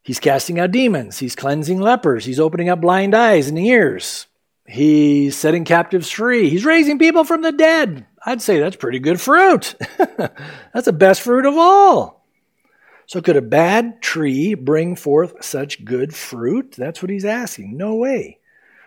He's 0.06 0.20
casting 0.20 0.60
out 0.60 0.70
demons. 0.70 1.18
He's 1.18 1.34
cleansing 1.34 1.80
lepers. 1.80 2.24
He's 2.24 2.38
opening 2.38 2.68
up 2.68 2.80
blind 2.80 3.12
eyes 3.12 3.48
and 3.48 3.58
ears. 3.58 4.28
He's 4.64 5.36
setting 5.36 5.64
captives 5.64 6.08
free. 6.08 6.48
He's 6.48 6.64
raising 6.64 7.00
people 7.00 7.24
from 7.24 7.42
the 7.42 7.50
dead. 7.50 8.06
I'd 8.24 8.40
say 8.40 8.60
that's 8.60 8.76
pretty 8.76 9.00
good 9.00 9.20
fruit. 9.20 9.74
that's 9.98 10.84
the 10.84 10.92
best 10.92 11.22
fruit 11.22 11.44
of 11.44 11.56
all. 11.56 12.24
So, 13.06 13.20
could 13.20 13.36
a 13.36 13.42
bad 13.42 14.00
tree 14.00 14.54
bring 14.54 14.94
forth 14.94 15.44
such 15.44 15.84
good 15.84 16.14
fruit? 16.14 16.76
That's 16.78 17.02
what 17.02 17.10
he's 17.10 17.24
asking. 17.24 17.76
No 17.76 17.96
way. 17.96 18.38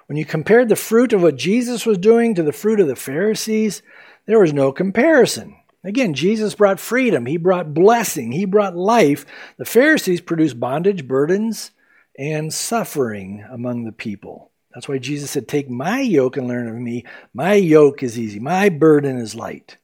When 0.06 0.16
you 0.16 0.24
compared 0.24 0.70
the 0.70 0.78
fruit 0.78 1.12
of 1.12 1.22
what 1.22 1.36
Jesus 1.36 1.86
was 1.86 1.98
doing 1.98 2.34
to 2.36 2.44
the 2.44 2.54
fruit 2.54 2.80
of 2.80 2.88
the 2.88 2.96
Pharisees, 2.96 3.82
there 4.26 4.40
was 4.40 4.54
no 4.54 4.72
comparison. 4.72 5.58
Again, 5.84 6.14
Jesus 6.14 6.56
brought 6.56 6.80
freedom, 6.80 7.26
he 7.26 7.38
brought 7.38 7.74
blessing, 7.74 8.32
he 8.32 8.46
brought 8.46 8.76
life. 8.76 9.26
The 9.58 9.66
Pharisees 9.66 10.22
produced 10.22 10.60
bondage, 10.60 11.08
burdens, 11.08 11.72
and 12.18 12.54
suffering 12.54 13.46
among 13.50 13.86
the 13.86 13.94
people. 13.94 14.52
That's 14.74 14.90
why 14.90 14.98
Jesus 14.98 15.32
said, 15.32 15.48
Take 15.48 15.70
my 15.70 16.02
yoke 16.02 16.38
and 16.38 16.48
learn 16.48 16.68
of 16.68 16.76
me. 16.76 17.06
My 17.34 17.54
yoke 17.54 18.04
is 18.04 18.20
easy, 18.20 18.40
my 18.40 18.70
burden 18.70 19.18
is 19.18 19.36
light. 19.36 19.78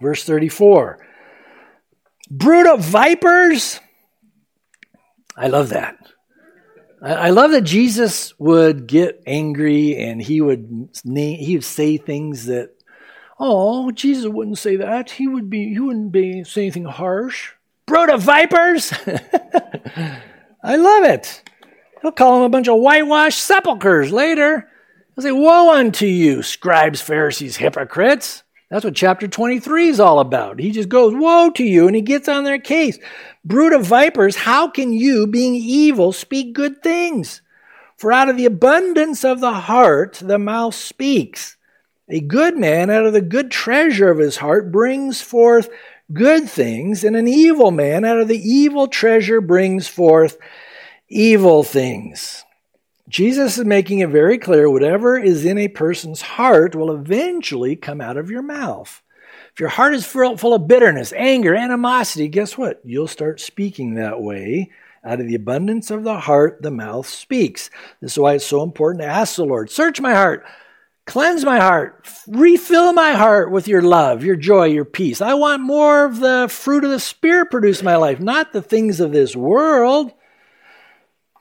Verse 0.00 0.24
34 0.24 0.98
Brood 2.30 2.66
of 2.66 2.80
vipers. 2.80 3.80
I 5.36 5.48
love 5.48 5.70
that. 5.70 5.96
I 7.02 7.30
love 7.30 7.50
that 7.50 7.64
Jesus 7.64 8.38
would 8.38 8.86
get 8.86 9.22
angry 9.26 9.96
and 9.96 10.22
he 10.22 10.40
would 10.40 10.88
he 11.04 11.56
would 11.56 11.64
say 11.64 11.98
things 11.98 12.46
that 12.46 12.70
Oh, 13.38 13.90
Jesus 13.90 14.26
wouldn't 14.26 14.58
say 14.58 14.76
that. 14.76 15.10
He 15.10 15.26
would 15.26 15.50
be 15.50 15.70
he 15.70 15.80
wouldn't 15.80 16.12
be 16.12 16.44
say 16.44 16.62
anything 16.62 16.84
harsh. 16.84 17.52
Brood 17.86 18.10
of 18.10 18.22
vipers. 18.22 18.92
I 20.62 20.76
love 20.76 21.04
it. 21.04 21.42
He'll 22.00 22.12
call 22.12 22.34
them 22.34 22.42
a 22.42 22.48
bunch 22.48 22.68
of 22.68 22.78
whitewashed 22.78 23.40
sepulchres 23.40 24.12
later. 24.12 24.68
He'll 25.14 25.22
say, 25.22 25.32
Woe 25.32 25.74
unto 25.74 26.06
you, 26.06 26.42
scribes, 26.42 27.00
Pharisees, 27.00 27.56
hypocrites. 27.56 28.42
That's 28.70 28.84
what 28.84 28.94
chapter 28.94 29.28
23 29.28 29.88
is 29.88 30.00
all 30.00 30.18
about. 30.18 30.58
He 30.58 30.70
just 30.70 30.88
goes, 30.88 31.14
Woe 31.14 31.50
to 31.50 31.64
you, 31.64 31.86
and 31.86 31.94
he 31.94 32.02
gets 32.02 32.28
on 32.28 32.44
their 32.44 32.58
case. 32.58 32.98
Brood 33.44 33.72
of 33.72 33.86
vipers, 33.86 34.36
how 34.36 34.68
can 34.68 34.92
you, 34.92 35.26
being 35.26 35.54
evil, 35.54 36.12
speak 36.12 36.54
good 36.54 36.82
things? 36.82 37.42
For 37.96 38.10
out 38.10 38.28
of 38.28 38.36
the 38.36 38.46
abundance 38.46 39.24
of 39.24 39.40
the 39.40 39.52
heart, 39.52 40.20
the 40.22 40.38
mouth 40.38 40.74
speaks. 40.74 41.56
A 42.08 42.20
good 42.20 42.58
man 42.58 42.90
out 42.90 43.06
of 43.06 43.14
the 43.14 43.22
good 43.22 43.50
treasure 43.50 44.10
of 44.10 44.18
his 44.18 44.36
heart 44.36 44.70
brings 44.70 45.22
forth 45.22 45.70
good 46.12 46.48
things, 46.48 47.02
and 47.02 47.16
an 47.16 47.26
evil 47.26 47.70
man 47.70 48.04
out 48.04 48.18
of 48.18 48.28
the 48.28 48.38
evil 48.38 48.88
treasure 48.88 49.40
brings 49.40 49.88
forth 49.88 50.36
evil 51.08 51.62
things. 51.62 52.44
Jesus 53.08 53.58
is 53.58 53.64
making 53.64 54.00
it 54.00 54.10
very 54.10 54.38
clear 54.38 54.68
whatever 54.68 55.18
is 55.18 55.44
in 55.44 55.56
a 55.56 55.68
person's 55.68 56.22
heart 56.22 56.74
will 56.74 56.94
eventually 56.94 57.76
come 57.76 58.00
out 58.00 58.16
of 58.16 58.30
your 58.30 58.42
mouth. 58.42 59.02
If 59.52 59.60
your 59.60 59.68
heart 59.68 59.94
is 59.94 60.04
full 60.04 60.54
of 60.54 60.68
bitterness, 60.68 61.12
anger, 61.14 61.54
animosity, 61.54 62.28
guess 62.28 62.58
what? 62.58 62.80
You'll 62.84 63.08
start 63.08 63.40
speaking 63.40 63.94
that 63.94 64.20
way. 64.20 64.70
Out 65.04 65.20
of 65.20 65.26
the 65.26 65.34
abundance 65.34 65.90
of 65.90 66.02
the 66.02 66.18
heart, 66.18 66.60
the 66.62 66.70
mouth 66.70 67.06
speaks. 67.06 67.70
This 68.00 68.12
is 68.12 68.18
why 68.18 68.34
it's 68.34 68.46
so 68.46 68.62
important 68.62 69.02
to 69.02 69.08
ask 69.08 69.36
the 69.36 69.44
Lord, 69.44 69.70
Search 69.70 70.00
my 70.00 70.14
heart. 70.14 70.44
Cleanse 71.06 71.44
my 71.44 71.58
heart. 71.58 72.08
Refill 72.26 72.94
my 72.94 73.12
heart 73.12 73.50
with 73.50 73.68
your 73.68 73.82
love, 73.82 74.24
your 74.24 74.36
joy, 74.36 74.66
your 74.66 74.86
peace. 74.86 75.20
I 75.20 75.34
want 75.34 75.62
more 75.62 76.06
of 76.06 76.18
the 76.18 76.48
fruit 76.50 76.84
of 76.84 76.90
the 76.90 77.00
Spirit 77.00 77.50
produced 77.50 77.80
in 77.80 77.84
my 77.84 77.96
life, 77.96 78.20
not 78.20 78.52
the 78.52 78.62
things 78.62 79.00
of 79.00 79.12
this 79.12 79.36
world. 79.36 80.12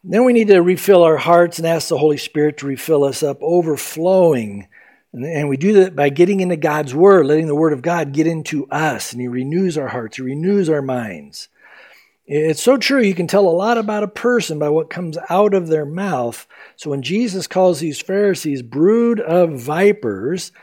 Then 0.03 0.25
we 0.25 0.33
need 0.33 0.49
to 0.49 0.59
refill 0.59 1.03
our 1.03 1.15
hearts 1.15 1.59
and 1.59 1.67
ask 1.67 1.87
the 1.87 1.97
Holy 1.97 2.17
Spirit 2.17 2.57
to 2.57 2.67
refill 2.67 3.05
us 3.05 3.23
up, 3.23 3.37
overflowing. 3.41 4.67
And 5.13 5.47
we 5.47 5.55
do 5.55 5.73
that 5.73 5.95
by 5.95 6.09
getting 6.09 6.41
into 6.41 6.57
God's 6.57 6.93
Word, 6.93 7.25
letting 7.25 7.47
the 7.47 7.55
Word 7.55 7.71
of 7.71 7.81
God 7.81 8.11
get 8.11 8.27
into 8.27 8.67
us, 8.67 9.13
and 9.13 9.21
He 9.21 9.29
renews 9.29 9.77
our 9.77 9.87
hearts, 9.87 10.17
He 10.17 10.23
renews 10.23 10.69
our 10.69 10.81
minds. 10.81 11.47
It's 12.25 12.63
so 12.63 12.77
true. 12.77 13.01
You 13.01 13.13
can 13.13 13.27
tell 13.27 13.47
a 13.47 13.49
lot 13.49 13.77
about 13.77 14.03
a 14.03 14.07
person 14.07 14.57
by 14.57 14.69
what 14.69 14.89
comes 14.89 15.17
out 15.29 15.53
of 15.53 15.67
their 15.67 15.85
mouth. 15.85 16.47
So 16.77 16.89
when 16.89 17.01
Jesus 17.01 17.47
calls 17.47 17.79
these 17.79 18.01
Pharisees 18.01 18.61
brood 18.61 19.19
of 19.19 19.59
vipers, 19.59 20.53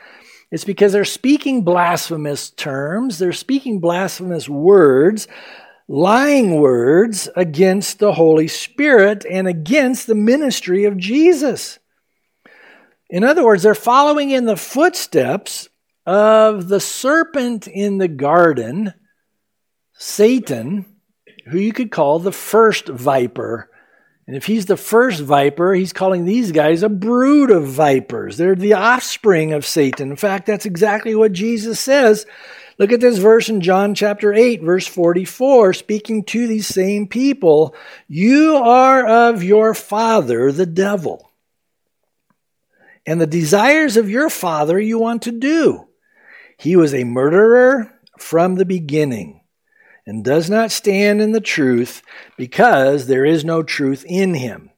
it's 0.49 0.65
because 0.65 0.91
they're 0.91 1.05
speaking 1.05 1.63
blasphemous 1.63 2.49
terms, 2.49 3.19
they're 3.19 3.31
speaking 3.31 3.79
blasphemous 3.79 4.49
words, 4.49 5.27
lying 5.87 6.55
words 6.55 7.29
against 7.35 7.99
the 7.99 8.13
Holy 8.13 8.47
Spirit 8.47 9.23
and 9.29 9.47
against 9.47 10.07
the 10.07 10.15
ministry 10.15 10.85
of 10.85 10.97
Jesus. 10.97 11.77
In 13.09 13.23
other 13.23 13.45
words, 13.45 13.61
they're 13.61 13.75
following 13.75 14.31
in 14.31 14.45
the 14.45 14.57
footsteps 14.57 15.69
of 16.07 16.69
the 16.69 16.79
serpent 16.79 17.67
in 17.67 17.99
the 17.99 18.07
garden, 18.07 18.93
Satan 19.93 20.90
who 21.51 21.59
you 21.59 21.73
could 21.73 21.91
call 21.91 22.19
the 22.19 22.31
first 22.31 22.87
viper. 22.87 23.69
And 24.25 24.37
if 24.37 24.45
he's 24.45 24.65
the 24.65 24.77
first 24.77 25.19
viper, 25.19 25.73
he's 25.73 25.91
calling 25.91 26.23
these 26.23 26.53
guys 26.53 26.81
a 26.81 26.89
brood 26.89 27.51
of 27.51 27.67
vipers. 27.67 28.37
They're 28.37 28.55
the 28.55 28.73
offspring 28.73 29.51
of 29.51 29.65
Satan. 29.65 30.11
In 30.11 30.15
fact, 30.15 30.45
that's 30.45 30.65
exactly 30.65 31.13
what 31.13 31.33
Jesus 31.33 31.79
says. 31.79 32.25
Look 32.77 32.93
at 32.93 33.01
this 33.01 33.17
verse 33.17 33.49
in 33.49 33.59
John 33.59 33.93
chapter 33.93 34.33
8, 34.33 34.61
verse 34.61 34.87
44, 34.87 35.73
speaking 35.73 36.23
to 36.25 36.47
these 36.47 36.67
same 36.67 37.07
people. 37.07 37.75
You 38.07 38.55
are 38.55 39.05
of 39.05 39.43
your 39.43 39.73
father, 39.73 40.53
the 40.53 40.65
devil. 40.65 41.29
And 43.05 43.19
the 43.19 43.27
desires 43.27 43.97
of 43.97 44.09
your 44.09 44.29
father 44.29 44.79
you 44.79 44.99
want 44.99 45.23
to 45.23 45.31
do. 45.31 45.87
He 46.57 46.77
was 46.77 46.93
a 46.93 47.03
murderer 47.03 47.91
from 48.17 48.55
the 48.55 48.65
beginning 48.65 49.40
and 50.11 50.25
does 50.25 50.49
not 50.49 50.71
stand 50.71 51.21
in 51.21 51.31
the 51.31 51.39
truth 51.39 52.01
because 52.35 53.07
there 53.07 53.23
is 53.23 53.45
no 53.45 53.63
truth 53.63 54.03
in 54.05 54.33
him. 54.33 54.69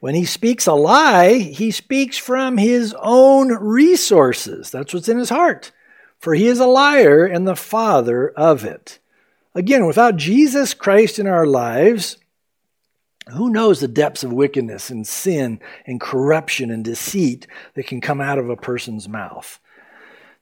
When 0.00 0.14
he 0.14 0.26
speaks 0.26 0.66
a 0.66 0.74
lie, 0.74 1.38
he 1.38 1.70
speaks 1.70 2.18
from 2.18 2.58
his 2.58 2.94
own 3.00 3.48
resources. 3.48 4.70
That's 4.70 4.92
what's 4.92 5.08
in 5.08 5.16
his 5.16 5.30
heart. 5.30 5.72
For 6.18 6.34
he 6.34 6.48
is 6.48 6.60
a 6.60 6.66
liar 6.66 7.24
and 7.24 7.48
the 7.48 7.56
father 7.56 8.28
of 8.36 8.62
it. 8.66 8.98
Again, 9.54 9.86
without 9.86 10.18
Jesus 10.18 10.74
Christ 10.74 11.18
in 11.18 11.26
our 11.26 11.46
lives, 11.46 12.18
who 13.32 13.48
knows 13.48 13.80
the 13.80 13.88
depths 13.88 14.22
of 14.22 14.34
wickedness 14.34 14.90
and 14.90 15.06
sin 15.06 15.60
and 15.86 15.98
corruption 15.98 16.70
and 16.70 16.84
deceit 16.84 17.46
that 17.72 17.86
can 17.86 18.02
come 18.02 18.20
out 18.20 18.38
of 18.38 18.50
a 18.50 18.56
person's 18.56 19.08
mouth? 19.08 19.58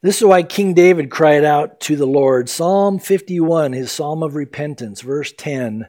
This 0.03 0.16
is 0.16 0.24
why 0.24 0.42
King 0.42 0.74
David 0.74 1.12
cried 1.12 1.44
out 1.44 1.78
to 1.82 1.94
the 1.94 2.09
Lord. 2.09 2.48
Psalm 2.48 2.98
51, 2.98 3.72
his 3.72 3.92
psalm 3.92 4.24
of 4.24 4.34
repentance, 4.34 5.00
verse 5.00 5.32
10 5.38 5.86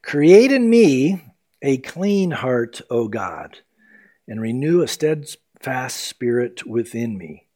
Create 0.00 0.50
in 0.50 0.70
me 0.70 1.22
a 1.60 1.76
clean 1.76 2.30
heart, 2.30 2.80
O 2.88 3.08
God, 3.08 3.58
and 4.26 4.40
renew 4.40 4.80
a 4.80 4.88
steadfast 4.88 5.98
spirit 5.98 6.66
within 6.66 7.18
me. 7.18 7.46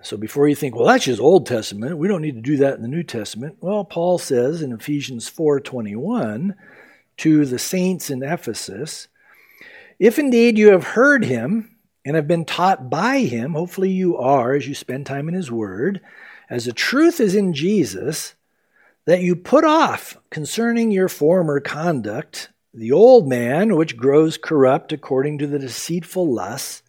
So 0.00 0.16
before 0.16 0.48
you 0.48 0.54
think, 0.54 0.74
well, 0.74 0.86
that's 0.86 1.04
just 1.04 1.20
Old 1.20 1.46
Testament, 1.46 1.98
we 1.98 2.08
don't 2.08 2.22
need 2.22 2.36
to 2.36 2.40
do 2.40 2.56
that 2.56 2.76
in 2.76 2.82
the 2.82 2.88
New 2.88 3.02
Testament. 3.02 3.58
Well, 3.60 3.84
Paul 3.84 4.16
says 4.16 4.62
in 4.62 4.72
Ephesians 4.72 5.28
4:21 5.28 6.54
to 7.18 7.44
the 7.44 7.58
saints 7.58 8.08
in 8.08 8.22
Ephesus, 8.22 9.08
if 9.98 10.18
indeed 10.18 10.56
you 10.56 10.68
have 10.72 10.84
heard 10.84 11.26
him 11.26 11.71
and 12.04 12.16
have 12.16 12.26
been 12.26 12.44
taught 12.44 12.90
by 12.90 13.20
him, 13.20 13.52
hopefully 13.52 13.90
you 13.90 14.16
are 14.16 14.54
as 14.54 14.66
you 14.66 14.74
spend 14.74 15.06
time 15.06 15.28
in 15.28 15.34
his 15.34 15.50
word, 15.50 16.00
as 16.50 16.64
the 16.64 16.72
truth 16.72 17.20
is 17.20 17.34
in 17.34 17.54
Jesus, 17.54 18.34
that 19.04 19.22
you 19.22 19.36
put 19.36 19.64
off 19.64 20.16
concerning 20.30 20.90
your 20.90 21.08
former 21.08 21.60
conduct 21.60 22.48
the 22.74 22.92
old 22.92 23.28
man 23.28 23.76
which 23.76 23.96
grows 23.96 24.38
corrupt 24.38 24.92
according 24.92 25.38
to 25.38 25.46
the 25.46 25.58
deceitful 25.58 26.32
lusts. 26.32 26.82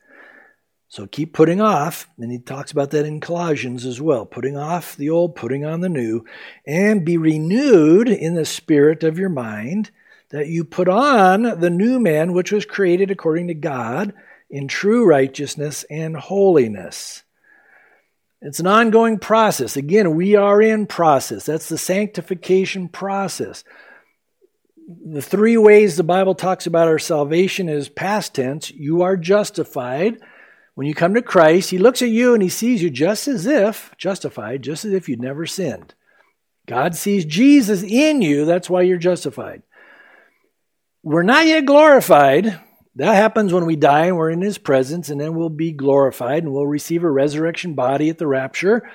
So 0.88 1.08
keep 1.08 1.34
putting 1.34 1.60
off, 1.60 2.08
and 2.18 2.32
he 2.32 2.38
talks 2.38 2.72
about 2.72 2.92
that 2.92 3.06
in 3.06 3.20
Colossians 3.20 3.86
as 3.86 4.00
well 4.00 4.26
putting 4.26 4.56
off 4.56 4.96
the 4.96 5.10
old, 5.10 5.36
putting 5.36 5.66
on 5.66 5.82
the 5.82 5.90
new, 5.90 6.24
and 6.66 7.04
be 7.04 7.18
renewed 7.18 8.08
in 8.08 8.36
the 8.36 8.46
spirit 8.46 9.04
of 9.04 9.18
your 9.18 9.30
mind, 9.30 9.92
that 10.30 10.48
you 10.48 10.64
put 10.64 10.88
on 10.88 11.60
the 11.60 11.70
new 11.70 12.00
man 12.00 12.32
which 12.34 12.52
was 12.52 12.66
created 12.66 13.12
according 13.12 13.48
to 13.48 13.54
God 13.54 14.14
in 14.54 14.68
true 14.68 15.04
righteousness 15.04 15.84
and 15.90 16.16
holiness. 16.16 17.24
It's 18.40 18.60
an 18.60 18.68
ongoing 18.68 19.18
process. 19.18 19.76
Again, 19.76 20.16
we 20.16 20.36
are 20.36 20.62
in 20.62 20.86
process. 20.86 21.44
That's 21.44 21.70
the 21.70 21.78
sanctification 21.80 22.88
process. 22.88 23.64
The 25.04 25.24
three 25.24 25.58
ways 25.58 25.98
the 25.98 26.04
Bible 26.04 26.36
talks 26.36 26.68
about 26.68 26.88
our 26.88 27.00
salvation 27.00 27.68
is 27.68 27.90
past 27.90 28.36
tense. 28.36 28.70
You 28.70 29.02
are 29.02 29.18
justified. 29.18 30.20
When 30.76 30.86
you 30.86 30.94
come 30.94 31.16
to 31.16 31.24
Christ, 31.24 31.72
He 31.72 31.80
looks 31.80 32.04
at 32.04 32.10
you 32.10 32.36
and 32.36 32.44
He 32.44 32.50
sees 32.50 32.84
you 32.84 32.92
just 32.92 33.28
as 33.28 33.48
if, 33.48 33.92
justified, 33.98 34.62
just 34.62 34.86
as 34.86 34.94
if 34.94 35.10
you'd 35.10 35.20
never 35.20 35.48
sinned. 35.48 35.96
God 36.68 36.96
sees 36.96 37.26
Jesus 37.26 37.82
in 37.82 38.22
you. 38.22 38.46
That's 38.46 38.70
why 38.70 38.84
you're 38.84 38.98
justified. 39.00 39.64
We're 41.02 41.24
not 41.24 41.48
yet 41.48 41.66
glorified. 41.66 42.60
That 42.96 43.16
happens 43.16 43.52
when 43.52 43.66
we 43.66 43.76
die 43.76 44.06
and 44.06 44.18
we're 44.18 44.30
in 44.30 44.42
his 44.42 44.58
presence, 44.58 45.10
and 45.10 45.20
then 45.20 45.34
we'll 45.34 45.50
be 45.50 45.72
glorified 45.72 46.44
and 46.44 46.54
we'll 46.54 46.68
receive 46.68 47.04
a 47.04 47.10
resurrection 47.10 47.74
body 47.74 48.10
at 48.10 48.20
the 48.20 48.28
rapture. 48.28 48.88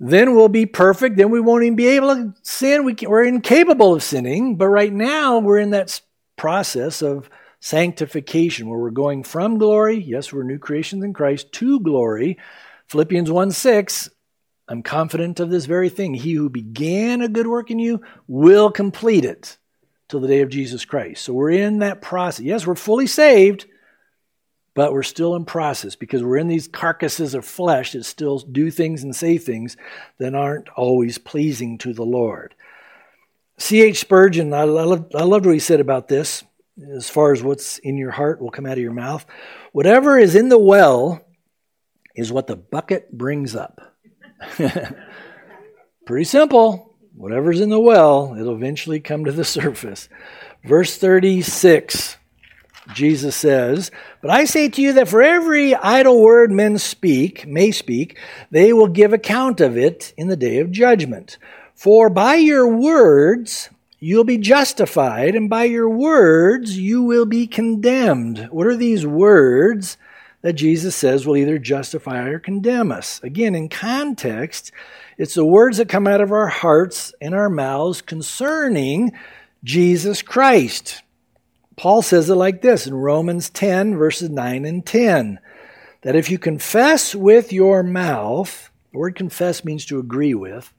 Then 0.00 0.34
we'll 0.34 0.48
be 0.48 0.66
perfect. 0.66 1.16
Then 1.16 1.30
we 1.30 1.40
won't 1.40 1.64
even 1.64 1.76
be 1.76 1.88
able 1.88 2.14
to 2.14 2.34
sin. 2.42 2.84
We 2.84 2.96
are 3.06 3.22
incapable 3.22 3.94
of 3.94 4.02
sinning. 4.02 4.56
But 4.56 4.68
right 4.68 4.92
now, 4.92 5.38
we're 5.38 5.58
in 5.58 5.70
that 5.70 6.00
process 6.36 7.02
of 7.02 7.30
sanctification 7.60 8.68
where 8.68 8.78
we're 8.78 8.90
going 8.90 9.24
from 9.24 9.58
glory. 9.58 10.00
Yes, 10.00 10.32
we're 10.32 10.44
new 10.44 10.58
creations 10.58 11.04
in 11.04 11.12
Christ 11.12 11.52
to 11.52 11.80
glory. 11.80 12.38
Philippians 12.86 13.30
1 13.30 13.50
6. 13.50 14.08
I'm 14.68 14.82
confident 14.82 15.40
of 15.40 15.50
this 15.50 15.64
very 15.64 15.88
thing. 15.88 16.14
He 16.14 16.34
who 16.34 16.50
began 16.50 17.22
a 17.22 17.28
good 17.28 17.46
work 17.46 17.70
in 17.70 17.78
you 17.78 18.02
will 18.26 18.70
complete 18.70 19.24
it 19.24 19.56
till 20.08 20.20
the 20.20 20.28
day 20.28 20.40
of 20.40 20.48
Jesus 20.48 20.84
Christ. 20.84 21.22
So 21.24 21.32
we're 21.32 21.50
in 21.50 21.80
that 21.80 22.00
process. 22.00 22.44
Yes, 22.44 22.66
we're 22.66 22.74
fully 22.74 23.06
saved, 23.06 23.66
but 24.74 24.92
we're 24.92 25.02
still 25.02 25.36
in 25.36 25.44
process 25.44 25.96
because 25.96 26.22
we're 26.22 26.38
in 26.38 26.48
these 26.48 26.68
carcasses 26.68 27.34
of 27.34 27.44
flesh 27.44 27.92
that 27.92 28.04
still 28.04 28.38
do 28.38 28.70
things 28.70 29.02
and 29.02 29.14
say 29.14 29.38
things 29.38 29.76
that 30.18 30.34
aren't 30.34 30.68
always 30.70 31.18
pleasing 31.18 31.78
to 31.78 31.92
the 31.92 32.04
Lord. 32.04 32.54
C.H. 33.58 33.98
Spurgeon, 33.98 34.54
I, 34.54 34.64
loved, 34.64 35.14
I 35.14 35.24
loved 35.24 35.44
what 35.44 35.54
he 35.54 35.58
said 35.58 35.80
about 35.80 36.08
this. 36.08 36.44
As 36.94 37.10
far 37.10 37.32
as 37.32 37.42
what's 37.42 37.78
in 37.78 37.96
your 37.96 38.12
heart 38.12 38.40
will 38.40 38.52
come 38.52 38.66
out 38.66 38.78
of 38.78 38.78
your 38.78 38.92
mouth. 38.92 39.26
Whatever 39.72 40.16
is 40.16 40.36
in 40.36 40.48
the 40.48 40.58
well 40.58 41.20
is 42.14 42.30
what 42.30 42.46
the 42.46 42.56
bucket 42.56 43.12
brings 43.12 43.56
up. 43.56 43.80
Pretty 46.06 46.24
simple. 46.24 46.87
Whatever's 47.18 47.60
in 47.60 47.68
the 47.68 47.80
well, 47.80 48.36
it'll 48.38 48.54
eventually 48.54 49.00
come 49.00 49.24
to 49.24 49.32
the 49.32 49.44
surface. 49.58 50.08
Verse 50.62 50.96
36, 50.96 52.16
Jesus 52.94 53.34
says, 53.34 53.90
But 54.22 54.30
I 54.30 54.44
say 54.44 54.68
to 54.68 54.80
you 54.80 54.92
that 54.94 55.08
for 55.08 55.20
every 55.20 55.74
idle 55.74 56.22
word 56.22 56.52
men 56.52 56.78
speak, 56.78 57.44
may 57.44 57.72
speak, 57.72 58.16
they 58.52 58.72
will 58.72 58.86
give 58.86 59.12
account 59.12 59.60
of 59.60 59.76
it 59.76 60.14
in 60.16 60.28
the 60.28 60.36
day 60.36 60.58
of 60.58 60.70
judgment. 60.70 61.38
For 61.74 62.08
by 62.08 62.36
your 62.36 62.68
words 62.68 63.68
you'll 63.98 64.24
be 64.24 64.38
justified, 64.38 65.34
and 65.34 65.50
by 65.50 65.64
your 65.64 65.88
words 65.88 66.78
you 66.78 67.02
will 67.02 67.26
be 67.26 67.48
condemned. 67.48 68.46
What 68.52 68.68
are 68.68 68.76
these 68.76 69.04
words 69.04 69.96
that 70.42 70.52
Jesus 70.52 70.94
says 70.94 71.26
will 71.26 71.36
either 71.36 71.58
justify 71.58 72.28
or 72.28 72.38
condemn 72.38 72.92
us? 72.92 73.20
Again, 73.24 73.56
in 73.56 73.68
context, 73.68 74.70
it's 75.18 75.34
the 75.34 75.44
words 75.44 75.76
that 75.76 75.88
come 75.88 76.06
out 76.06 76.20
of 76.20 76.32
our 76.32 76.46
hearts 76.46 77.12
and 77.20 77.34
our 77.34 77.50
mouths 77.50 78.00
concerning 78.00 79.12
Jesus 79.64 80.22
Christ. 80.22 81.02
Paul 81.76 82.02
says 82.02 82.30
it 82.30 82.34
like 82.34 82.62
this 82.62 82.86
in 82.86 82.94
Romans 82.94 83.50
10, 83.50 83.96
verses 83.96 84.30
9 84.30 84.64
and 84.64 84.86
10 84.86 85.40
that 86.02 86.16
if 86.16 86.30
you 86.30 86.38
confess 86.38 87.14
with 87.14 87.52
your 87.52 87.82
mouth, 87.82 88.70
the 88.92 88.98
word 88.98 89.16
confess 89.16 89.64
means 89.64 89.84
to 89.86 89.98
agree 89.98 90.34
with. 90.34 90.72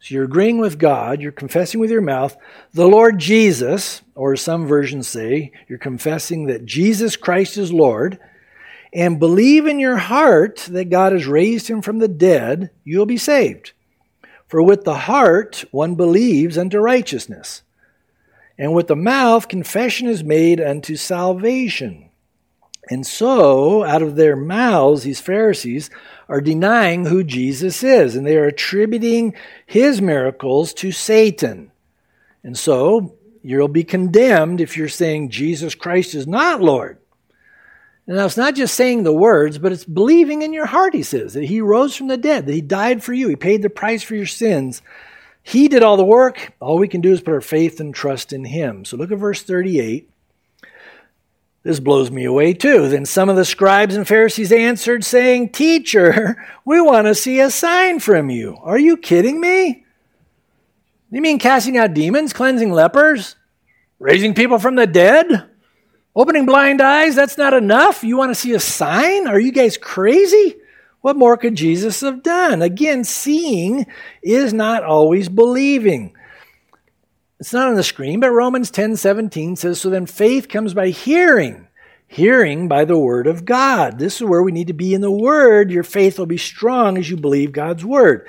So 0.00 0.14
you're 0.14 0.24
agreeing 0.24 0.58
with 0.58 0.78
God, 0.78 1.20
you're 1.20 1.32
confessing 1.32 1.80
with 1.80 1.90
your 1.90 2.02
mouth 2.02 2.36
the 2.72 2.86
Lord 2.86 3.18
Jesus, 3.18 4.02
or 4.14 4.36
some 4.36 4.66
versions 4.66 5.08
say, 5.08 5.52
you're 5.68 5.78
confessing 5.78 6.46
that 6.46 6.66
Jesus 6.66 7.16
Christ 7.16 7.56
is 7.56 7.72
Lord, 7.72 8.18
and 8.92 9.18
believe 9.18 9.66
in 9.66 9.80
your 9.80 9.96
heart 9.96 10.58
that 10.70 10.90
God 10.90 11.12
has 11.12 11.26
raised 11.26 11.66
him 11.66 11.82
from 11.82 11.98
the 11.98 12.08
dead, 12.08 12.70
you'll 12.84 13.06
be 13.06 13.16
saved. 13.16 13.72
For 14.48 14.62
with 14.62 14.84
the 14.84 14.94
heart 14.94 15.64
one 15.70 15.94
believes 15.94 16.56
unto 16.56 16.78
righteousness, 16.78 17.62
and 18.58 18.74
with 18.74 18.88
the 18.88 18.96
mouth 18.96 19.46
confession 19.46 20.08
is 20.08 20.24
made 20.24 20.60
unto 20.60 20.96
salvation. 20.96 22.08
And 22.90 23.06
so, 23.06 23.84
out 23.84 24.00
of 24.00 24.16
their 24.16 24.34
mouths, 24.34 25.02
these 25.02 25.20
Pharisees 25.20 25.90
are 26.28 26.40
denying 26.40 27.04
who 27.04 27.22
Jesus 27.22 27.82
is, 27.82 28.16
and 28.16 28.26
they 28.26 28.38
are 28.38 28.46
attributing 28.46 29.34
his 29.66 30.00
miracles 30.00 30.72
to 30.74 30.90
Satan. 30.90 31.70
And 32.42 32.56
so, 32.56 33.14
you'll 33.42 33.68
be 33.68 33.84
condemned 33.84 34.62
if 34.62 34.78
you're 34.78 34.88
saying 34.88 35.28
Jesus 35.28 35.74
Christ 35.74 36.14
is 36.14 36.26
not 36.26 36.62
Lord. 36.62 36.98
Now, 38.10 38.24
it's 38.24 38.38
not 38.38 38.54
just 38.54 38.74
saying 38.74 39.02
the 39.02 39.12
words, 39.12 39.58
but 39.58 39.70
it's 39.70 39.84
believing 39.84 40.40
in 40.40 40.54
your 40.54 40.64
heart, 40.64 40.94
he 40.94 41.02
says, 41.02 41.34
that 41.34 41.44
he 41.44 41.60
rose 41.60 41.94
from 41.94 42.08
the 42.08 42.16
dead, 42.16 42.46
that 42.46 42.54
he 42.54 42.62
died 42.62 43.04
for 43.04 43.12
you, 43.12 43.28
he 43.28 43.36
paid 43.36 43.60
the 43.60 43.68
price 43.68 44.02
for 44.02 44.14
your 44.14 44.24
sins. 44.24 44.80
He 45.42 45.68
did 45.68 45.82
all 45.82 45.98
the 45.98 46.04
work. 46.04 46.54
All 46.58 46.78
we 46.78 46.88
can 46.88 47.02
do 47.02 47.12
is 47.12 47.20
put 47.20 47.34
our 47.34 47.42
faith 47.42 47.80
and 47.80 47.94
trust 47.94 48.32
in 48.32 48.44
him. 48.44 48.86
So 48.86 48.96
look 48.96 49.12
at 49.12 49.18
verse 49.18 49.42
38. 49.42 50.10
This 51.62 51.80
blows 51.80 52.10
me 52.10 52.24
away 52.24 52.54
too. 52.54 52.88
Then 52.88 53.04
some 53.04 53.28
of 53.28 53.36
the 53.36 53.44
scribes 53.44 53.94
and 53.94 54.08
Pharisees 54.08 54.52
answered, 54.52 55.04
saying, 55.04 55.50
Teacher, 55.50 56.42
we 56.64 56.80
want 56.80 57.06
to 57.06 57.14
see 57.14 57.40
a 57.40 57.50
sign 57.50 58.00
from 58.00 58.30
you. 58.30 58.56
Are 58.62 58.78
you 58.78 58.96
kidding 58.96 59.38
me? 59.38 59.84
You 61.10 61.20
mean 61.20 61.38
casting 61.38 61.76
out 61.76 61.94
demons, 61.94 62.32
cleansing 62.32 62.72
lepers, 62.72 63.36
raising 63.98 64.34
people 64.34 64.58
from 64.58 64.76
the 64.76 64.86
dead? 64.86 65.47
Opening 66.18 66.46
blind 66.46 66.80
eyes, 66.80 67.14
that's 67.14 67.38
not 67.38 67.54
enough. 67.54 68.02
You 68.02 68.16
want 68.16 68.30
to 68.30 68.34
see 68.34 68.52
a 68.52 68.58
sign? 68.58 69.28
Are 69.28 69.38
you 69.38 69.52
guys 69.52 69.76
crazy? 69.76 70.56
What 71.00 71.16
more 71.16 71.36
could 71.36 71.54
Jesus 71.54 72.00
have 72.00 72.24
done? 72.24 72.60
Again, 72.60 73.04
seeing 73.04 73.86
is 74.20 74.52
not 74.52 74.82
always 74.82 75.28
believing. 75.28 76.16
It's 77.38 77.52
not 77.52 77.68
on 77.68 77.76
the 77.76 77.84
screen, 77.84 78.18
but 78.18 78.32
Romans 78.32 78.72
10 78.72 78.96
17 78.96 79.54
says, 79.54 79.80
So 79.80 79.90
then 79.90 80.06
faith 80.06 80.48
comes 80.48 80.74
by 80.74 80.88
hearing, 80.88 81.68
hearing 82.08 82.66
by 82.66 82.84
the 82.84 82.98
word 82.98 83.28
of 83.28 83.44
God. 83.44 84.00
This 84.00 84.16
is 84.16 84.24
where 84.24 84.42
we 84.42 84.50
need 84.50 84.66
to 84.66 84.72
be 84.72 84.94
in 84.94 85.02
the 85.02 85.12
word. 85.12 85.70
Your 85.70 85.84
faith 85.84 86.18
will 86.18 86.26
be 86.26 86.36
strong 86.36 86.98
as 86.98 87.08
you 87.08 87.16
believe 87.16 87.52
God's 87.52 87.84
word. 87.84 88.26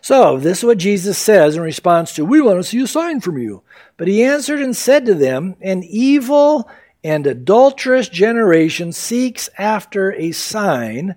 So, 0.00 0.38
this 0.38 0.58
is 0.58 0.64
what 0.64 0.78
Jesus 0.78 1.18
says 1.18 1.56
in 1.56 1.62
response 1.62 2.12
to, 2.14 2.24
We 2.24 2.40
want 2.40 2.60
to 2.60 2.62
see 2.62 2.80
a 2.82 2.86
sign 2.86 3.20
from 3.20 3.38
you. 3.38 3.62
But 3.96 4.06
he 4.06 4.22
answered 4.22 4.60
and 4.60 4.76
said 4.76 5.06
to 5.06 5.14
them, 5.14 5.56
An 5.60 5.82
evil 5.82 6.70
and 7.04 7.26
adulterous 7.26 8.08
generation 8.08 8.92
seeks 8.92 9.50
after 9.58 10.12
a 10.12 10.32
sign, 10.32 11.16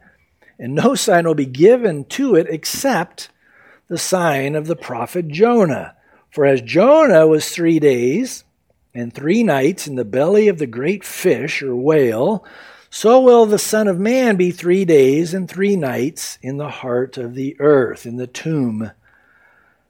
and 0.57 0.73
no 0.73 0.95
sign 0.95 1.25
will 1.25 1.35
be 1.35 1.45
given 1.45 2.05
to 2.05 2.35
it 2.35 2.47
except 2.49 3.29
the 3.87 3.97
sign 3.97 4.55
of 4.55 4.67
the 4.67 4.75
prophet 4.75 5.27
Jonah. 5.27 5.95
For 6.31 6.45
as 6.45 6.61
Jonah 6.61 7.27
was 7.27 7.49
three 7.49 7.79
days 7.79 8.43
and 8.93 9.13
three 9.13 9.43
nights 9.43 9.87
in 9.87 9.95
the 9.95 10.05
belly 10.05 10.47
of 10.47 10.57
the 10.57 10.67
great 10.67 11.03
fish 11.03 11.61
or 11.61 11.75
whale, 11.75 12.45
so 12.89 13.21
will 13.21 13.45
the 13.45 13.59
Son 13.59 13.87
of 13.87 13.99
Man 13.99 14.37
be 14.37 14.51
three 14.51 14.85
days 14.85 15.33
and 15.33 15.49
three 15.49 15.75
nights 15.75 16.39
in 16.41 16.57
the 16.57 16.69
heart 16.69 17.17
of 17.17 17.35
the 17.35 17.57
earth, 17.59 18.05
in 18.05 18.15
the 18.15 18.27
tomb. 18.27 18.91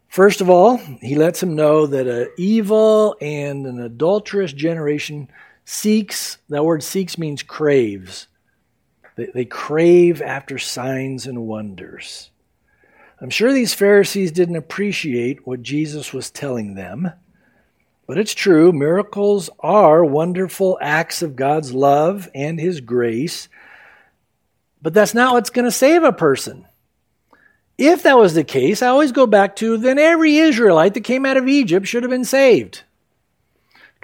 First 0.07 0.41
of 0.41 0.49
all, 0.49 0.77
he 0.77 1.15
lets 1.15 1.43
him 1.43 1.55
know 1.55 1.85
that 1.85 2.07
an 2.07 2.29
evil 2.37 3.15
and 3.21 3.65
an 3.65 3.79
adulterous 3.79 4.53
generation 4.53 5.29
Seeks, 5.65 6.37
that 6.49 6.63
word 6.63 6.83
seeks 6.83 7.17
means 7.17 7.41
craves. 7.41 8.27
They, 9.15 9.25
they 9.33 9.45
crave 9.45 10.21
after 10.21 10.57
signs 10.59 11.25
and 11.25 11.47
wonders. 11.47 12.29
I'm 13.19 13.31
sure 13.31 13.51
these 13.51 13.73
Pharisees 13.73 14.31
didn't 14.31 14.57
appreciate 14.57 15.47
what 15.47 15.63
Jesus 15.63 16.13
was 16.13 16.29
telling 16.29 16.75
them. 16.75 17.11
But 18.07 18.19
it's 18.19 18.35
true, 18.35 18.71
miracles 18.71 19.49
are 19.59 20.05
wonderful 20.05 20.77
acts 20.79 21.23
of 21.23 21.35
God's 21.35 21.73
love 21.73 22.29
and 22.35 22.59
His 22.59 22.81
grace. 22.81 23.49
But 24.81 24.93
that's 24.93 25.15
not 25.15 25.33
what's 25.33 25.49
going 25.49 25.65
to 25.65 25.71
save 25.71 26.03
a 26.03 26.13
person. 26.13 26.67
If 27.77 28.03
that 28.03 28.17
was 28.17 28.35
the 28.35 28.43
case, 28.43 28.83
I 28.83 28.87
always 28.87 29.11
go 29.11 29.25
back 29.25 29.55
to 29.57 29.77
then 29.77 29.97
every 29.97 30.37
Israelite 30.37 30.93
that 30.93 31.01
came 31.01 31.25
out 31.25 31.37
of 31.37 31.47
Egypt 31.47 31.87
should 31.87 32.03
have 32.03 32.11
been 32.11 32.23
saved. 32.23 32.83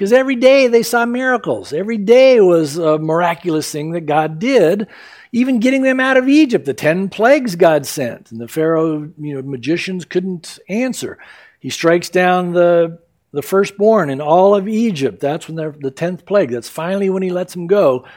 Because 0.02 0.14
every 0.14 0.36
day 0.36 0.66
they 0.66 0.82
saw 0.82 1.06
miracles. 1.06 1.74
Every 1.74 1.99
day 1.99 2.41
was 2.41 2.76
a 2.76 2.97
miraculous 2.97 3.72
thing 3.72 3.91
that 3.91 4.08
God 4.08 4.39
did, 4.39 4.88
even 5.32 5.60
getting 5.60 5.84
them 5.84 5.99
out 5.99 6.18
of 6.18 6.28
Egypt. 6.28 6.66
The 6.66 6.74
10 6.74 7.10
plagues 7.10 7.56
God 7.56 7.86
sent, 7.86 8.32
and 8.32 8.41
the 8.41 8.47
Pharaoh, 8.47 9.12
you 9.20 9.36
know, 9.36 9.43
magicians 9.43 10.04
couldn't 10.04 10.58
answer. 10.68 11.20
He 11.60 11.70
strikes 11.70 12.10
down 12.10 12.54
the 12.54 12.97
the 13.32 13.43
firstborn 13.43 14.10
in 14.10 14.22
all 14.22 14.56
of 14.56 14.68
Egypt. 14.68 15.20
That's 15.20 15.47
when 15.47 15.56
they're 15.56 15.76
the 15.80 15.91
tenth 15.91 16.26
plague. 16.26 16.49
That's 16.49 16.68
finally 16.68 17.12
when 17.12 17.22
he 17.22 17.30
lets 17.30 17.54
them 17.54 17.68
go. 17.68 18.08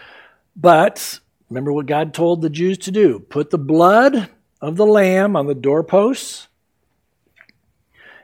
But 0.57 1.21
remember 1.51 1.71
what 1.71 1.85
God 1.85 2.15
told 2.15 2.41
the 2.41 2.49
Jews 2.49 2.79
to 2.79 2.93
do 2.93 3.19
put 3.19 3.51
the 3.51 3.59
blood 3.59 4.31
of 4.63 4.77
the 4.77 4.87
lamb 4.87 5.37
on 5.37 5.49
the 5.49 5.55
doorposts. 5.55 6.49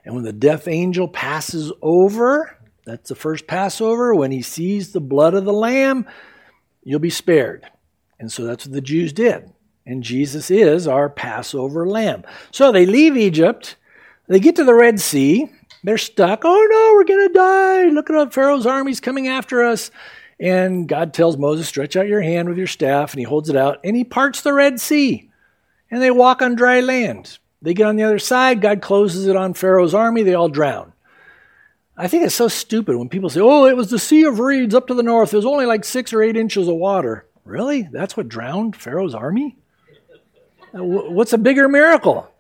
And 0.02 0.14
when 0.14 0.24
the 0.24 0.32
death 0.32 0.66
angel 0.66 1.08
passes 1.08 1.70
over, 1.82 2.56
that's 2.90 3.08
the 3.08 3.14
first 3.14 3.46
Passover, 3.46 4.14
when 4.14 4.32
he 4.32 4.42
sees 4.42 4.92
the 4.92 5.00
blood 5.00 5.34
of 5.34 5.44
the 5.44 5.52
lamb, 5.52 6.06
you'll 6.82 6.98
be 6.98 7.10
spared. 7.10 7.64
And 8.18 8.30
so 8.30 8.44
that's 8.44 8.66
what 8.66 8.72
the 8.72 8.80
Jews 8.80 9.12
did. 9.12 9.50
And 9.86 10.02
Jesus 10.02 10.50
is 10.50 10.88
our 10.88 11.08
Passover 11.08 11.86
lamb. 11.86 12.24
So 12.50 12.72
they 12.72 12.86
leave 12.86 13.16
Egypt, 13.16 13.76
they 14.26 14.40
get 14.40 14.56
to 14.56 14.64
the 14.64 14.74
Red 14.74 15.00
Sea, 15.00 15.48
they're 15.84 15.98
stuck. 15.98 16.42
Oh 16.44 16.68
no, 16.70 16.94
we're 16.94 17.04
going 17.04 17.28
to 17.28 17.34
die. 17.34 17.84
Look 17.86 18.10
at 18.10 18.34
Pharaoh's 18.34 18.66
armies 18.66 19.00
coming 19.00 19.28
after 19.28 19.64
us. 19.64 19.90
And 20.38 20.88
God 20.88 21.14
tells 21.14 21.36
Moses, 21.36 21.68
Stretch 21.68 21.96
out 21.96 22.08
your 22.08 22.20
hand 22.20 22.48
with 22.48 22.58
your 22.58 22.66
staff. 22.66 23.12
And 23.12 23.18
he 23.18 23.24
holds 23.24 23.48
it 23.48 23.56
out 23.56 23.80
and 23.84 23.96
he 23.96 24.04
parts 24.04 24.42
the 24.42 24.52
Red 24.52 24.80
Sea. 24.80 25.30
And 25.90 26.02
they 26.02 26.10
walk 26.10 26.42
on 26.42 26.54
dry 26.54 26.80
land. 26.80 27.38
They 27.62 27.74
get 27.74 27.86
on 27.86 27.96
the 27.96 28.04
other 28.04 28.18
side. 28.18 28.60
God 28.60 28.80
closes 28.80 29.26
it 29.26 29.36
on 29.36 29.54
Pharaoh's 29.54 29.94
army. 29.94 30.22
They 30.22 30.34
all 30.34 30.48
drown. 30.48 30.92
I 32.00 32.08
think 32.08 32.24
it's 32.24 32.34
so 32.34 32.48
stupid 32.48 32.96
when 32.96 33.08
people 33.08 33.30
say, 33.30 33.40
oh, 33.40 33.66
it 33.66 33.76
was 33.76 33.90
the 33.90 33.98
Sea 33.98 34.24
of 34.24 34.38
Reeds 34.38 34.74
up 34.74 34.86
to 34.88 34.94
the 34.94 35.02
north. 35.02 35.30
There's 35.30 35.44
only 35.44 35.66
like 35.66 35.84
six 35.84 36.12
or 36.12 36.22
eight 36.22 36.36
inches 36.36 36.68
of 36.68 36.76
water. 36.76 37.26
Really? 37.44 37.82
That's 37.82 38.16
what 38.16 38.28
drowned 38.28 38.76
Pharaoh's 38.76 39.14
army? 39.14 39.56
Uh, 40.74 40.82
what's 40.82 41.32
a 41.32 41.38
bigger 41.38 41.68
miracle? 41.68 42.30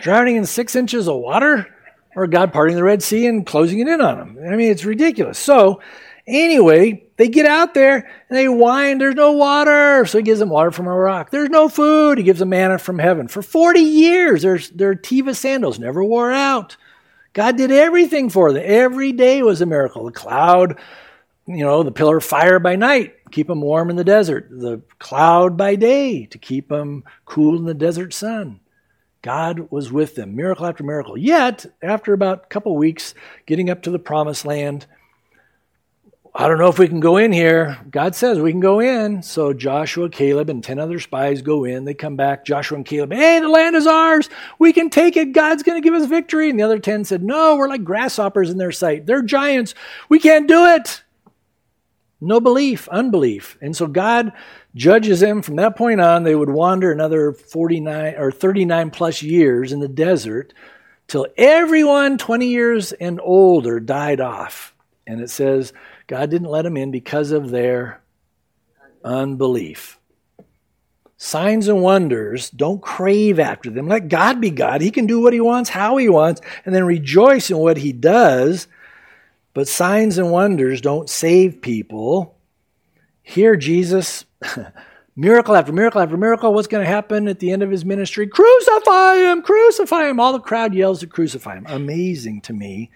Drowning 0.00 0.36
in 0.36 0.46
six 0.46 0.74
inches 0.74 1.08
of 1.08 1.16
water? 1.16 1.68
or 2.14 2.26
God 2.26 2.52
parting 2.52 2.76
the 2.76 2.84
Red 2.84 3.02
Sea 3.02 3.26
and 3.26 3.46
closing 3.46 3.80
it 3.80 3.88
in 3.88 4.00
on 4.00 4.18
them. 4.18 4.38
I 4.46 4.56
mean, 4.56 4.70
it's 4.70 4.84
ridiculous. 4.84 5.38
So, 5.38 5.80
anyway, 6.26 7.04
they 7.16 7.28
get 7.28 7.46
out 7.46 7.74
there 7.74 8.10
and 8.28 8.38
they 8.38 8.48
whine, 8.48 8.98
there's 8.98 9.14
no 9.14 9.32
water. 9.32 10.04
So 10.06 10.18
he 10.18 10.24
gives 10.24 10.40
them 10.40 10.50
water 10.50 10.70
from 10.70 10.86
a 10.86 10.94
rock. 10.94 11.30
There's 11.30 11.50
no 11.50 11.68
food. 11.68 12.18
He 12.18 12.24
gives 12.24 12.40
them 12.40 12.50
manna 12.50 12.78
from 12.78 12.98
heaven. 12.98 13.28
For 13.28 13.42
40 13.42 13.80
years, 13.80 14.42
their, 14.42 14.94
Teva 14.94 15.34
sandals 15.34 15.78
never 15.78 16.04
wore 16.04 16.32
out. 16.32 16.76
God 17.32 17.56
did 17.56 17.70
everything 17.70 18.28
for 18.28 18.52
them. 18.52 18.62
Every 18.64 19.12
day 19.12 19.42
was 19.42 19.60
a 19.60 19.66
miracle. 19.66 20.04
The 20.04 20.12
cloud, 20.12 20.78
you 21.46 21.64
know, 21.64 21.82
the 21.82 21.92
pillar 21.92 22.18
of 22.18 22.24
fire 22.24 22.58
by 22.58 22.76
night, 22.76 23.14
keep 23.30 23.46
them 23.46 23.62
warm 23.62 23.90
in 23.90 23.96
the 23.96 24.04
desert. 24.04 24.48
The 24.50 24.82
cloud 24.98 25.56
by 25.56 25.76
day 25.76 26.26
to 26.26 26.38
keep 26.38 26.68
them 26.68 27.04
cool 27.24 27.56
in 27.56 27.64
the 27.64 27.74
desert 27.74 28.12
sun. 28.12 28.60
God 29.22 29.70
was 29.70 29.92
with 29.92 30.16
them, 30.16 30.34
miracle 30.34 30.66
after 30.66 30.82
miracle. 30.82 31.16
Yet, 31.16 31.64
after 31.80 32.12
about 32.12 32.44
a 32.44 32.48
couple 32.48 32.76
weeks 32.76 33.14
getting 33.46 33.70
up 33.70 33.82
to 33.82 33.90
the 33.90 33.98
promised 33.98 34.44
land, 34.44 34.86
I 36.34 36.48
don't 36.48 36.56
know 36.58 36.68
if 36.68 36.78
we 36.78 36.88
can 36.88 37.00
go 37.00 37.18
in 37.18 37.30
here. 37.30 37.78
God 37.90 38.14
says 38.14 38.38
we 38.38 38.52
can 38.52 38.60
go 38.60 38.80
in. 38.80 39.22
So 39.22 39.52
Joshua, 39.52 40.08
Caleb, 40.08 40.48
and 40.48 40.64
10 40.64 40.78
other 40.78 40.98
spies 40.98 41.42
go 41.42 41.64
in. 41.64 41.84
They 41.84 41.92
come 41.92 42.16
back. 42.16 42.46
Joshua 42.46 42.76
and 42.76 42.86
Caleb, 42.86 43.12
hey, 43.12 43.38
the 43.38 43.50
land 43.50 43.76
is 43.76 43.86
ours. 43.86 44.30
We 44.58 44.72
can 44.72 44.88
take 44.88 45.18
it. 45.18 45.32
God's 45.32 45.62
going 45.62 45.80
to 45.80 45.86
give 45.86 45.92
us 45.92 46.08
victory. 46.08 46.48
And 46.48 46.58
the 46.58 46.62
other 46.62 46.78
10 46.78 47.04
said, 47.04 47.22
no, 47.22 47.56
we're 47.56 47.68
like 47.68 47.84
grasshoppers 47.84 48.48
in 48.48 48.56
their 48.56 48.72
sight. 48.72 49.04
They're 49.04 49.20
giants. 49.20 49.74
We 50.08 50.18
can't 50.18 50.48
do 50.48 50.64
it. 50.64 51.02
No 52.22 52.40
belief, 52.40 52.88
unbelief. 52.88 53.58
And 53.60 53.76
so 53.76 53.86
God 53.86 54.32
judges 54.74 55.20
them 55.20 55.42
from 55.42 55.56
that 55.56 55.76
point 55.76 56.00
on. 56.00 56.22
They 56.22 56.36
would 56.36 56.48
wander 56.48 56.90
another 56.90 57.32
49 57.32 58.14
or 58.16 58.32
39 58.32 58.90
plus 58.90 59.22
years 59.22 59.70
in 59.70 59.80
the 59.80 59.88
desert 59.88 60.54
till 61.08 61.26
everyone 61.36 62.16
20 62.16 62.46
years 62.46 62.92
and 62.92 63.20
older 63.22 63.80
died 63.80 64.20
off. 64.20 64.72
And 65.06 65.20
it 65.20 65.28
says 65.28 65.74
God 66.12 66.30
didn't 66.30 66.50
let 66.50 66.62
them 66.62 66.76
in 66.76 66.90
because 66.90 67.32
of 67.32 67.50
their 67.50 68.02
unbelief. 69.02 69.98
Signs 71.16 71.68
and 71.68 71.80
wonders, 71.80 72.50
don't 72.50 72.82
crave 72.82 73.38
after 73.38 73.70
them. 73.70 73.88
Let 73.88 74.08
God 74.08 74.40
be 74.40 74.50
God. 74.50 74.80
He 74.80 74.90
can 74.90 75.06
do 75.06 75.20
what 75.22 75.32
He 75.32 75.40
wants, 75.40 75.70
how 75.70 75.96
He 75.96 76.08
wants, 76.08 76.42
and 76.66 76.74
then 76.74 76.84
rejoice 76.84 77.50
in 77.50 77.56
what 77.56 77.78
He 77.78 77.92
does 77.92 78.66
but 79.54 79.68
signs 79.68 80.18
and 80.18 80.30
wonders 80.30 80.80
don't 80.80 81.10
save 81.10 81.60
people. 81.60 82.38
Here, 83.22 83.56
Jesus, 83.56 84.24
miracle 85.16 85.54
after 85.54 85.72
miracle 85.72 86.00
after 86.00 86.16
miracle, 86.16 86.54
what's 86.54 86.68
going 86.68 86.84
to 86.84 86.90
happen 86.90 87.28
at 87.28 87.38
the 87.38 87.50
end 87.50 87.62
of 87.62 87.70
his 87.70 87.84
ministry? 87.84 88.26
Crucify 88.26 89.16
him! 89.16 89.42
Crucify 89.42 90.08
him! 90.08 90.20
All 90.20 90.32
the 90.32 90.40
crowd 90.40 90.74
yells 90.74 91.00
to 91.00 91.06
crucify 91.06 91.56
him. 91.56 91.66
Amazing 91.68 92.40
to 92.42 92.52
me. 92.52 92.90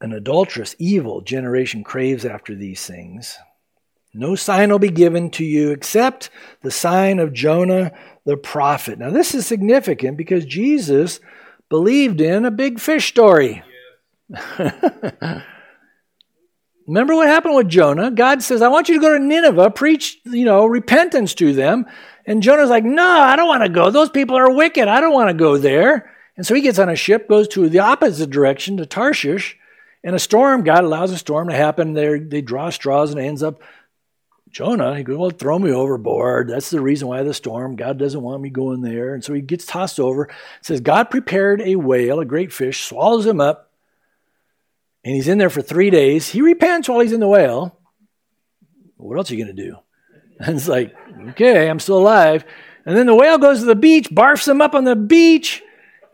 An 0.00 0.12
adulterous, 0.12 0.74
evil 0.78 1.20
generation 1.20 1.84
craves 1.84 2.24
after 2.24 2.54
these 2.54 2.84
things. 2.86 3.38
No 4.12 4.36
sign 4.36 4.70
will 4.70 4.78
be 4.78 4.90
given 4.90 5.30
to 5.30 5.44
you 5.44 5.70
except 5.70 6.30
the 6.62 6.70
sign 6.70 7.18
of 7.18 7.32
Jonah 7.32 7.92
the 8.24 8.36
prophet. 8.36 8.98
Now, 8.98 9.10
this 9.10 9.34
is 9.34 9.46
significant 9.46 10.16
because 10.16 10.44
Jesus 10.46 11.20
believed 11.68 12.20
in 12.20 12.44
a 12.44 12.50
big 12.50 12.78
fish 12.78 13.08
story. 13.08 13.62
Remember 16.86 17.14
what 17.14 17.28
happened 17.28 17.56
with 17.56 17.68
Jonah? 17.68 18.10
God 18.10 18.42
says, 18.42 18.60
I 18.62 18.68
want 18.68 18.88
you 18.88 18.94
to 18.96 19.00
go 19.00 19.16
to 19.16 19.22
Nineveh, 19.22 19.70
preach, 19.70 20.18
you 20.24 20.44
know, 20.44 20.66
repentance 20.66 21.34
to 21.34 21.52
them. 21.52 21.86
And 22.26 22.42
Jonah's 22.42 22.70
like, 22.70 22.84
no, 22.84 23.06
I 23.06 23.36
don't 23.36 23.48
want 23.48 23.62
to 23.62 23.68
go. 23.68 23.90
Those 23.90 24.10
people 24.10 24.36
are 24.36 24.54
wicked. 24.54 24.86
I 24.86 25.00
don't 25.00 25.12
want 25.12 25.28
to 25.30 25.34
go 25.34 25.56
there. 25.56 26.10
And 26.36 26.46
so 26.46 26.54
he 26.54 26.60
gets 26.60 26.78
on 26.78 26.88
a 26.88 26.96
ship, 26.96 27.28
goes 27.28 27.48
to 27.48 27.68
the 27.68 27.78
opposite 27.78 28.30
direction 28.30 28.76
to 28.76 28.86
Tarshish, 28.86 29.56
and 30.04 30.14
a 30.14 30.20
storm, 30.20 30.62
God 30.62 30.84
allows 30.84 31.10
a 31.10 31.18
storm 31.18 31.48
to 31.48 31.54
happen. 31.54 31.94
There, 31.94 32.20
they 32.20 32.42
draw 32.42 32.70
straws 32.70 33.10
and 33.10 33.18
it 33.18 33.24
ends 33.24 33.42
up 33.42 33.60
Jonah, 34.54 34.96
he 34.96 35.02
goes, 35.02 35.16
Well, 35.18 35.30
throw 35.30 35.58
me 35.58 35.72
overboard. 35.72 36.48
That's 36.48 36.70
the 36.70 36.80
reason 36.80 37.08
why 37.08 37.24
the 37.24 37.34
storm. 37.34 37.74
God 37.74 37.98
doesn't 37.98 38.22
want 38.22 38.40
me 38.40 38.50
going 38.50 38.82
there. 38.82 39.12
And 39.12 39.24
so 39.24 39.34
he 39.34 39.40
gets 39.40 39.66
tossed 39.66 39.98
over. 39.98 40.26
It 40.26 40.32
says, 40.62 40.80
God 40.80 41.10
prepared 41.10 41.60
a 41.60 41.74
whale, 41.74 42.20
a 42.20 42.24
great 42.24 42.52
fish, 42.52 42.84
swallows 42.84 43.26
him 43.26 43.40
up, 43.40 43.72
and 45.04 45.12
he's 45.12 45.26
in 45.26 45.38
there 45.38 45.50
for 45.50 45.60
three 45.60 45.90
days. 45.90 46.28
He 46.28 46.40
repents 46.40 46.88
while 46.88 47.00
he's 47.00 47.12
in 47.12 47.18
the 47.18 47.26
whale. 47.26 47.76
What 48.96 49.18
else 49.18 49.28
are 49.28 49.34
you 49.34 49.44
going 49.44 49.56
to 49.56 49.62
do? 49.62 49.76
And 50.36 50.56
it's 50.56 50.66
like, 50.66 50.92
okay, 51.30 51.70
I'm 51.70 51.78
still 51.78 51.98
alive. 51.98 52.44
And 52.84 52.96
then 52.96 53.06
the 53.06 53.14
whale 53.14 53.38
goes 53.38 53.60
to 53.60 53.66
the 53.66 53.76
beach, 53.76 54.10
barfs 54.10 54.48
him 54.48 54.60
up 54.60 54.74
on 54.74 54.82
the 54.82 54.96
beach, 54.96 55.62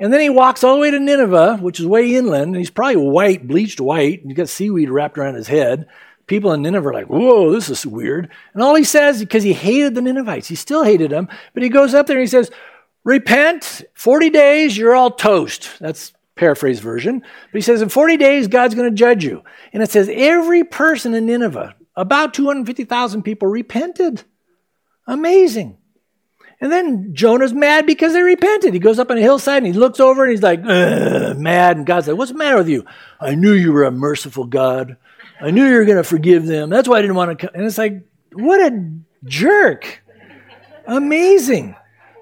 and 0.01 0.12
then 0.12 0.20
he 0.20 0.30
walks 0.30 0.64
all 0.64 0.74
the 0.74 0.80
way 0.80 0.90
to 0.90 0.98
Nineveh, 0.98 1.59
which 1.59 1.78
is 1.78 1.86
way 1.86 2.16
inland, 2.16 2.48
and 2.48 2.57
he's 2.57 2.70
probably 2.70 2.96
white, 2.96 3.46
bleached 3.46 3.80
white, 3.80 4.22
and 4.22 4.30
he's 4.30 4.36
got 4.36 4.48
seaweed 4.48 4.90
wrapped 4.90 5.16
around 5.16 5.36
his 5.36 5.46
head 5.46 5.86
people 6.30 6.53
in 6.53 6.62
Nineveh 6.62 6.88
are 6.88 6.94
like, 6.94 7.09
whoa, 7.09 7.51
this 7.51 7.68
is 7.68 7.84
weird. 7.84 8.30
And 8.55 8.62
all 8.62 8.76
he 8.76 8.84
says, 8.84 9.18
because 9.18 9.42
he 9.42 9.53
hated 9.53 9.96
the 9.96 10.01
Ninevites, 10.01 10.46
he 10.46 10.55
still 10.55 10.84
hated 10.84 11.11
them, 11.11 11.28
but 11.53 11.64
he 11.64 11.68
goes 11.68 11.92
up 11.92 12.07
there 12.07 12.16
and 12.16 12.22
he 12.22 12.30
says, 12.30 12.53
repent, 13.03 13.82
40 13.94 14.30
days, 14.30 14.78
you're 14.78 14.94
all 14.94 15.11
toast. 15.11 15.68
That's 15.80 16.12
paraphrase 16.36 16.78
version. 16.78 17.18
But 17.20 17.59
he 17.59 17.61
says, 17.61 17.82
in 17.82 17.88
40 17.88 18.16
days, 18.16 18.46
God's 18.46 18.76
going 18.76 18.88
to 18.88 18.94
judge 18.94 19.24
you. 19.24 19.42
And 19.72 19.82
it 19.82 19.90
says, 19.90 20.09
every 20.11 20.62
person 20.62 21.14
in 21.14 21.26
Nineveh, 21.26 21.74
about 21.96 22.32
250,000 22.32 23.22
people 23.22 23.48
repented. 23.48 24.22
Amazing. 25.09 25.78
And 26.61 26.70
then 26.70 27.14
Jonah's 27.14 27.54
mad 27.54 27.86
because 27.86 28.12
they 28.12 28.22
repented. 28.22 28.74
He 28.74 28.80
goes 28.80 28.98
up 28.98 29.11
on 29.11 29.16
a 29.16 29.22
hillside 29.22 29.58
and 29.58 29.66
he 29.66 29.72
looks 29.72 29.98
over 29.98 30.24
and 30.24 30.30
he's 30.30 30.42
like, 30.42 30.62
mad. 30.62 31.76
And 31.76 31.86
God's 31.86 32.06
like, 32.06 32.18
What's 32.18 32.32
the 32.32 32.38
matter 32.38 32.58
with 32.58 32.68
you? 32.68 32.84
I 33.18 33.34
knew 33.34 33.52
you 33.52 33.72
were 33.72 33.84
a 33.84 33.90
merciful 33.90 34.44
God. 34.44 34.96
I 35.40 35.50
knew 35.50 35.64
you 35.64 35.76
were 35.76 35.86
going 35.86 35.96
to 35.96 36.04
forgive 36.04 36.44
them. 36.44 36.68
That's 36.68 36.86
why 36.86 36.98
I 36.98 37.00
didn't 37.00 37.16
want 37.16 37.38
to 37.38 37.46
come. 37.46 37.54
And 37.54 37.64
it's 37.64 37.78
like, 37.78 38.02
what 38.32 38.61
a 38.61 38.90
jerk. 39.24 40.02
Amazing. 40.86 41.76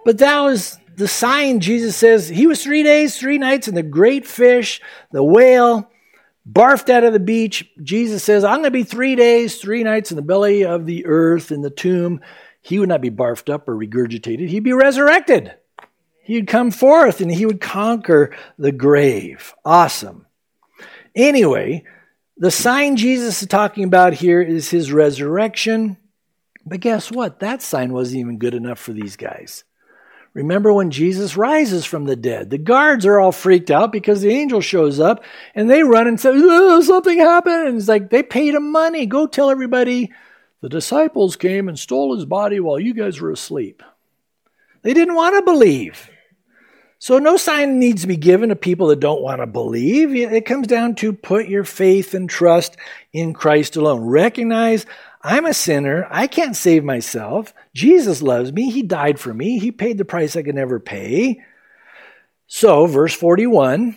But 0.05 0.19
that 0.19 0.41
was 0.41 0.79
the 0.97 1.09
sign 1.09 1.61
Jesus 1.61 1.97
says 1.97 2.29
he 2.29 2.47
was 2.47 2.63
three 2.63 2.83
days, 2.83 3.19
three 3.19 3.39
nights 3.39 3.69
in 3.69 3.75
the 3.75 3.83
great 3.83 4.27
fish, 4.27 4.81
the 5.11 5.23
whale, 5.23 5.91
barfed 6.51 6.91
out 6.91 7.05
of 7.05 7.13
the 7.13 7.21
beach. 7.21 7.69
Jesus 7.83 8.25
says, 8.25 8.45
I'm 8.45 8.57
going 8.57 8.65
to 8.65 8.71
be 8.71 8.85
three 8.85 9.17
days, 9.17 9.61
three 9.61 9.83
nights 9.83 10.11
in 10.11 10.17
the 10.17 10.23
belly 10.23 10.65
of 10.65 10.87
the 10.87 11.07
earth, 11.07 11.53
in 11.53 11.63
the 11.63 11.71
tomb. 11.71 12.21
He 12.69 12.79
would 12.79 12.91
not 12.91 13.01
be 13.01 13.11
barfed 13.11 13.51
up 13.51 13.67
or 13.67 13.75
regurgitated, 13.75 14.51
he'd 14.51 14.61
be 14.63 14.75
resurrected. 14.75 15.55
He'd 16.23 16.47
come 16.47 16.71
forth 16.71 17.23
and 17.23 17.33
he 17.33 17.47
would 17.47 17.63
conquer 17.63 18.37
the 18.59 18.73
grave. 18.73 19.55
Awesome. 19.65 20.27
Anyway, 21.15 21.85
the 22.37 22.51
sign 22.51 22.97
Jesus 22.97 23.41
is 23.41 23.49
talking 23.49 23.85
about 23.85 24.13
here 24.13 24.43
is 24.43 24.69
his 24.69 24.93
resurrection. 24.93 25.97
But 26.67 26.81
guess 26.81 27.11
what? 27.11 27.41
That 27.41 27.63
sign 27.63 27.95
wasn't 27.95 28.21
even 28.21 28.37
good 28.37 28.53
enough 28.53 28.79
for 28.79 28.93
these 28.93 29.17
guys. 29.17 29.65
Remember 30.35 30.71
when 30.71 30.91
Jesus 30.91 31.39
rises 31.39 31.87
from 31.87 32.05
the 32.05 32.17
dead? 32.17 32.51
The 32.51 32.59
guards 32.59 33.07
are 33.07 33.19
all 33.19 33.33
freaked 33.33 33.71
out 33.71 33.93
because 33.93 34.21
the 34.21 34.29
angel 34.29 34.61
shows 34.61 35.01
up 35.01 35.25
and 35.55 35.71
they 35.71 35.83
run 35.85 36.07
and 36.07 36.21
say, 36.21 36.33
oh, 36.35 36.83
Something 36.83 37.19
happened. 37.19 37.69
And 37.69 37.79
it's 37.79 37.89
like, 37.89 38.11
they 38.11 38.23
paid 38.23 38.53
him 38.53 38.71
money. 38.71 39.07
Go 39.07 39.27
tell 39.27 39.49
everybody 39.49 40.13
the 40.61 40.69
disciples 40.69 41.37
came 41.37 41.69
and 41.69 41.79
stole 41.79 42.15
his 42.15 42.25
body 42.25 42.61
while 42.61 42.79
you 42.79 42.95
guys 42.95 43.21
were 43.21 43.31
asleep. 43.31 43.83
They 44.83 44.95
didn't 44.95 45.15
want 45.15 45.37
to 45.37 45.43
believe. 45.43 46.11
So, 47.01 47.19
no 47.19 47.37
sign 47.37 47.79
needs 47.79 48.03
to 48.03 48.09
be 48.09 48.17
given 48.17 48.49
to 48.49 48.57
people 48.57 48.89
that 48.89 48.99
don't 48.99 49.23
want 49.23 49.41
to 49.41 49.47
believe. 49.47 50.15
It 50.15 50.47
comes 50.47 50.67
down 50.67 50.97
to 50.97 51.13
put 51.13 51.47
your 51.47 51.63
faith 51.63 52.13
and 52.13 52.29
trust 52.29 52.77
in 53.13 53.35
Christ 53.35 53.77
alone. 53.77 54.01
Recognize 54.01 54.85
I'm 55.23 55.47
a 55.47 55.55
sinner. 55.55 56.09
I 56.11 56.27
can't 56.27 56.57
save 56.57 56.83
myself. 56.83 57.55
Jesus 57.73 58.21
loves 58.21 58.53
me. 58.53 58.71
He 58.71 58.83
died 58.83 59.21
for 59.21 59.33
me. 59.33 59.61
He 59.61 59.71
paid 59.71 59.97
the 59.97 60.05
price 60.05 60.35
I 60.35 60.43
could 60.43 60.57
never 60.57 60.81
pay. 60.81 61.41
So, 62.49 62.87
verse 62.87 63.15
41 63.15 63.97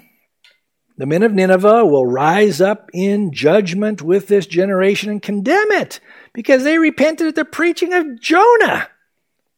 the 0.97 1.05
men 1.05 1.23
of 1.23 1.33
Nineveh 1.33 1.85
will 1.85 2.05
rise 2.05 2.61
up 2.61 2.89
in 2.93 3.31
judgment 3.31 4.01
with 4.01 4.27
this 4.27 4.45
generation 4.45 5.09
and 5.09 5.21
condemn 5.21 5.71
it 5.71 5.99
because 6.33 6.63
they 6.63 6.77
repented 6.77 7.27
at 7.27 7.35
the 7.35 7.45
preaching 7.45 7.93
of 7.93 8.19
Jonah. 8.19 8.89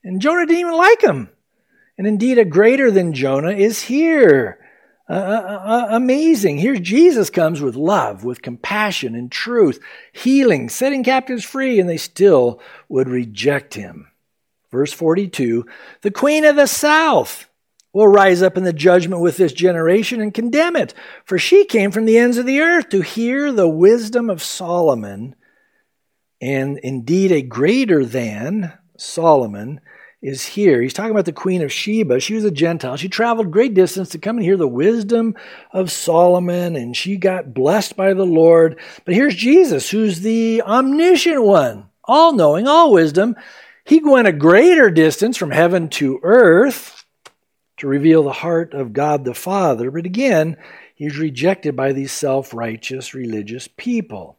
And 0.04 0.22
Jonah 0.22 0.46
didn't 0.46 0.60
even 0.60 0.78
like 0.78 1.02
him. 1.02 1.30
And 1.98 2.08
indeed, 2.08 2.38
a 2.38 2.46
greater 2.46 2.92
than 2.92 3.14
Jonah 3.14 3.52
is 3.52 3.84
here. 3.84 4.60
Uh, 5.10 5.14
uh, 5.14 5.62
uh, 5.66 5.88
amazing. 5.92 6.58
Here 6.58 6.78
Jesus 6.78 7.30
comes 7.30 7.62
with 7.62 7.76
love, 7.76 8.24
with 8.24 8.42
compassion 8.42 9.16
and 9.16 9.32
truth, 9.32 9.80
healing, 10.12 10.70
setting 10.70 11.04
captives 11.04 11.44
free, 11.44 11.80
and 11.80 11.90
they 11.90 11.98
still 11.98 12.62
would 12.90 13.10
reject 13.10 13.74
him. 13.74 14.08
Verse 14.72 14.94
42 14.94 15.66
The 16.02 16.12
queen 16.12 16.46
of 16.46 16.56
the 16.56 16.68
south 16.68 17.48
will 17.94 18.08
rise 18.08 18.42
up 18.42 18.58
in 18.58 18.64
the 18.64 18.74
judgment 18.74 19.22
with 19.22 19.38
this 19.38 19.54
generation 19.54 20.20
and 20.20 20.34
condemn 20.34 20.76
it, 20.76 20.94
for 21.24 21.38
she 21.38 21.64
came 21.64 21.92
from 21.92 22.06
the 22.06 22.18
ends 22.18 22.38
of 22.38 22.46
the 22.46 22.60
earth 22.60 22.90
to 22.90 23.02
hear 23.02 23.52
the 23.52 23.70
wisdom 23.70 24.30
of 24.30 24.42
Solomon. 24.42 25.36
And 26.42 26.80
indeed, 26.80 27.32
a 27.32 27.44
greater 27.44 28.04
than 28.04 28.74
Solomon 28.98 29.80
is 30.22 30.46
here. 30.46 30.82
He's 30.82 30.94
talking 30.94 31.12
about 31.12 31.26
the 31.26 31.34
Queen 31.34 31.62
of 31.62 31.72
Sheba. 31.72 32.20
She 32.20 32.34
was 32.34 32.46
a 32.46 32.52
Gentile. 32.52 32.98
She 32.98 33.10
traveled 33.10 33.52
great 33.52 33.74
distance 33.74 34.10
to 34.10 34.18
come 34.18 34.38
and 34.38 34.46
hear 34.46 34.58
the 34.58 34.68
wisdom 34.68 35.36
of 35.72 35.92
Solomon, 35.92 36.76
and 36.76 36.96
she 36.96 37.18
got 37.18 37.54
blessed 37.54 37.96
by 37.96 38.14
the 38.14 38.26
Lord. 38.26 38.80
But 39.06 39.14
here's 39.14 39.36
Jesus, 39.36 39.90
who's 39.90 40.22
the 40.22 40.64
omniscient 40.64 41.44
one, 41.44 41.90
all 42.04 42.34
knowing, 42.34 42.68
all 42.68 42.92
wisdom. 42.92 43.36
He 43.86 44.00
went 44.00 44.30
a 44.30 44.34
greater 44.34 44.90
distance 44.90 45.38
from 45.38 45.52
heaven 45.52 45.90
to 45.90 46.20
earth 46.24 47.03
to 47.84 47.88
reveal 47.90 48.24
the 48.24 48.32
heart 48.32 48.74
of 48.74 48.94
God 48.94 49.26
the 49.26 49.34
Father. 49.34 49.92
But 49.92 50.06
again, 50.06 50.56
he's 50.96 51.18
rejected 51.18 51.76
by 51.76 51.92
these 51.92 52.14
self 52.14 52.54
righteous 52.54 53.14
religious 53.14 53.68
people. 53.68 54.38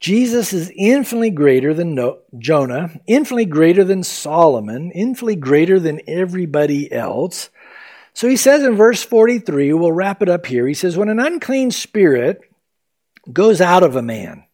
Jesus 0.00 0.54
is 0.54 0.72
infinitely 0.74 1.30
greater 1.30 1.74
than 1.74 1.94
no- 1.94 2.20
Jonah, 2.38 2.90
infinitely 3.06 3.44
greater 3.44 3.84
than 3.84 4.02
Solomon, 4.02 4.90
infinitely 4.92 5.36
greater 5.36 5.78
than 5.78 6.00
everybody 6.08 6.90
else. 6.90 7.50
So 8.14 8.28
he 8.28 8.36
says 8.36 8.62
in 8.62 8.76
verse 8.76 9.02
43, 9.02 9.74
we'll 9.74 9.92
wrap 9.92 10.22
it 10.22 10.30
up 10.30 10.46
here. 10.46 10.66
He 10.66 10.74
says, 10.74 10.96
When 10.96 11.10
an 11.10 11.20
unclean 11.20 11.70
spirit 11.70 12.40
goes 13.30 13.60
out 13.60 13.82
of 13.82 13.94
a 13.94 14.02
man, 14.02 14.44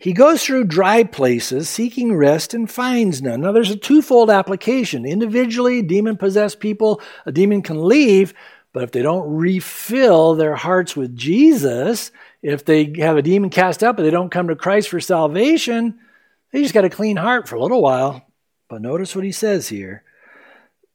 he 0.00 0.14
goes 0.14 0.42
through 0.42 0.64
dry 0.64 1.04
places 1.04 1.68
seeking 1.68 2.16
rest 2.16 2.54
and 2.54 2.70
finds 2.70 3.20
none. 3.20 3.42
Now, 3.42 3.52
there's 3.52 3.70
a 3.70 3.76
twofold 3.76 4.30
application. 4.30 5.04
Individually, 5.04 5.82
demon 5.82 6.16
possessed 6.16 6.58
people, 6.58 7.02
a 7.26 7.32
demon 7.32 7.60
can 7.60 7.86
leave, 7.86 8.32
but 8.72 8.82
if 8.82 8.92
they 8.92 9.02
don't 9.02 9.30
refill 9.30 10.36
their 10.36 10.56
hearts 10.56 10.96
with 10.96 11.14
Jesus, 11.14 12.12
if 12.40 12.64
they 12.64 12.94
have 12.96 13.18
a 13.18 13.22
demon 13.22 13.50
cast 13.50 13.82
out 13.82 13.96
but 13.96 14.04
they 14.04 14.10
don't 14.10 14.30
come 14.30 14.48
to 14.48 14.56
Christ 14.56 14.88
for 14.88 15.00
salvation, 15.00 16.00
they 16.50 16.62
just 16.62 16.72
got 16.72 16.86
a 16.86 16.90
clean 16.90 17.18
heart 17.18 17.46
for 17.46 17.56
a 17.56 17.62
little 17.62 17.82
while. 17.82 18.26
But 18.70 18.80
notice 18.80 19.14
what 19.14 19.26
he 19.26 19.32
says 19.32 19.68
here. 19.68 20.02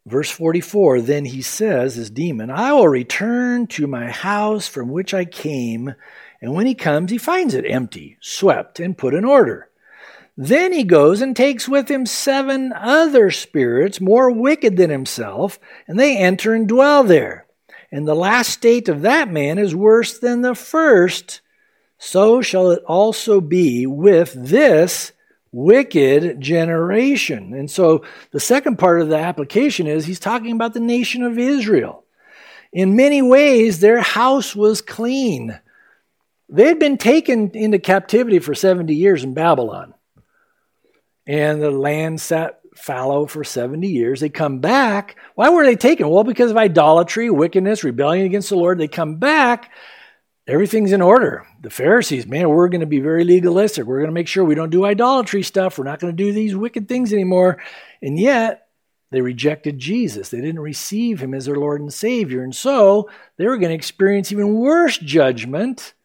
Verse 0.08 0.32
44 0.32 1.01
Then 1.01 1.26
he 1.26 1.43
says, 1.43 1.95
This 1.95 2.10
demon, 2.10 2.49
I 2.49 2.74
will 2.74 2.88
return 2.88 3.68
to 3.68 3.86
my 3.86 4.10
house 4.10 4.68
from 4.68 4.89
which 4.89 5.14
I 5.14 5.26
came. 5.26 5.93
And 6.42 6.54
when 6.54 6.66
he 6.66 6.76
comes, 6.76 7.12
he 7.12 7.18
finds 7.18 7.54
it 7.54 7.66
empty, 7.66 8.18
swept, 8.20 8.80
and 8.80 8.98
put 8.98 9.14
in 9.14 9.26
order. 9.26 9.70
Then 10.38 10.74
he 10.74 10.84
goes 10.84 11.22
and 11.22 11.36
takes 11.36 11.68
with 11.68 11.90
him 11.90 12.06
seven 12.06 12.74
other 12.74 13.32
spirits 13.32 14.02
more 14.02 14.30
wicked 14.30 14.76
than 14.76 14.90
himself, 14.90 15.60
and 15.88 16.00
they 16.00 16.18
enter 16.18 16.54
and 16.54 16.68
dwell 16.68 17.04
there 17.04 17.46
and 17.96 18.06
the 18.06 18.14
last 18.14 18.50
state 18.50 18.90
of 18.90 19.04
that 19.04 19.30
man 19.32 19.58
is 19.58 19.74
worse 19.74 20.20
than 20.20 20.42
the 20.42 20.54
first, 20.54 21.40
so 21.98 22.42
shall 22.42 22.72
it 22.72 22.84
also 22.86 23.40
be 23.40 23.86
with 23.86 24.34
this 24.34 25.14
wicked 25.54 26.42
generation. 26.42 27.54
And 27.54 27.72
so 27.72 28.04
the 28.32 28.40
second 28.42 28.78
part 28.78 29.00
of 29.00 29.08
the 29.08 29.18
application 29.18 29.88
is 29.88 30.06
he's 30.06 30.20
talking 30.20 30.52
about 30.52 30.74
the 30.74 30.82
nation 30.82 31.24
of 31.24 31.40
Israel. 31.40 32.04
In 32.74 32.98
many 32.98 33.22
ways, 33.22 33.80
their 33.80 34.02
house 34.02 34.54
was 34.54 34.82
clean. 34.82 35.58
They 36.50 36.68
had 36.68 36.80
been 36.80 36.98
taken 36.98 37.52
into 37.52 37.80
captivity 37.80 38.39
for 38.39 38.54
70 38.54 38.93
years 38.93 39.24
in 39.24 39.34
Babylon. 39.34 39.93
And 41.28 41.62
the 41.62 41.72
land 41.72 42.22
sat 42.22 42.60
fallow 42.76 43.26
for 43.26 43.43
70 43.43 43.88
years. 43.88 44.20
They 44.20 44.30
come 44.30 44.60
back. 44.60 45.16
Why 45.36 45.50
were 45.50 45.66
they 45.66 45.76
taken? 45.76 46.10
Well, 46.10 46.24
because 46.24 46.52
of 46.52 46.58
idolatry, 46.58 47.30
wickedness, 47.30 47.84
rebellion 47.84 48.26
against 48.26 48.50
the 48.50 48.58
Lord. 48.58 48.78
They 48.78 48.88
come 48.88 49.16
back. 49.16 49.72
Everything's 50.48 50.91
in 50.91 51.02
order. 51.02 51.48
The 51.62 51.72
Pharisees, 51.72 52.28
man, 52.28 52.50
we're 52.50 52.70
going 52.70 52.82
to 52.82 52.86
be 52.86 53.00
very 53.00 53.24
legalistic. 53.24 53.86
We're 53.86 54.00
going 54.00 54.10
to 54.10 54.14
make 54.14 54.28
sure 54.28 54.43
we 54.43 54.54
don't 54.54 54.70
do 54.70 54.86
idolatry 54.86 55.41
stuff. 55.41 55.78
We're 55.78 55.86
not 55.86 56.00
going 56.00 56.16
to 56.16 56.24
do 56.24 56.32
these 56.32 56.56
wicked 56.56 56.88
things 56.88 57.12
anymore. 57.12 57.64
And 58.02 58.20
yet, 58.20 58.68
they 59.12 59.22
rejected 59.22 59.80
Jesus. 59.80 60.30
They 60.30 60.41
didn't 60.41 60.60
receive 60.60 61.20
him 61.20 61.34
as 61.34 61.46
their 61.46 61.56
Lord 61.56 61.82
and 61.82 61.91
Savior. 61.91 62.43
And 62.43 62.56
so, 62.56 63.10
they 63.38 63.48
were 63.48 63.58
going 63.58 63.70
to 63.70 63.76
experience 63.76 64.32
even 64.32 64.54
worse 64.54 65.00
judgment 65.00 65.96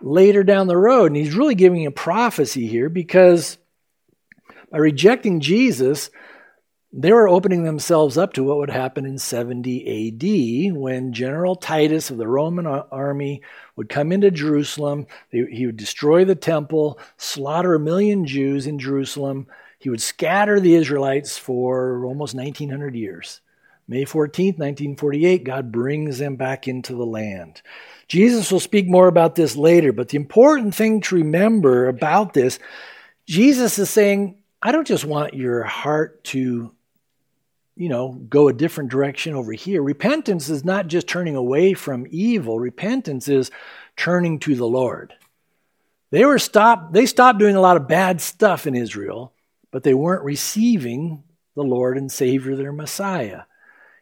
later 0.00 0.44
down 0.44 0.66
the 0.66 0.76
road. 0.76 1.06
And 1.06 1.16
he's 1.16 1.34
really 1.34 1.54
giving 1.54 1.86
a 1.86 1.90
prophecy 1.90 2.66
here 2.66 2.88
because 2.88 3.58
by 4.70 4.78
rejecting 4.78 5.40
Jesus, 5.40 6.10
they 6.96 7.12
were 7.12 7.28
opening 7.28 7.64
themselves 7.64 8.16
up 8.16 8.34
to 8.34 8.44
what 8.44 8.58
would 8.58 8.70
happen 8.70 9.04
in 9.04 9.18
70 9.18 10.68
AD 10.68 10.76
when 10.76 11.12
General 11.12 11.56
Titus 11.56 12.10
of 12.10 12.18
the 12.18 12.28
Roman 12.28 12.66
army 12.66 13.42
would 13.74 13.88
come 13.88 14.12
into 14.12 14.30
Jerusalem. 14.30 15.06
He 15.30 15.66
would 15.66 15.76
destroy 15.76 16.24
the 16.24 16.36
temple, 16.36 17.00
slaughter 17.16 17.74
a 17.74 17.80
million 17.80 18.26
Jews 18.26 18.68
in 18.68 18.78
Jerusalem. 18.78 19.48
He 19.80 19.90
would 19.90 20.00
scatter 20.00 20.60
the 20.60 20.76
Israelites 20.76 21.36
for 21.36 22.04
almost 22.04 22.34
1900 22.36 22.94
years. 22.94 23.40
May 23.88 24.04
14th, 24.04 24.58
1948, 24.58 25.44
God 25.44 25.72
brings 25.72 26.18
them 26.18 26.36
back 26.36 26.68
into 26.68 26.94
the 26.94 27.04
land. 27.04 27.60
Jesus 28.08 28.52
will 28.52 28.60
speak 28.60 28.86
more 28.86 29.08
about 29.08 29.34
this 29.34 29.56
later, 29.56 29.92
but 29.92 30.08
the 30.08 30.16
important 30.16 30.74
thing 30.74 31.00
to 31.02 31.16
remember 31.16 31.88
about 31.88 32.34
this, 32.34 32.58
Jesus 33.26 33.78
is 33.78 33.90
saying, 33.90 34.36
I 34.62 34.72
don't 34.72 34.86
just 34.86 35.04
want 35.04 35.34
your 35.34 35.62
heart 35.62 36.24
to, 36.24 36.72
you 37.76 37.88
know, 37.88 38.12
go 38.12 38.48
a 38.48 38.52
different 38.52 38.90
direction 38.90 39.34
over 39.34 39.52
here. 39.52 39.82
Repentance 39.82 40.48
is 40.48 40.64
not 40.64 40.86
just 40.86 41.06
turning 41.06 41.36
away 41.36 41.74
from 41.74 42.06
evil, 42.10 42.58
repentance 42.58 43.28
is 43.28 43.50
turning 43.96 44.38
to 44.40 44.54
the 44.54 44.66
Lord. 44.66 45.14
They 46.10 46.24
were 46.24 46.38
stopped, 46.38 46.92
they 46.92 47.06
stopped 47.06 47.38
doing 47.38 47.56
a 47.56 47.60
lot 47.60 47.76
of 47.76 47.88
bad 47.88 48.20
stuff 48.20 48.66
in 48.66 48.74
Israel, 48.74 49.32
but 49.70 49.82
they 49.82 49.94
weren't 49.94 50.24
receiving 50.24 51.24
the 51.54 51.64
Lord 51.64 51.98
and 51.98 52.10
Savior, 52.10 52.56
their 52.56 52.72
Messiah. 52.72 53.42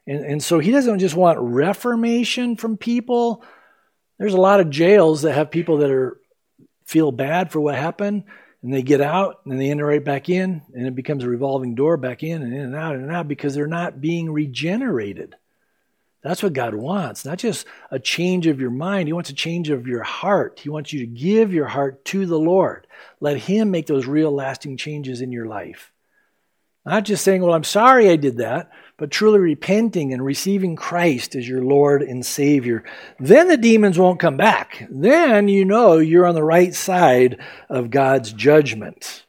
And, 0.07 0.25
and 0.25 0.43
so 0.43 0.59
he 0.59 0.71
doesn't 0.73 0.99
just 0.99 1.15
want 1.15 1.39
reformation 1.39 2.57
from 2.57 2.77
people. 2.77 3.45
There's 4.23 4.35
a 4.35 4.41
lot 4.41 4.61
of 4.61 4.71
jails 4.71 5.23
that 5.23 5.33
have 5.33 5.51
people 5.51 5.79
that 5.79 5.91
are 5.91 6.17
feel 6.85 7.11
bad 7.11 7.51
for 7.51 7.61
what 7.61 7.75
happened 7.75 8.23
and 8.63 8.73
they 8.73 8.83
get 8.83 9.01
out 9.01 9.41
and 9.45 9.61
they 9.61 9.69
enter 9.69 9.85
right 9.85 10.05
back 10.05 10.29
in 10.29 10.63
and 10.73 10.87
it 10.87 10.95
becomes 10.95 11.25
a 11.25 11.29
revolving 11.29 11.75
door 11.75 11.97
back 11.97 12.23
in 12.23 12.41
and 12.41 12.55
in 12.55 12.61
and 12.61 12.77
out 12.77 12.95
and 12.95 13.11
out 13.11 13.27
because 13.27 13.53
they're 13.53 13.67
not 13.67 14.01
being 14.01 14.33
regenerated. 14.33 15.35
That's 16.23 16.41
what 16.41 16.53
god 16.53 16.73
wants 16.77 17.25
not 17.25 17.39
just 17.39 17.67
a 17.91 17.99
change 17.99 18.47
of 18.47 18.61
your 18.61 18.71
mind. 18.71 19.09
He 19.09 19.13
wants 19.13 19.31
a 19.31 19.35
change 19.35 19.71
of 19.71 19.89
your 19.89 20.05
heart. 20.05 20.61
He 20.63 20.69
wants 20.69 20.93
you 20.93 21.01
to 21.01 21.07
give 21.07 21.53
your 21.53 21.67
heart 21.67 22.05
to 22.05 22.25
the 22.25 22.39
lord. 22.39 22.87
Let 23.19 23.39
him 23.39 23.73
make 23.73 23.89
those 23.89 24.07
real 24.07 24.31
lasting 24.31 24.77
changes 24.77 25.21
in 25.21 25.33
your 25.33 25.47
life. 25.47 25.91
Not 26.87 27.05
just 27.05 27.25
saying, 27.25 27.43
well, 27.43 27.55
I'm 27.55 27.65
sorry 27.65 28.09
I 28.09 28.15
did 28.15 28.37
that, 28.37 28.71
but 28.97 29.11
truly 29.11 29.39
repenting 29.39 30.13
and 30.13 30.25
receiving 30.25 30.77
Christ 30.77 31.35
as 31.35 31.49
your 31.49 31.63
Lord 31.63 32.03
and 32.03 32.25
Savior. 32.25 32.85
Then 33.19 33.49
the 33.49 33.57
demons 33.57 33.99
won't 33.99 34.21
come 34.21 34.37
back. 34.37 34.87
Then 34.91 35.49
you 35.49 35.65
know 35.65 35.99
you're 35.99 36.27
on 36.27 36.35
the 36.35 36.45
right 36.45 36.75
side 36.75 37.41
of 37.69 37.91
God's 37.91 38.33
judgment. 38.33 39.25